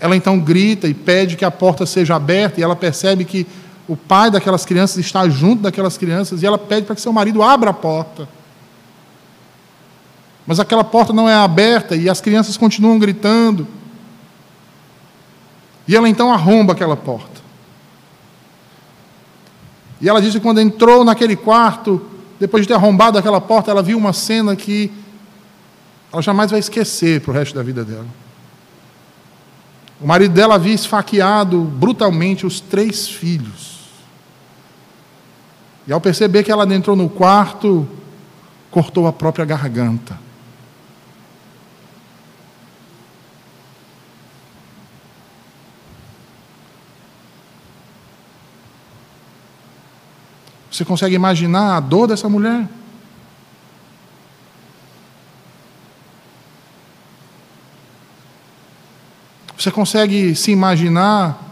Ela 0.00 0.16
então 0.16 0.38
grita 0.38 0.88
e 0.88 0.94
pede 0.94 1.36
que 1.36 1.44
a 1.44 1.50
porta 1.50 1.86
seja 1.86 2.16
aberta, 2.16 2.60
e 2.60 2.62
ela 2.62 2.76
percebe 2.76 3.24
que 3.24 3.46
o 3.86 3.96
pai 3.96 4.30
daquelas 4.30 4.64
crianças 4.64 4.98
está 4.98 5.28
junto 5.28 5.62
daquelas 5.62 5.96
crianças, 5.96 6.42
e 6.42 6.46
ela 6.46 6.58
pede 6.58 6.86
para 6.86 6.94
que 6.94 7.00
seu 7.00 7.12
marido 7.12 7.42
abra 7.42 7.70
a 7.70 7.74
porta. 7.74 8.28
Mas 10.46 10.60
aquela 10.60 10.84
porta 10.84 11.12
não 11.12 11.28
é 11.28 11.34
aberta 11.34 11.96
e 11.96 12.08
as 12.08 12.20
crianças 12.20 12.56
continuam 12.56 12.98
gritando. 12.98 13.66
E 15.88 15.96
ela 15.96 16.08
então 16.08 16.32
arromba 16.32 16.72
aquela 16.72 16.96
porta. 16.96 17.42
E 20.00 20.08
ela 20.08 20.20
disse 20.20 20.38
que 20.38 20.42
quando 20.42 20.60
entrou 20.60 21.04
naquele 21.04 21.36
quarto, 21.36 22.04
depois 22.38 22.62
de 22.62 22.68
ter 22.68 22.74
arrombado 22.74 23.16
aquela 23.16 23.40
porta, 23.40 23.70
ela 23.70 23.82
viu 23.82 23.96
uma 23.96 24.12
cena 24.12 24.54
que 24.54 24.92
ela 26.12 26.20
jamais 26.20 26.50
vai 26.50 26.60
esquecer 26.60 27.20
para 27.22 27.30
o 27.30 27.34
resto 27.34 27.54
da 27.54 27.62
vida 27.62 27.84
dela. 27.84 28.06
O 30.04 30.06
marido 30.06 30.34
dela 30.34 30.56
havia 30.56 30.74
esfaqueado 30.74 31.62
brutalmente 31.62 32.44
os 32.44 32.60
três 32.60 33.08
filhos. 33.08 33.78
E 35.86 35.92
ao 35.94 35.98
perceber 35.98 36.42
que 36.42 36.52
ela 36.52 36.70
entrou 36.74 36.94
no 36.94 37.08
quarto, 37.08 37.88
cortou 38.70 39.06
a 39.06 39.12
própria 39.14 39.46
garganta. 39.46 40.20
Você 50.70 50.84
consegue 50.84 51.14
imaginar 51.14 51.78
a 51.78 51.80
dor 51.80 52.08
dessa 52.08 52.28
mulher? 52.28 52.68
Você 59.64 59.70
consegue 59.70 60.34
se 60.36 60.50
imaginar 60.50 61.42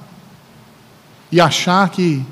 e 1.31 1.41
achar 1.41 1.89
que 1.89 2.23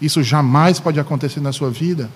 isso 0.00 0.22
jamais 0.22 0.78
pode 0.78 1.00
acontecer 1.00 1.40
na 1.40 1.52
sua 1.52 1.68
vida? 1.68 2.08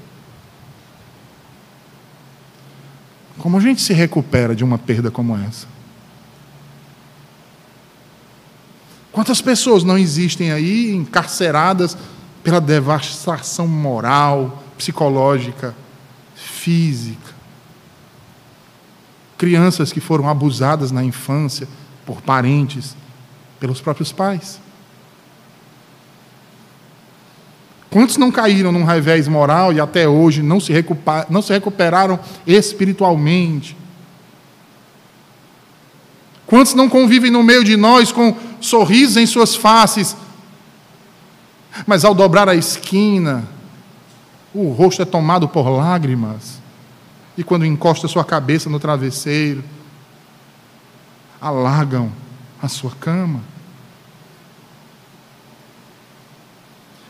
Como 3.37 3.57
a 3.57 3.61
gente 3.61 3.83
se 3.83 3.93
recupera 3.93 4.55
de 4.55 4.63
uma 4.63 4.79
perda 4.79 5.11
como 5.11 5.37
essa? 5.37 5.67
Quantas 9.11 9.43
pessoas 9.43 9.83
não 9.83 9.99
existem 9.99 10.53
aí 10.53 10.93
encarceradas 10.95 11.99
pela 12.45 12.61
devastação 12.61 13.67
moral, 13.67 14.63
psicológica, 14.77 15.75
física. 16.37 17.35
Crianças 19.37 19.93
que 19.93 19.99
foram 19.99 20.29
abusadas 20.29 20.93
na 20.93 21.03
infância 21.03 21.67
por 22.09 22.23
parentes, 22.23 22.97
pelos 23.61 23.83
próprios 23.83 24.11
pais. 24.11 24.59
Quantos 27.91 28.17
não 28.17 28.33
caíram 28.33 28.73
num 28.73 28.83
revés 28.83 29.29
moral 29.29 29.75
e 29.75 29.81
até 29.81 30.09
hoje 30.09 30.43
não 30.43 30.59
se, 30.59 30.73
não 31.29 31.43
se 31.43 31.53
recuperaram 31.53 32.19
espiritualmente? 32.47 33.77
Quantos 36.47 36.73
não 36.73 36.89
convivem 36.89 37.31
no 37.31 37.43
meio 37.43 37.63
de 37.63 37.77
nós 37.77 38.11
com 38.11 38.35
sorrisos 38.59 39.19
em 39.19 39.27
suas 39.27 39.55
faces, 39.55 40.17
mas 41.87 42.07
ao 42.07 42.15
dobrar 42.15 42.49
a 42.49 42.55
esquina, 42.55 43.47
o 44.55 44.71
rosto 44.71 45.03
é 45.03 45.05
tomado 45.05 45.47
por 45.47 45.69
lágrimas, 45.69 46.59
e 47.37 47.45
quando 47.45 47.67
encosta 47.67 48.09
sua 48.09 48.25
cabeça 48.25 48.71
no 48.71 48.81
travesseiro, 48.81 49.63
alagam 51.41 52.13
a 52.63 52.69
sua 52.69 52.91
cama. 52.93 53.41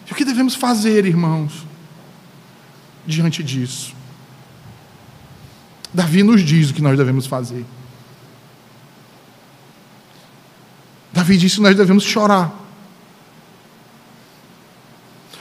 E 0.06 0.12
o 0.12 0.14
que 0.14 0.24
devemos 0.24 0.54
fazer, 0.54 1.04
irmãos, 1.04 1.66
diante 3.06 3.42
disso? 3.42 3.94
Davi 5.92 6.22
nos 6.22 6.42
diz 6.42 6.70
o 6.70 6.74
que 6.74 6.82
nós 6.82 6.96
devemos 6.96 7.26
fazer. 7.26 7.64
Davi 11.12 11.36
disse 11.36 11.56
que 11.56 11.62
nós 11.62 11.76
devemos 11.76 12.04
chorar. 12.04 12.52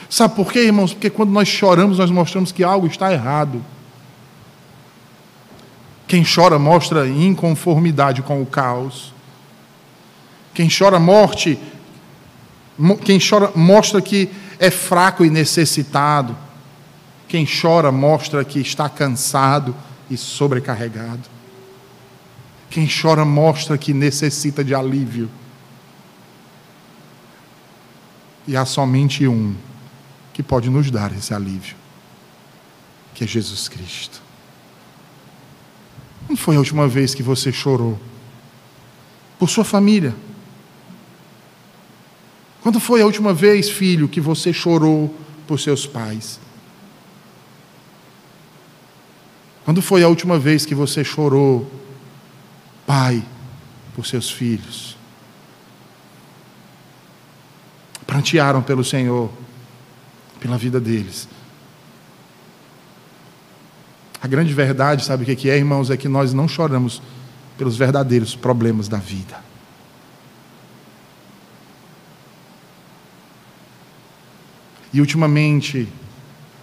Sabe 0.09 0.35
por 0.35 0.51
quê, 0.51 0.63
irmãos? 0.65 0.93
Porque 0.93 1.09
quando 1.09 1.31
nós 1.31 1.47
choramos, 1.47 1.97
nós 1.97 2.09
mostramos 2.09 2.51
que 2.51 2.63
algo 2.63 2.88
está 2.88 3.11
errado. 3.11 3.63
Quem 6.08 6.24
chora 6.24 6.58
mostra 6.58 7.08
inconformidade 7.08 8.22
com 8.22 8.41
o 8.41 8.45
caos. 8.45 9.14
Quem 10.53 10.70
chora 10.70 10.97
morte, 10.97 11.60
quem 13.03 13.20
chora 13.20 13.51
mostra 13.53 14.01
que 14.01 14.30
é 14.58 14.72
fraco 14.72 15.26
e 15.26 15.30
necessitado. 15.30 16.36
Quem 17.28 17.45
chora 17.45 17.91
mostra 17.91 18.43
que 18.45 18.60
está 18.60 18.88
cansado 18.88 19.76
e 20.10 20.16
sobrecarregado. 20.16 21.30
Quem 22.70 22.88
chora 22.88 23.26
mostra 23.26 23.78
que 23.78 23.93
necessita 23.93 24.64
de 24.64 24.74
alívio. 24.74 25.30
E 28.47 28.55
há 28.55 28.66
somente 28.66 29.28
um 29.28 29.53
que 30.32 30.41
pode 30.41 30.70
nos 30.70 30.89
dar 30.89 31.12
esse 31.12 31.34
alívio, 31.34 31.76
que 33.14 33.26
é 33.26 33.28
Jesus 33.28 33.68
Cristo. 33.68 34.26
Não 36.28 36.36
foi 36.36 36.55
a 36.55 36.59
última 36.59 36.88
vez 36.88 37.13
que 37.13 37.23
você 37.23 37.51
chorou 37.51 37.97
por 39.39 39.49
sua 39.49 39.63
família? 39.63 40.15
Quando 42.61 42.80
foi 42.80 43.01
a 43.01 43.05
última 43.05 43.34
vez, 43.34 43.69
filho, 43.69 44.09
que 44.09 44.19
você 44.19 44.51
chorou 44.51 45.15
por 45.47 45.59
seus 45.59 45.86
pais? 45.86 46.39
Quando 49.63 49.82
foi 49.82 50.03
a 50.03 50.07
última 50.07 50.38
vez 50.38 50.65
que 50.65 50.75
você 50.75 51.03
chorou, 51.03 51.69
pai, 52.86 53.23
por 53.95 54.05
seus 54.05 54.30
filhos? 54.30 54.97
Prantearam 58.05 58.61
pelo 58.61 58.84
Senhor, 58.84 59.30
pela 60.39 60.57
vida 60.57 60.80
deles. 60.80 61.28
A 64.28 64.30
grande 64.30 64.53
verdade, 64.53 65.05
sabe 65.05 65.23
o 65.23 65.38
que 65.38 65.49
é, 65.49 65.55
irmãos? 65.55 65.89
É 65.89 65.95
que 65.95 66.09
nós 66.09 66.34
não 66.34 66.49
choramos 66.49 67.01
pelos 67.57 67.78
verdadeiros 67.78 68.36
problemas 68.36 68.89
da 68.89 68.97
vida. 68.97 69.39
E 74.91 74.99
ultimamente, 74.99 75.88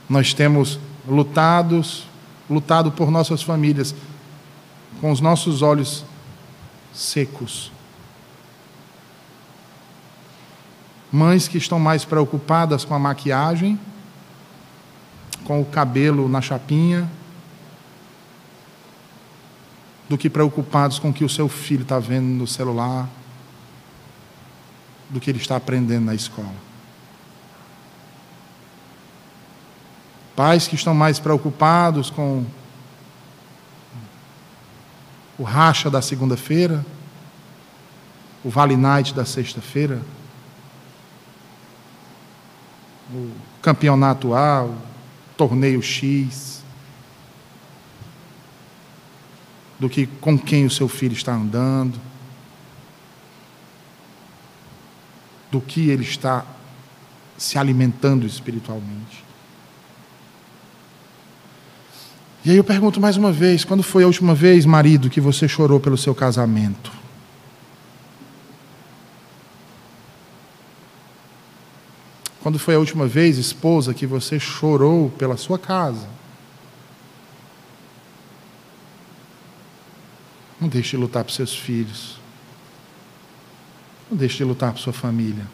nós 0.06 0.34
temos 0.34 0.78
lutados, 1.08 2.06
lutado 2.50 2.92
por 2.92 3.10
nossas 3.10 3.42
famílias, 3.42 3.94
com 5.00 5.10
os 5.10 5.22
nossos 5.22 5.62
olhos 5.62 6.04
secos. 6.92 7.72
Mães 11.10 11.48
que 11.48 11.56
estão 11.56 11.78
mais 11.78 12.04
preocupadas 12.04 12.84
com 12.84 12.94
a 12.94 12.98
maquiagem, 12.98 13.80
com 15.44 15.62
o 15.62 15.64
cabelo 15.64 16.28
na 16.28 16.42
chapinha, 16.42 17.10
do 20.08 20.18
que 20.18 20.28
preocupados 20.28 20.98
com 20.98 21.10
o 21.10 21.12
que 21.12 21.24
o 21.24 21.28
seu 21.28 21.48
filho 21.48 21.82
está 21.82 21.98
vendo 21.98 22.26
no 22.26 22.46
celular, 22.46 23.08
do 25.08 25.20
que 25.20 25.30
ele 25.30 25.38
está 25.38 25.56
aprendendo 25.56 26.06
na 26.06 26.14
escola. 26.14 26.54
Pais 30.36 30.66
que 30.66 30.74
estão 30.74 30.94
mais 30.94 31.18
preocupados 31.18 32.10
com 32.10 32.44
o 35.38 35.42
racha 35.42 35.88
da 35.88 36.02
segunda-feira, 36.02 36.84
o 38.44 38.50
Vale 38.50 38.76
Night 38.76 39.14
da 39.14 39.24
sexta-feira, 39.24 40.02
o 43.12 43.30
campeonato 43.62 44.34
A, 44.34 44.64
o 44.64 44.76
torneio 45.36 45.80
X, 45.82 46.53
do 49.78 49.88
que 49.88 50.06
com 50.06 50.38
quem 50.38 50.64
o 50.64 50.70
seu 50.70 50.88
filho 50.88 51.12
está 51.12 51.34
andando, 51.34 51.98
do 55.50 55.60
que 55.60 55.88
ele 55.88 56.02
está 56.02 56.44
se 57.36 57.58
alimentando 57.58 58.26
espiritualmente. 58.26 59.24
E 62.44 62.50
aí 62.50 62.56
eu 62.56 62.64
pergunto 62.64 63.00
mais 63.00 63.16
uma 63.16 63.32
vez: 63.32 63.64
quando 63.64 63.82
foi 63.82 64.04
a 64.04 64.06
última 64.06 64.34
vez, 64.34 64.66
marido, 64.66 65.08
que 65.08 65.20
você 65.20 65.48
chorou 65.48 65.80
pelo 65.80 65.96
seu 65.96 66.14
casamento? 66.14 66.92
Quando 72.42 72.58
foi 72.58 72.74
a 72.74 72.78
última 72.78 73.06
vez, 73.06 73.38
esposa, 73.38 73.94
que 73.94 74.06
você 74.06 74.38
chorou 74.38 75.08
pela 75.08 75.34
sua 75.34 75.58
casa? 75.58 76.06
Não 80.64 80.68
deixe 80.70 80.92
de 80.92 80.96
lutar 80.96 81.22
por 81.22 81.30
seus 81.30 81.54
filhos. 81.54 82.18
Não 84.10 84.16
deixe 84.16 84.38
de 84.38 84.44
lutar 84.44 84.72
por 84.72 84.78
sua 84.78 84.94
família. 84.94 85.46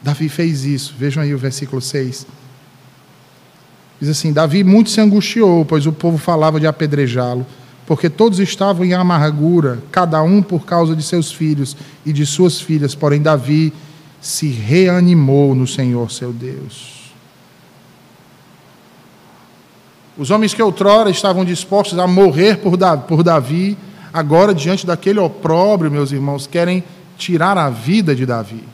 Davi 0.00 0.28
fez 0.28 0.64
isso. 0.64 0.94
Vejam 0.96 1.20
aí 1.20 1.34
o 1.34 1.38
versículo 1.38 1.82
6. 1.82 2.28
Diz 3.98 4.08
assim: 4.08 4.32
Davi 4.32 4.62
muito 4.62 4.88
se 4.88 5.00
angustiou, 5.00 5.64
pois 5.64 5.84
o 5.84 5.92
povo 5.92 6.16
falava 6.16 6.60
de 6.60 6.66
apedrejá-lo 6.68 7.44
porque 7.84 8.08
todos 8.08 8.38
estavam 8.38 8.84
em 8.84 8.94
amargura, 8.94 9.82
cada 9.90 10.22
um 10.22 10.40
por 10.42 10.64
causa 10.64 10.94
de 10.94 11.02
seus 11.02 11.32
filhos 11.32 11.76
e 12.04 12.12
de 12.12 12.26
suas 12.26 12.60
filhas, 12.60 12.94
porém 12.96 13.22
Davi 13.22 13.72
se 14.20 14.48
reanimou 14.48 15.56
no 15.56 15.66
Senhor 15.66 16.10
seu 16.10 16.32
Deus. 16.32 16.95
Os 20.16 20.30
homens 20.30 20.54
que 20.54 20.62
outrora 20.62 21.10
estavam 21.10 21.44
dispostos 21.44 21.98
a 21.98 22.06
morrer 22.06 22.58
por 22.58 23.22
Davi, 23.22 23.76
agora, 24.12 24.54
diante 24.54 24.86
daquele 24.86 25.20
opróbrio, 25.20 25.90
meus 25.90 26.10
irmãos, 26.12 26.46
querem 26.46 26.82
tirar 27.18 27.58
a 27.58 27.68
vida 27.68 28.14
de 28.14 28.24
Davi. 28.24 28.64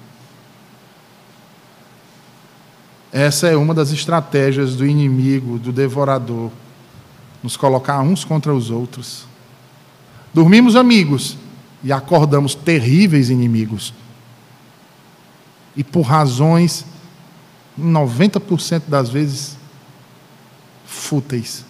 Essa 3.13 3.49
é 3.49 3.57
uma 3.57 3.75
das 3.75 3.93
estratégias 3.93 4.75
do 4.77 4.87
inimigo, 4.87 5.59
do 5.59 5.73
devorador 5.73 6.51
nos 7.43 7.57
colocar 7.57 8.01
uns 8.01 8.25
contra 8.25 8.55
os 8.55 8.71
outros. 8.71 9.27
Dormimos 10.33 10.77
amigos 10.77 11.37
e 11.83 11.93
acordamos 11.93 12.55
terríveis 12.55 13.29
inimigos. 13.29 13.93
E 15.77 15.83
por 15.83 16.03
razões, 16.03 16.85
90% 17.79 18.83
das 18.87 19.09
vezes, 19.09 19.57
fúteis. 20.93 21.65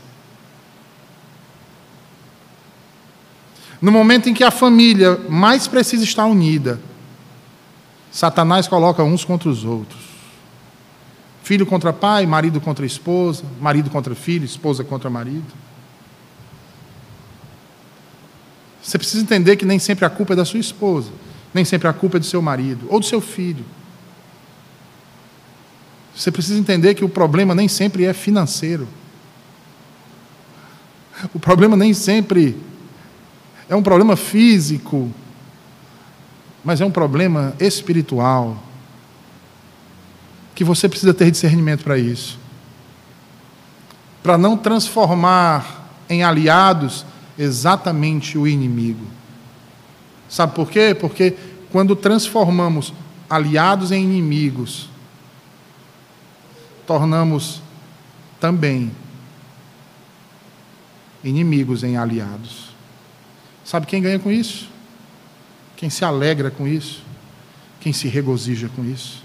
No 3.80 3.90
momento 3.90 4.28
em 4.28 4.34
que 4.34 4.44
a 4.44 4.50
família 4.50 5.18
mais 5.28 5.66
precisa 5.66 6.04
estar 6.04 6.26
unida, 6.26 6.80
Satanás 8.10 8.68
coloca 8.68 9.02
uns 9.02 9.24
contra 9.24 9.48
os 9.48 9.64
outros. 9.64 10.00
Filho 11.42 11.66
contra 11.66 11.92
pai, 11.92 12.26
marido 12.26 12.60
contra 12.60 12.86
esposa, 12.86 13.42
marido 13.60 13.90
contra 13.90 14.14
filho, 14.14 14.44
esposa 14.44 14.84
contra 14.84 15.10
marido. 15.10 15.52
Você 18.82 18.98
precisa 18.98 19.22
entender 19.22 19.56
que 19.56 19.64
nem 19.64 19.78
sempre 19.78 20.04
a 20.04 20.10
culpa 20.10 20.34
é 20.34 20.36
da 20.36 20.44
sua 20.44 20.60
esposa, 20.60 21.10
nem 21.52 21.64
sempre 21.64 21.88
a 21.88 21.92
culpa 21.92 22.18
é 22.18 22.20
do 22.20 22.26
seu 22.26 22.42
marido 22.42 22.86
ou 22.88 23.00
do 23.00 23.06
seu 23.06 23.20
filho. 23.20 23.64
Você 26.14 26.30
precisa 26.30 26.58
entender 26.58 26.94
que 26.94 27.04
o 27.04 27.08
problema 27.08 27.54
nem 27.54 27.66
sempre 27.66 28.04
é 28.04 28.12
financeiro. 28.12 28.86
O 31.34 31.38
problema 31.38 31.76
nem 31.76 31.92
sempre 31.94 32.56
é 33.68 33.76
um 33.76 33.82
problema 33.82 34.16
físico, 34.16 35.10
mas 36.64 36.80
é 36.80 36.84
um 36.84 36.90
problema 36.90 37.54
espiritual. 37.58 38.56
Que 40.54 40.64
você 40.64 40.88
precisa 40.88 41.14
ter 41.14 41.30
discernimento 41.30 41.82
para 41.82 41.98
isso. 41.98 42.38
Para 44.22 44.36
não 44.36 44.56
transformar 44.56 45.88
em 46.08 46.22
aliados 46.22 47.04
exatamente 47.38 48.36
o 48.36 48.46
inimigo. 48.46 49.06
Sabe 50.28 50.54
por 50.54 50.70
quê? 50.70 50.94
Porque 50.98 51.36
quando 51.70 51.96
transformamos 51.96 52.92
aliados 53.28 53.90
em 53.90 54.04
inimigos, 54.04 54.88
tornamos 56.86 57.62
também 58.38 58.92
inimigos 61.22 61.82
em 61.84 61.96
aliados. 61.96 62.70
Sabe 63.64 63.86
quem 63.86 64.02
ganha 64.02 64.18
com 64.18 64.30
isso? 64.30 64.68
Quem 65.76 65.88
se 65.88 66.04
alegra 66.04 66.50
com 66.50 66.66
isso? 66.66 67.02
Quem 67.80 67.92
se 67.92 68.08
regozija 68.08 68.68
com 68.68 68.84
isso? 68.84 69.22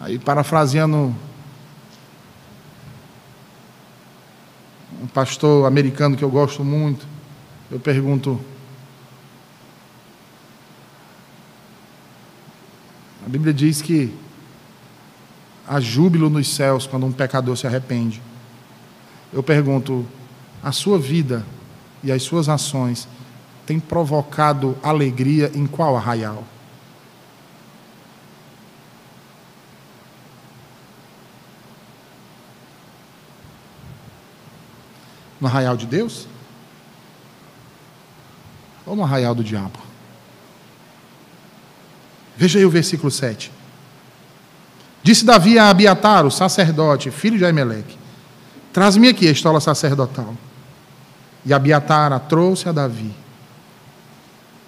Aí, 0.00 0.18
parafraseando 0.18 1.16
um 5.00 5.06
pastor 5.06 5.66
americano 5.66 6.16
que 6.16 6.22
eu 6.22 6.30
gosto 6.30 6.62
muito, 6.62 7.06
eu 7.70 7.80
pergunto: 7.80 8.38
a 13.24 13.28
Bíblia 13.28 13.54
diz 13.54 13.80
que 13.80 14.14
há 15.66 15.80
júbilo 15.80 16.30
nos 16.30 16.54
céus 16.54 16.86
quando 16.86 17.06
um 17.06 17.12
pecador 17.12 17.56
se 17.56 17.66
arrepende. 17.66 18.22
Eu 19.32 19.42
pergunto: 19.42 20.06
a 20.62 20.72
sua 20.72 20.98
vida 20.98 21.44
e 22.02 22.12
as 22.12 22.22
suas 22.22 22.48
ações 22.48 23.08
têm 23.66 23.80
provocado 23.80 24.76
alegria 24.82 25.50
em 25.54 25.66
qual 25.66 25.96
arraial? 25.96 26.44
No 35.40 35.48
arraial 35.48 35.76
de 35.76 35.86
Deus? 35.86 36.26
Ou 38.86 38.94
no 38.94 39.02
arraial 39.02 39.34
do 39.34 39.42
diabo? 39.42 39.78
Veja 42.36 42.58
aí 42.58 42.64
o 42.64 42.70
versículo 42.70 43.10
7. 43.10 43.50
Disse 45.04 45.22
Davi 45.22 45.58
a 45.58 45.68
Abiatar, 45.68 46.24
o 46.24 46.30
sacerdote, 46.30 47.10
filho 47.10 47.36
de 47.36 47.44
Aimeleque: 47.44 47.98
Traz-me 48.72 49.08
aqui 49.08 49.28
a 49.28 49.30
estola 49.30 49.60
sacerdotal. 49.60 50.34
E 51.44 51.52
Abiatar 51.52 52.10
a 52.10 52.18
trouxe 52.18 52.70
a 52.70 52.72
Davi. 52.72 53.12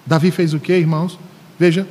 Davi 0.05 0.29
fez 0.29 0.53
o 0.53 0.59
que, 0.59 0.73
irmãos? 0.73 1.17
Veja, 1.57 1.87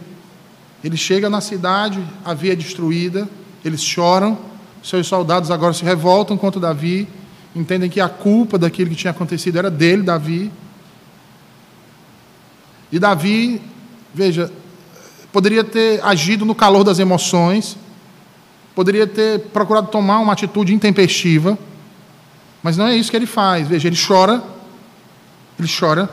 ele 0.84 0.97
chega 0.97 1.28
na 1.28 1.40
cidade, 1.40 2.01
a 2.24 2.32
via 2.34 2.55
destruída, 2.55 3.28
eles 3.64 3.82
choram, 3.82 4.38
seus 4.80 5.09
soldados 5.09 5.51
agora 5.51 5.72
se 5.72 5.84
revoltam 5.84 6.38
contra 6.38 6.61
Davi, 6.61 7.09
entendem 7.53 7.90
que 7.90 8.01
a 8.01 8.09
culpa 8.09 8.57
daquilo 8.57 8.90
que 8.90 8.97
tinha 8.97 9.11
acontecido 9.11 9.59
era 9.59 9.72
dele, 9.72 10.05
Davi. 10.05 10.53
E 12.92 12.99
Davi, 13.01 13.61
veja, 14.14 14.53
poderia 15.32 15.64
ter 15.64 16.01
agido 16.05 16.44
no 16.44 16.55
calor 16.55 16.84
das 16.84 17.01
emoções, 17.01 17.76
poderia 18.77 19.07
ter 19.07 19.41
procurado 19.55 19.89
tomar 19.89 20.18
uma 20.18 20.35
atitude 20.35 20.74
intempestiva, 20.74 21.59
mas 22.62 22.77
não 22.77 22.87
é 22.87 22.95
isso 22.95 23.11
que 23.11 23.16
ele 23.16 23.27
faz. 23.27 23.66
Veja, 23.66 23.89
ele 23.89 23.97
chora, 23.97 24.45
ele 25.59 25.66
chora, 25.66 26.11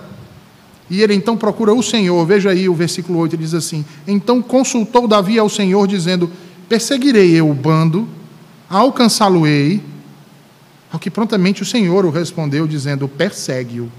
e 0.89 1.01
ele 1.01 1.13
então 1.13 1.35
procura 1.35 1.73
o 1.73 1.83
Senhor. 1.83 2.25
Veja 2.25 2.51
aí 2.51 2.69
o 2.69 2.73
versículo 2.73 3.19
8, 3.19 3.35
ele 3.35 3.43
diz 3.43 3.53
assim: 3.53 3.83
Então 4.07 4.41
consultou 4.41 5.09
Davi 5.09 5.37
ao 5.37 5.49
Senhor, 5.49 5.85
dizendo: 5.85 6.31
Perseguirei 6.69 7.35
eu 7.37 7.49
o 7.49 7.53
bando, 7.53 8.07
alcançá-lo-ei 8.69 9.83
ao 10.89 10.99
que 10.99 11.11
prontamente 11.11 11.61
o 11.61 11.65
Senhor 11.65 12.05
o 12.05 12.11
respondeu, 12.11 12.65
dizendo: 12.65 13.09
Persegue-o, 13.09 13.91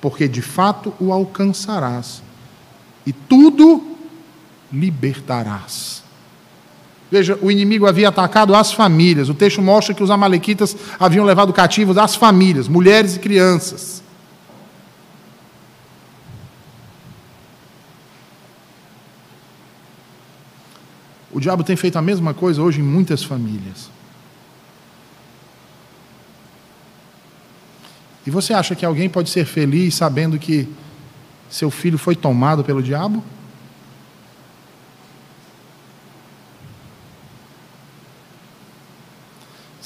porque 0.00 0.28
de 0.28 0.40
fato 0.40 0.94
o 1.00 1.12
alcançarás, 1.12 2.22
e 3.04 3.12
tudo 3.12 3.82
libertarás. 4.72 6.05
Veja, 7.10 7.38
o 7.40 7.50
inimigo 7.50 7.86
havia 7.86 8.08
atacado 8.08 8.54
as 8.54 8.72
famílias. 8.72 9.28
O 9.28 9.34
texto 9.34 9.62
mostra 9.62 9.94
que 9.94 10.02
os 10.02 10.10
amalequitas 10.10 10.76
haviam 10.98 11.24
levado 11.24 11.52
cativos 11.52 11.96
as 11.96 12.16
famílias, 12.16 12.66
mulheres 12.66 13.16
e 13.16 13.20
crianças. 13.20 14.02
O 21.30 21.38
diabo 21.38 21.62
tem 21.62 21.76
feito 21.76 21.96
a 21.96 22.02
mesma 22.02 22.32
coisa 22.32 22.62
hoje 22.62 22.80
em 22.80 22.82
muitas 22.82 23.22
famílias. 23.22 23.90
E 28.26 28.30
você 28.30 28.52
acha 28.52 28.74
que 28.74 28.84
alguém 28.84 29.08
pode 29.08 29.30
ser 29.30 29.44
feliz 29.44 29.94
sabendo 29.94 30.38
que 30.38 30.66
seu 31.48 31.70
filho 31.70 31.98
foi 31.98 32.16
tomado 32.16 32.64
pelo 32.64 32.82
diabo? 32.82 33.22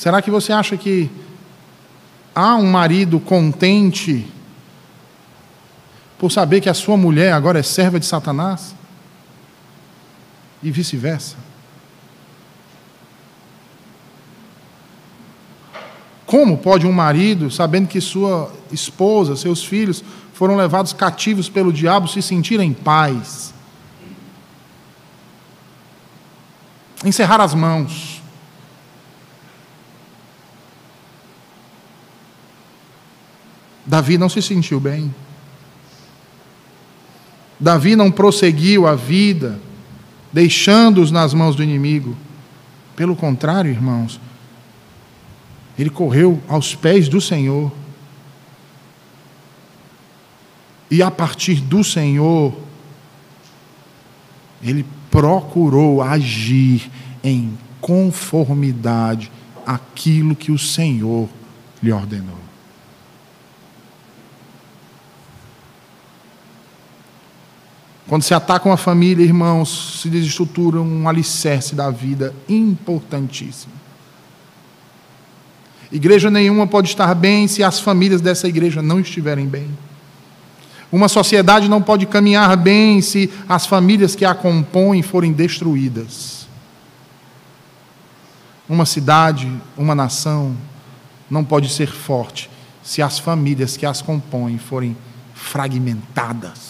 Será 0.01 0.22
que 0.22 0.30
você 0.30 0.51
acha 0.51 0.78
que 0.78 1.11
há 2.34 2.57
um 2.57 2.64
marido 2.70 3.20
contente 3.20 4.26
por 6.18 6.32
saber 6.32 6.62
que 6.62 6.70
a 6.70 6.74
sua 6.74 6.96
mulher 6.96 7.34
agora 7.34 7.59
é 7.59 7.62
serva 7.62 8.01
de 8.01 8.07
Satanás? 8.07 8.74
E 10.62 10.70
vice-versa? 10.70 11.36
Como 16.24 16.57
pode 16.57 16.86
um 16.86 16.92
marido, 16.92 17.51
sabendo 17.51 17.86
que 17.86 18.01
sua 18.01 18.51
esposa, 18.72 19.36
seus 19.36 19.62
filhos 19.62 20.03
foram 20.32 20.57
levados 20.57 20.94
cativos 20.94 21.51
pelo 21.51 21.70
diabo, 21.70 22.09
se 22.09 22.22
sentir 22.22 22.59
em 22.59 22.72
paz? 22.72 23.53
Encerrar 27.05 27.42
as 27.42 27.53
mãos. 27.53 28.09
Davi 33.87 34.18
não 34.18 34.28
se 34.28 34.43
sentiu 34.43 34.78
bem. 34.78 35.14
Davi 37.59 37.95
não 37.95 38.11
prosseguiu 38.11 38.87
a 38.87 38.95
vida, 38.95 39.61
deixando-os 40.33 41.11
nas 41.11 41.35
mãos 41.35 41.55
do 41.55 41.62
inimigo. 41.62 42.16
Pelo 42.97 43.14
contrário, 43.14 43.70
irmãos, 43.70 44.20
ele 45.78 45.91
correu 45.91 46.43
aos 46.49 46.74
pés 46.74 47.09
do 47.09 47.20
Senhor. 47.20 47.70
E 50.91 51.03
a 51.03 51.11
partir 51.11 51.61
do 51.61 51.85
Senhor, 51.85 52.55
ele 54.62 54.85
procurou 55.11 56.03
agir 56.03 56.91
em 57.22 57.57
conformidade 57.81 59.31
àquilo 59.66 60.37
que 60.37 60.53
o 60.53 60.59
Senhor 60.59 61.28
lhe 61.83 61.93
ordenou. 61.93 62.39
Quando 68.11 68.24
se 68.24 68.34
ataca 68.34 68.68
uma 68.68 68.76
família, 68.76 69.24
irmãos, 69.24 70.00
se 70.02 70.08
desestrutura 70.08 70.80
um 70.80 71.08
alicerce 71.08 71.76
da 71.76 71.92
vida 71.92 72.34
importantíssimo. 72.48 73.72
Igreja 75.92 76.28
nenhuma 76.28 76.66
pode 76.66 76.88
estar 76.88 77.14
bem 77.14 77.46
se 77.46 77.62
as 77.62 77.78
famílias 77.78 78.20
dessa 78.20 78.48
igreja 78.48 78.82
não 78.82 78.98
estiverem 78.98 79.46
bem. 79.46 79.70
Uma 80.90 81.06
sociedade 81.06 81.68
não 81.68 81.80
pode 81.80 82.04
caminhar 82.04 82.56
bem 82.56 83.00
se 83.00 83.30
as 83.48 83.64
famílias 83.64 84.16
que 84.16 84.24
a 84.24 84.34
compõem 84.34 85.02
forem 85.02 85.32
destruídas. 85.32 86.48
Uma 88.68 88.86
cidade, 88.86 89.48
uma 89.76 89.94
nação 89.94 90.56
não 91.30 91.44
pode 91.44 91.68
ser 91.68 91.92
forte 91.92 92.50
se 92.82 93.00
as 93.00 93.20
famílias 93.20 93.76
que 93.76 93.86
as 93.86 94.02
compõem 94.02 94.58
forem 94.58 94.96
fragmentadas. 95.32 96.70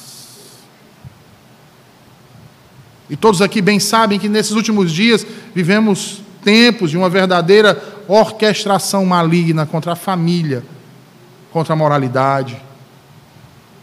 E 3.10 3.16
todos 3.16 3.42
aqui 3.42 3.60
bem 3.60 3.80
sabem 3.80 4.20
que 4.20 4.28
nesses 4.28 4.52
últimos 4.52 4.92
dias 4.92 5.26
vivemos 5.52 6.22
tempos 6.44 6.90
de 6.90 6.96
uma 6.96 7.10
verdadeira 7.10 7.82
orquestração 8.06 9.04
maligna 9.04 9.66
contra 9.66 9.92
a 9.92 9.96
família, 9.96 10.64
contra 11.52 11.74
a 11.74 11.76
moralidade, 11.76 12.56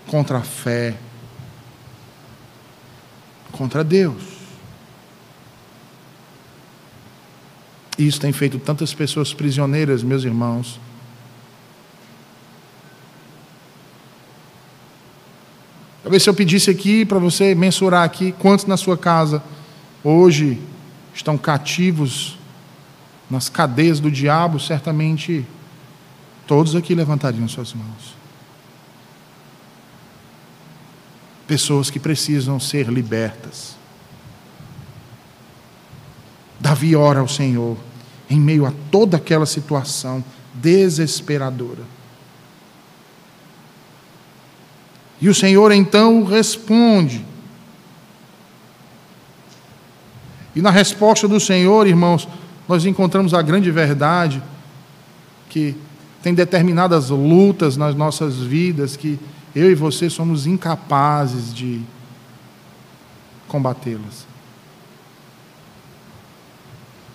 contra 0.07 0.37
a 0.37 0.41
fé, 0.41 0.95
contra 3.51 3.83
Deus. 3.83 4.37
Isso 7.97 8.21
tem 8.21 8.31
feito 8.31 8.59
tantas 8.59 8.93
pessoas 8.93 9.33
prisioneiras, 9.33 10.03
meus 10.03 10.23
irmãos. 10.23 10.79
Talvez 16.07 16.23
se 16.23 16.29
eu 16.29 16.33
pedisse 16.33 16.69
aqui 16.69 17.03
para 17.03 17.19
você 17.19 17.53
mensurar 17.53 18.05
aqui 18.05 18.31
quantos 18.31 18.65
na 18.65 18.77
sua 18.77 18.97
casa 18.97 19.43
hoje 20.01 20.57
estão 21.13 21.37
cativos 21.37 22.39
nas 23.29 23.49
cadeias 23.49 23.99
do 23.99 24.09
diabo, 24.09 24.57
certamente 24.57 25.45
todos 26.47 26.77
aqui 26.77 26.95
levantariam 26.95 27.45
suas 27.49 27.73
mãos. 27.73 28.15
Pessoas 31.45 31.89
que 31.89 31.99
precisam 31.99 32.57
ser 32.57 32.87
libertas. 32.87 33.75
Davi 36.57 36.95
ora 36.95 37.19
ao 37.19 37.27
Senhor 37.27 37.75
em 38.29 38.39
meio 38.39 38.65
a 38.65 38.71
toda 38.89 39.17
aquela 39.17 39.45
situação 39.45 40.23
desesperadora. 40.53 41.96
E 45.19 45.29
o 45.29 45.33
Senhor 45.33 45.71
então 45.71 46.23
responde. 46.23 47.25
E 50.55 50.61
na 50.61 50.71
resposta 50.71 51.27
do 51.27 51.39
Senhor, 51.39 51.87
irmãos, 51.87 52.27
nós 52.67 52.85
encontramos 52.85 53.33
a 53.33 53.41
grande 53.41 53.71
verdade 53.71 54.41
que 55.49 55.75
tem 56.21 56.33
determinadas 56.33 57.09
lutas 57.09 57.77
nas 57.77 57.95
nossas 57.95 58.37
vidas 58.37 58.97
que 58.97 59.19
eu 59.55 59.71
e 59.71 59.75
você 59.75 60.09
somos 60.09 60.45
incapazes 60.45 61.53
de 61.53 61.81
combatê-las. 63.47 64.27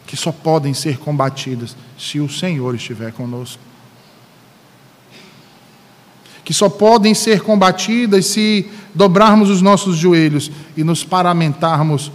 Que 0.06 0.16
só 0.16 0.32
podem 0.32 0.74
ser 0.74 0.98
combatidas 0.98 1.76
se 1.98 2.20
o 2.20 2.28
Senhor 2.28 2.74
estiver 2.74 3.12
conosco. 3.12 3.71
Que 6.52 6.58
só 6.58 6.68
podem 6.68 7.14
ser 7.14 7.40
combatidas 7.40 8.26
se 8.26 8.70
dobrarmos 8.94 9.48
os 9.48 9.62
nossos 9.62 9.96
joelhos 9.96 10.50
e 10.76 10.84
nos 10.84 11.02
paramentarmos 11.02 12.12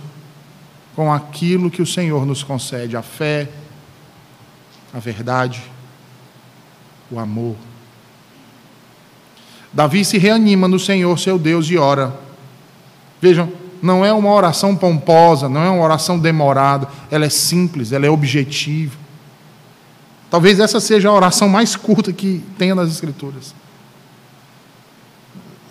com 0.96 1.12
aquilo 1.12 1.72
que 1.72 1.82
o 1.82 1.88
Senhor 1.88 2.24
nos 2.24 2.44
concede: 2.44 2.96
a 2.96 3.02
fé, 3.02 3.50
a 4.94 5.00
verdade, 5.00 5.64
o 7.10 7.18
amor. 7.18 7.56
Davi 9.74 10.06
se 10.06 10.20
reanima 10.20 10.68
no 10.68 10.78
Senhor, 10.78 11.18
seu 11.18 11.40
Deus, 11.40 11.68
e 11.72 11.76
ora. 11.76 12.16
Vejam, 13.20 13.52
não 13.82 14.06
é 14.06 14.14
uma 14.14 14.32
oração 14.32 14.76
pomposa, 14.76 15.50
não 15.50 15.64
é 15.64 15.70
uma 15.72 15.84
oração 15.84 16.20
demorada, 16.20 16.88
ela 17.10 17.26
é 17.26 17.30
simples, 17.30 17.92
ela 17.92 18.06
é 18.06 18.10
objetiva. 18.12 18.96
Talvez 20.30 20.60
essa 20.60 20.80
seja 20.80 21.10
a 21.10 21.14
oração 21.14 21.50
mais 21.50 21.76
curta 21.76 22.14
que 22.14 22.44
tenha 22.56 22.76
nas 22.76 22.92
Escrituras. 22.92 23.56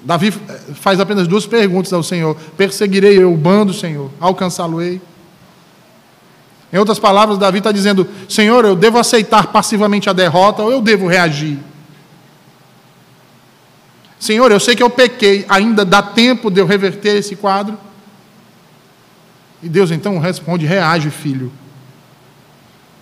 Davi 0.07 0.29
eh, 0.29 0.61
faz 0.75 1.01
apenas 1.01 1.27
duas 1.27 1.47
perguntas 1.47 1.93
ao 1.93 2.03
Senhor: 2.03 2.37
Perseguirei 2.57 3.21
eu 3.21 3.35
o 3.35 3.37
bando, 3.37 3.75
Senhor? 3.75 4.09
Alcançá-lo-ei? 4.21 5.01
Em 6.73 6.79
outras 6.79 7.01
palavras, 7.01 7.39
Davi 7.39 7.59
está 7.59 7.73
dizendo: 7.73 8.07
Senhor, 8.29 8.65
eu 8.65 8.77
devo 8.77 8.99
aceitar 8.99 9.49
passivamente 9.49 10.09
a 10.09 10.13
derrota 10.13 10.63
ou 10.63 10.71
eu 10.71 10.81
devo 10.81 11.09
reagir? 11.09 11.59
Senhor, 14.17 14.51
eu 14.53 14.61
sei 14.61 14.77
que 14.77 14.83
eu 14.83 14.89
pequei, 14.89 15.45
ainda 15.49 15.85
dá 15.85 16.01
tempo 16.01 16.53
de 16.53 16.61
eu 16.61 16.67
reverter 16.67 17.17
esse 17.17 17.35
quadro? 17.35 17.77
E 19.61 19.69
Deus 19.69 19.91
então 19.91 20.21
responde: 20.21 20.65
reage, 20.65 21.11
filho. 21.11 21.51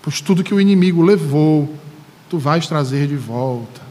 Pois 0.00 0.22
tudo 0.22 0.42
que 0.42 0.54
o 0.54 0.60
inimigo 0.60 1.02
levou, 1.02 1.74
tu 2.30 2.38
vais 2.38 2.66
trazer 2.66 3.06
de 3.06 3.16
volta. 3.16 3.83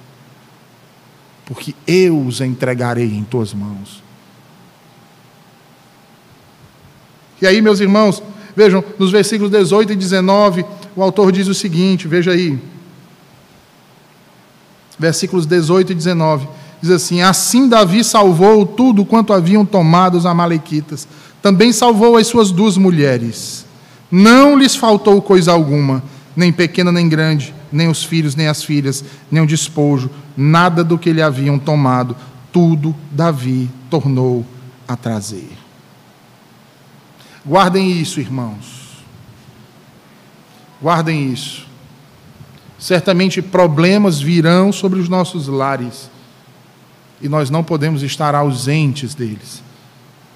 Porque 1.46 1.76
eu 1.86 2.20
os 2.20 2.42
entregarei 2.42 3.14
em 3.14 3.24
tuas 3.24 3.54
mãos. 3.54 4.02
E 7.42 7.48
aí, 7.48 7.62
meus 7.62 7.80
irmãos, 7.80 8.24
Vejam, 8.56 8.84
nos 9.00 9.12
versículos 9.12 9.52
18 9.52 9.94
e 9.94 9.96
19, 9.96 10.66
o 10.96 11.02
autor 11.02 11.32
diz 11.32 11.48
o 11.48 11.54
seguinte: 11.54 12.08
veja 12.08 12.32
aí. 12.32 12.60
Versículos 14.98 15.46
18 15.46 15.92
e 15.92 15.96
19. 15.96 16.48
Diz 16.82 16.92
assim: 16.92 17.22
Assim 17.22 17.68
Davi 17.68 18.04
salvou 18.04 18.66
tudo 18.66 19.04
quanto 19.04 19.34
haviam 19.34 19.66
tomado 19.66 20.18
os 20.18 20.26
Amalequitas. 20.26 21.08
Também 21.42 21.74
salvou 21.74 22.16
as 22.16 22.28
suas 22.28 22.52
duas 22.52 22.78
mulheres. 22.78 23.66
Não 24.12 24.56
lhes 24.56 24.76
faltou 24.76 25.20
coisa 25.22 25.52
alguma, 25.52 26.04
nem 26.36 26.54
pequena 26.54 26.92
nem 26.92 27.10
grande, 27.10 27.54
nem 27.74 27.90
os 27.90 28.04
filhos 28.04 28.36
nem 28.36 28.48
as 28.48 28.64
filhas, 28.64 29.04
nem 29.30 29.42
o 29.44 29.48
despojo, 29.48 30.10
nada 30.38 30.84
do 30.84 30.98
que 30.98 31.12
lhe 31.12 31.22
haviam 31.22 31.58
tomado. 31.60 32.16
Tudo 32.52 32.96
Davi 33.12 33.70
tornou 33.90 34.46
a 34.88 34.96
trazer. 34.96 35.50
Guardem 37.46 37.92
isso, 37.92 38.20
irmãos. 38.20 39.04
Guardem 40.82 41.32
isso. 41.32 41.68
Certamente 42.78 43.42
problemas 43.42 44.20
virão 44.20 44.72
sobre 44.72 45.00
os 45.00 45.10
nossos 45.10 45.48
lares 45.48 46.12
e 47.22 47.30
nós 47.30 47.50
não 47.50 47.64
podemos 47.64 48.04
estar 48.04 48.36
ausentes 48.36 49.16
deles, 49.16 49.64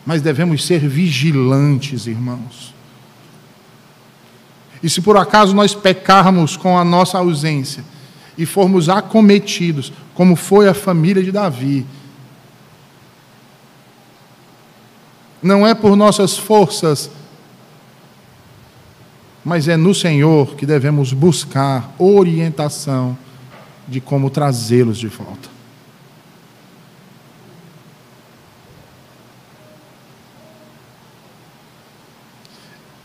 mas 0.05 0.21
devemos 0.21 0.65
ser 0.65 0.87
vigilantes, 0.87 2.07
irmãos. 2.07 2.73
E 4.81 4.89
se 4.89 5.01
por 5.01 5.17
acaso 5.17 5.55
nós 5.55 5.73
pecarmos 5.73 6.55
com 6.55 6.77
a 6.77 6.83
nossa 6.83 7.17
ausência 7.17 7.83
e 8.37 8.45
formos 8.45 8.89
acometidos, 8.89 9.91
como 10.13 10.35
foi 10.35 10.67
a 10.67 10.73
família 10.73 11.23
de 11.23 11.31
Davi, 11.31 11.85
não 15.41 15.65
é 15.65 15.73
por 15.73 15.95
nossas 15.95 16.37
forças, 16.37 17.09
mas 19.43 19.67
é 19.67 19.77
no 19.77 19.93
Senhor 19.93 20.55
que 20.55 20.65
devemos 20.65 21.13
buscar 21.13 21.93
orientação 21.97 23.17
de 23.87 24.01
como 24.01 24.29
trazê-los 24.29 24.97
de 24.97 25.07
volta. 25.07 25.56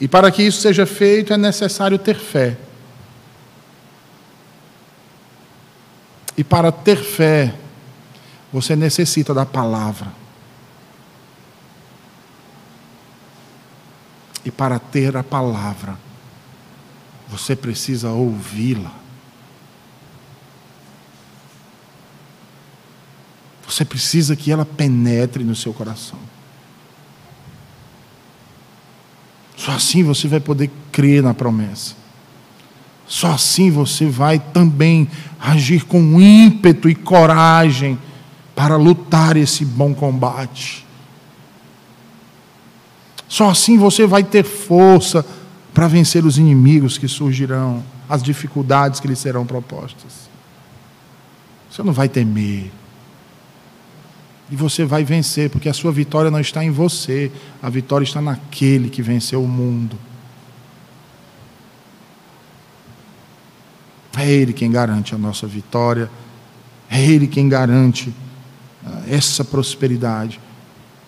E 0.03 0.09
para 0.09 0.33
que 0.33 0.43
isso 0.43 0.61
seja 0.61 0.85
feito 0.85 1.33
é 1.33 1.37
necessário 1.37 1.97
ter 1.97 2.19
fé. 2.19 2.59
E 6.37 6.43
para 6.43 6.73
ter 6.73 6.97
fé, 6.97 7.55
você 8.53 8.75
necessita 8.75 9.33
da 9.33 9.47
palavra. 9.47 10.13
E 14.45 14.51
para 14.51 14.81
ter 14.81 15.17
a 15.17 15.23
palavra, 15.23 15.97
você 17.29 17.55
precisa 17.55 18.11
ouvi-la. 18.11 18.91
Você 23.69 23.85
precisa 23.85 24.35
que 24.35 24.51
ela 24.51 24.65
penetre 24.65 25.45
no 25.45 25.55
seu 25.55 25.73
coração. 25.73 26.32
Só 29.63 29.71
assim 29.71 30.03
você 30.03 30.27
vai 30.27 30.41
poder 30.41 30.69
crer 30.91 31.23
na 31.23 31.33
promessa. 31.33 31.95
Só 33.07 33.29
assim 33.29 33.71
você 33.71 34.07
vai 34.07 34.41
também 34.41 35.09
agir 35.39 35.85
com 35.85 36.21
ímpeto 36.21 36.89
e 36.89 36.97
coragem 36.97 37.97
para 38.57 38.75
lutar 38.75 39.37
esse 39.37 39.65
bom 39.65 39.95
combate. 39.95 40.85
Só 43.29 43.51
assim 43.51 43.79
você 43.79 44.05
vai 44.05 44.25
ter 44.25 44.43
força 44.43 45.25
para 45.73 45.87
vencer 45.87 46.27
os 46.27 46.39
inimigos 46.39 46.99
que 46.99 47.07
surgirão, 47.07 47.85
as 48.09 48.21
dificuldades 48.21 48.99
que 48.99 49.07
lhe 49.07 49.15
serão 49.15 49.47
propostas. 49.47 50.29
Você 51.71 51.85
não 51.85 51.93
vai 51.93 52.09
temer. 52.09 52.69
E 54.53 54.55
você 54.55 54.85
vai 54.85 55.03
vencer, 55.03 55.49
porque 55.49 55.67
a 55.67 55.73
sua 55.73 55.91
vitória 55.91 56.31
não 56.31 56.39
está 56.39 56.63
em 56.63 56.71
você, 56.71 57.33
a 57.63 57.71
vitória 57.71 58.05
está 58.05 58.21
naquele 58.21 58.91
que 58.91 59.01
venceu 59.01 59.43
o 59.43 59.49
mundo. 59.49 59.97
É 64.15 64.31
Ele 64.31 64.53
quem 64.53 64.71
garante 64.71 65.15
a 65.15 65.19
nossa 65.19 65.47
vitória, 65.47 66.11
é 66.91 67.01
Ele 67.03 67.27
quem 67.27 67.49
garante 67.49 68.15
ah, 68.85 69.05
essa 69.09 69.43
prosperidade, 69.43 70.39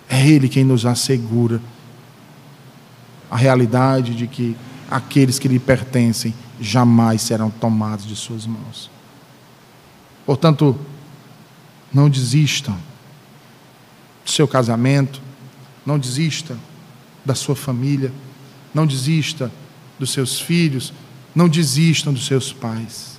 é 0.09 0.27
Ele 0.27 0.49
quem 0.49 0.65
nos 0.65 0.87
assegura 0.87 1.61
a 3.31 3.37
realidade 3.37 4.15
de 4.15 4.27
que 4.27 4.57
aqueles 4.91 5.39
que 5.39 5.49
lhe 5.49 5.59
pertencem 5.59 6.33
jamais 6.59 7.21
serão 7.21 7.51
tomados 7.51 8.07
de 8.07 8.17
suas 8.17 8.47
mãos. 8.47 8.91
Portanto, 10.25 10.75
não 11.93 12.09
desistam 12.09 12.75
do 14.25 14.31
seu 14.31 14.49
casamento, 14.49 15.21
não 15.85 15.99
desista 15.99 16.57
da 17.25 17.35
sua 17.35 17.55
família, 17.55 18.13
não 18.73 18.87
desista 18.87 19.51
dos 19.99 20.11
seus 20.11 20.41
filhos, 20.41 20.93
não 21.35 21.49
desistam 21.49 22.13
dos 22.13 22.27
seus 22.27 22.53
pais. 22.53 23.19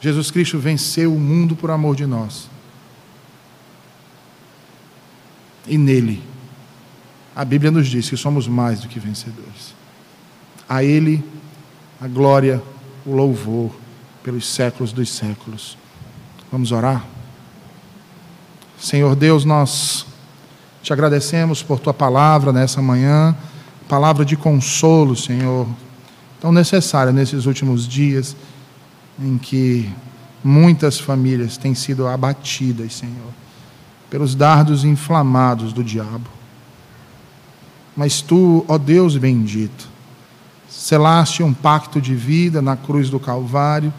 Jesus 0.00 0.30
Cristo 0.30 0.58
venceu 0.58 1.14
o 1.14 1.20
mundo 1.20 1.54
por 1.54 1.70
amor 1.70 1.94
de 1.96 2.06
nós. 2.06 2.48
E 5.66 5.76
nele 5.76 6.22
a 7.36 7.44
Bíblia 7.44 7.70
nos 7.70 7.86
diz 7.86 8.08
que 8.08 8.16
somos 8.16 8.48
mais 8.48 8.80
do 8.80 8.88
que 8.88 8.98
vencedores. 8.98 9.74
A 10.68 10.82
Ele 10.82 11.22
a 12.00 12.08
glória, 12.08 12.62
o 13.04 13.14
louvor 13.14 13.70
pelos 14.24 14.48
séculos 14.48 14.92
dos 14.92 15.10
séculos. 15.10 15.76
Vamos 16.50 16.72
orar? 16.72 17.04
Senhor 18.80 19.14
Deus, 19.14 19.44
nós 19.44 20.06
te 20.82 20.90
agradecemos 20.90 21.62
por 21.62 21.78
tua 21.78 21.92
palavra 21.92 22.50
nessa 22.50 22.80
manhã, 22.80 23.36
palavra 23.86 24.24
de 24.24 24.38
consolo, 24.38 25.14
Senhor, 25.14 25.68
tão 26.40 26.50
necessária 26.50 27.12
nesses 27.12 27.44
últimos 27.44 27.86
dias 27.86 28.34
em 29.18 29.36
que 29.36 29.90
muitas 30.42 30.98
famílias 30.98 31.58
têm 31.58 31.74
sido 31.74 32.08
abatidas, 32.08 32.94
Senhor, 32.94 33.32
pelos 34.08 34.34
dardos 34.34 34.82
inflamados 34.82 35.74
do 35.74 35.84
diabo. 35.84 36.30
Mas 37.94 38.22
tu, 38.22 38.64
ó 38.66 38.78
Deus 38.78 39.14
bendito, 39.18 39.90
selaste 40.70 41.42
um 41.42 41.52
pacto 41.52 42.00
de 42.00 42.14
vida 42.14 42.62
na 42.62 42.78
cruz 42.78 43.10
do 43.10 43.20
Calvário 43.20 43.92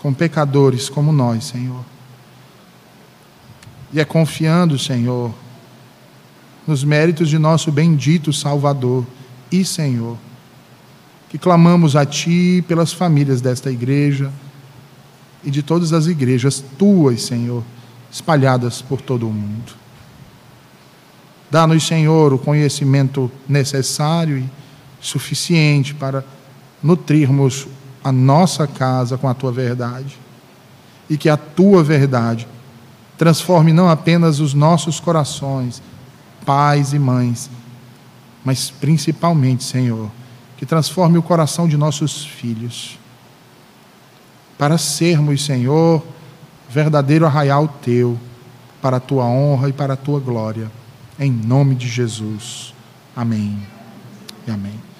com 0.00 0.14
pecadores 0.14 0.88
como 0.88 1.12
nós, 1.12 1.44
Senhor. 1.44 1.91
E 3.92 4.00
é 4.00 4.04
confiando, 4.04 4.78
Senhor, 4.78 5.32
nos 6.66 6.82
méritos 6.82 7.28
de 7.28 7.38
nosso 7.38 7.70
bendito 7.70 8.32
Salvador 8.32 9.06
e 9.50 9.64
Senhor, 9.64 10.16
que 11.28 11.36
clamamos 11.36 11.94
a 11.94 12.06
Ti 12.06 12.64
pelas 12.66 12.92
famílias 12.92 13.40
desta 13.40 13.70
igreja 13.70 14.32
e 15.44 15.50
de 15.50 15.62
todas 15.62 15.92
as 15.92 16.06
igrejas 16.06 16.64
tuas, 16.78 17.22
Senhor, 17.22 17.62
espalhadas 18.10 18.80
por 18.80 19.00
todo 19.00 19.28
o 19.28 19.32
mundo. 19.32 19.72
Dá-nos, 21.50 21.86
Senhor, 21.86 22.32
o 22.32 22.38
conhecimento 22.38 23.30
necessário 23.46 24.38
e 24.38 24.50
suficiente 25.00 25.92
para 25.92 26.24
nutrirmos 26.82 27.66
a 28.02 28.10
nossa 28.10 28.66
casa 28.66 29.18
com 29.18 29.28
a 29.28 29.34
tua 29.34 29.52
verdade. 29.52 30.16
E 31.10 31.18
que 31.18 31.28
a 31.28 31.36
tua 31.36 31.82
verdade 31.84 32.46
transforme 33.22 33.72
não 33.72 33.88
apenas 33.88 34.40
os 34.40 34.52
nossos 34.52 34.98
corações, 34.98 35.80
pais 36.44 36.92
e 36.92 36.98
mães, 36.98 37.48
mas 38.44 38.68
principalmente, 38.68 39.62
Senhor, 39.62 40.10
que 40.56 40.66
transforme 40.66 41.18
o 41.18 41.22
coração 41.22 41.68
de 41.68 41.76
nossos 41.76 42.26
filhos, 42.26 42.98
para 44.58 44.76
sermos, 44.76 45.44
Senhor, 45.44 46.02
verdadeiro 46.68 47.24
arraial 47.24 47.68
teu, 47.80 48.18
para 48.80 48.96
a 48.96 49.00
tua 49.00 49.24
honra 49.24 49.68
e 49.68 49.72
para 49.72 49.94
a 49.94 49.96
tua 49.96 50.18
glória. 50.18 50.68
Em 51.16 51.30
nome 51.30 51.76
de 51.76 51.86
Jesus. 51.86 52.74
Amém 53.14 53.56
e 54.48 54.50
amém. 54.50 54.91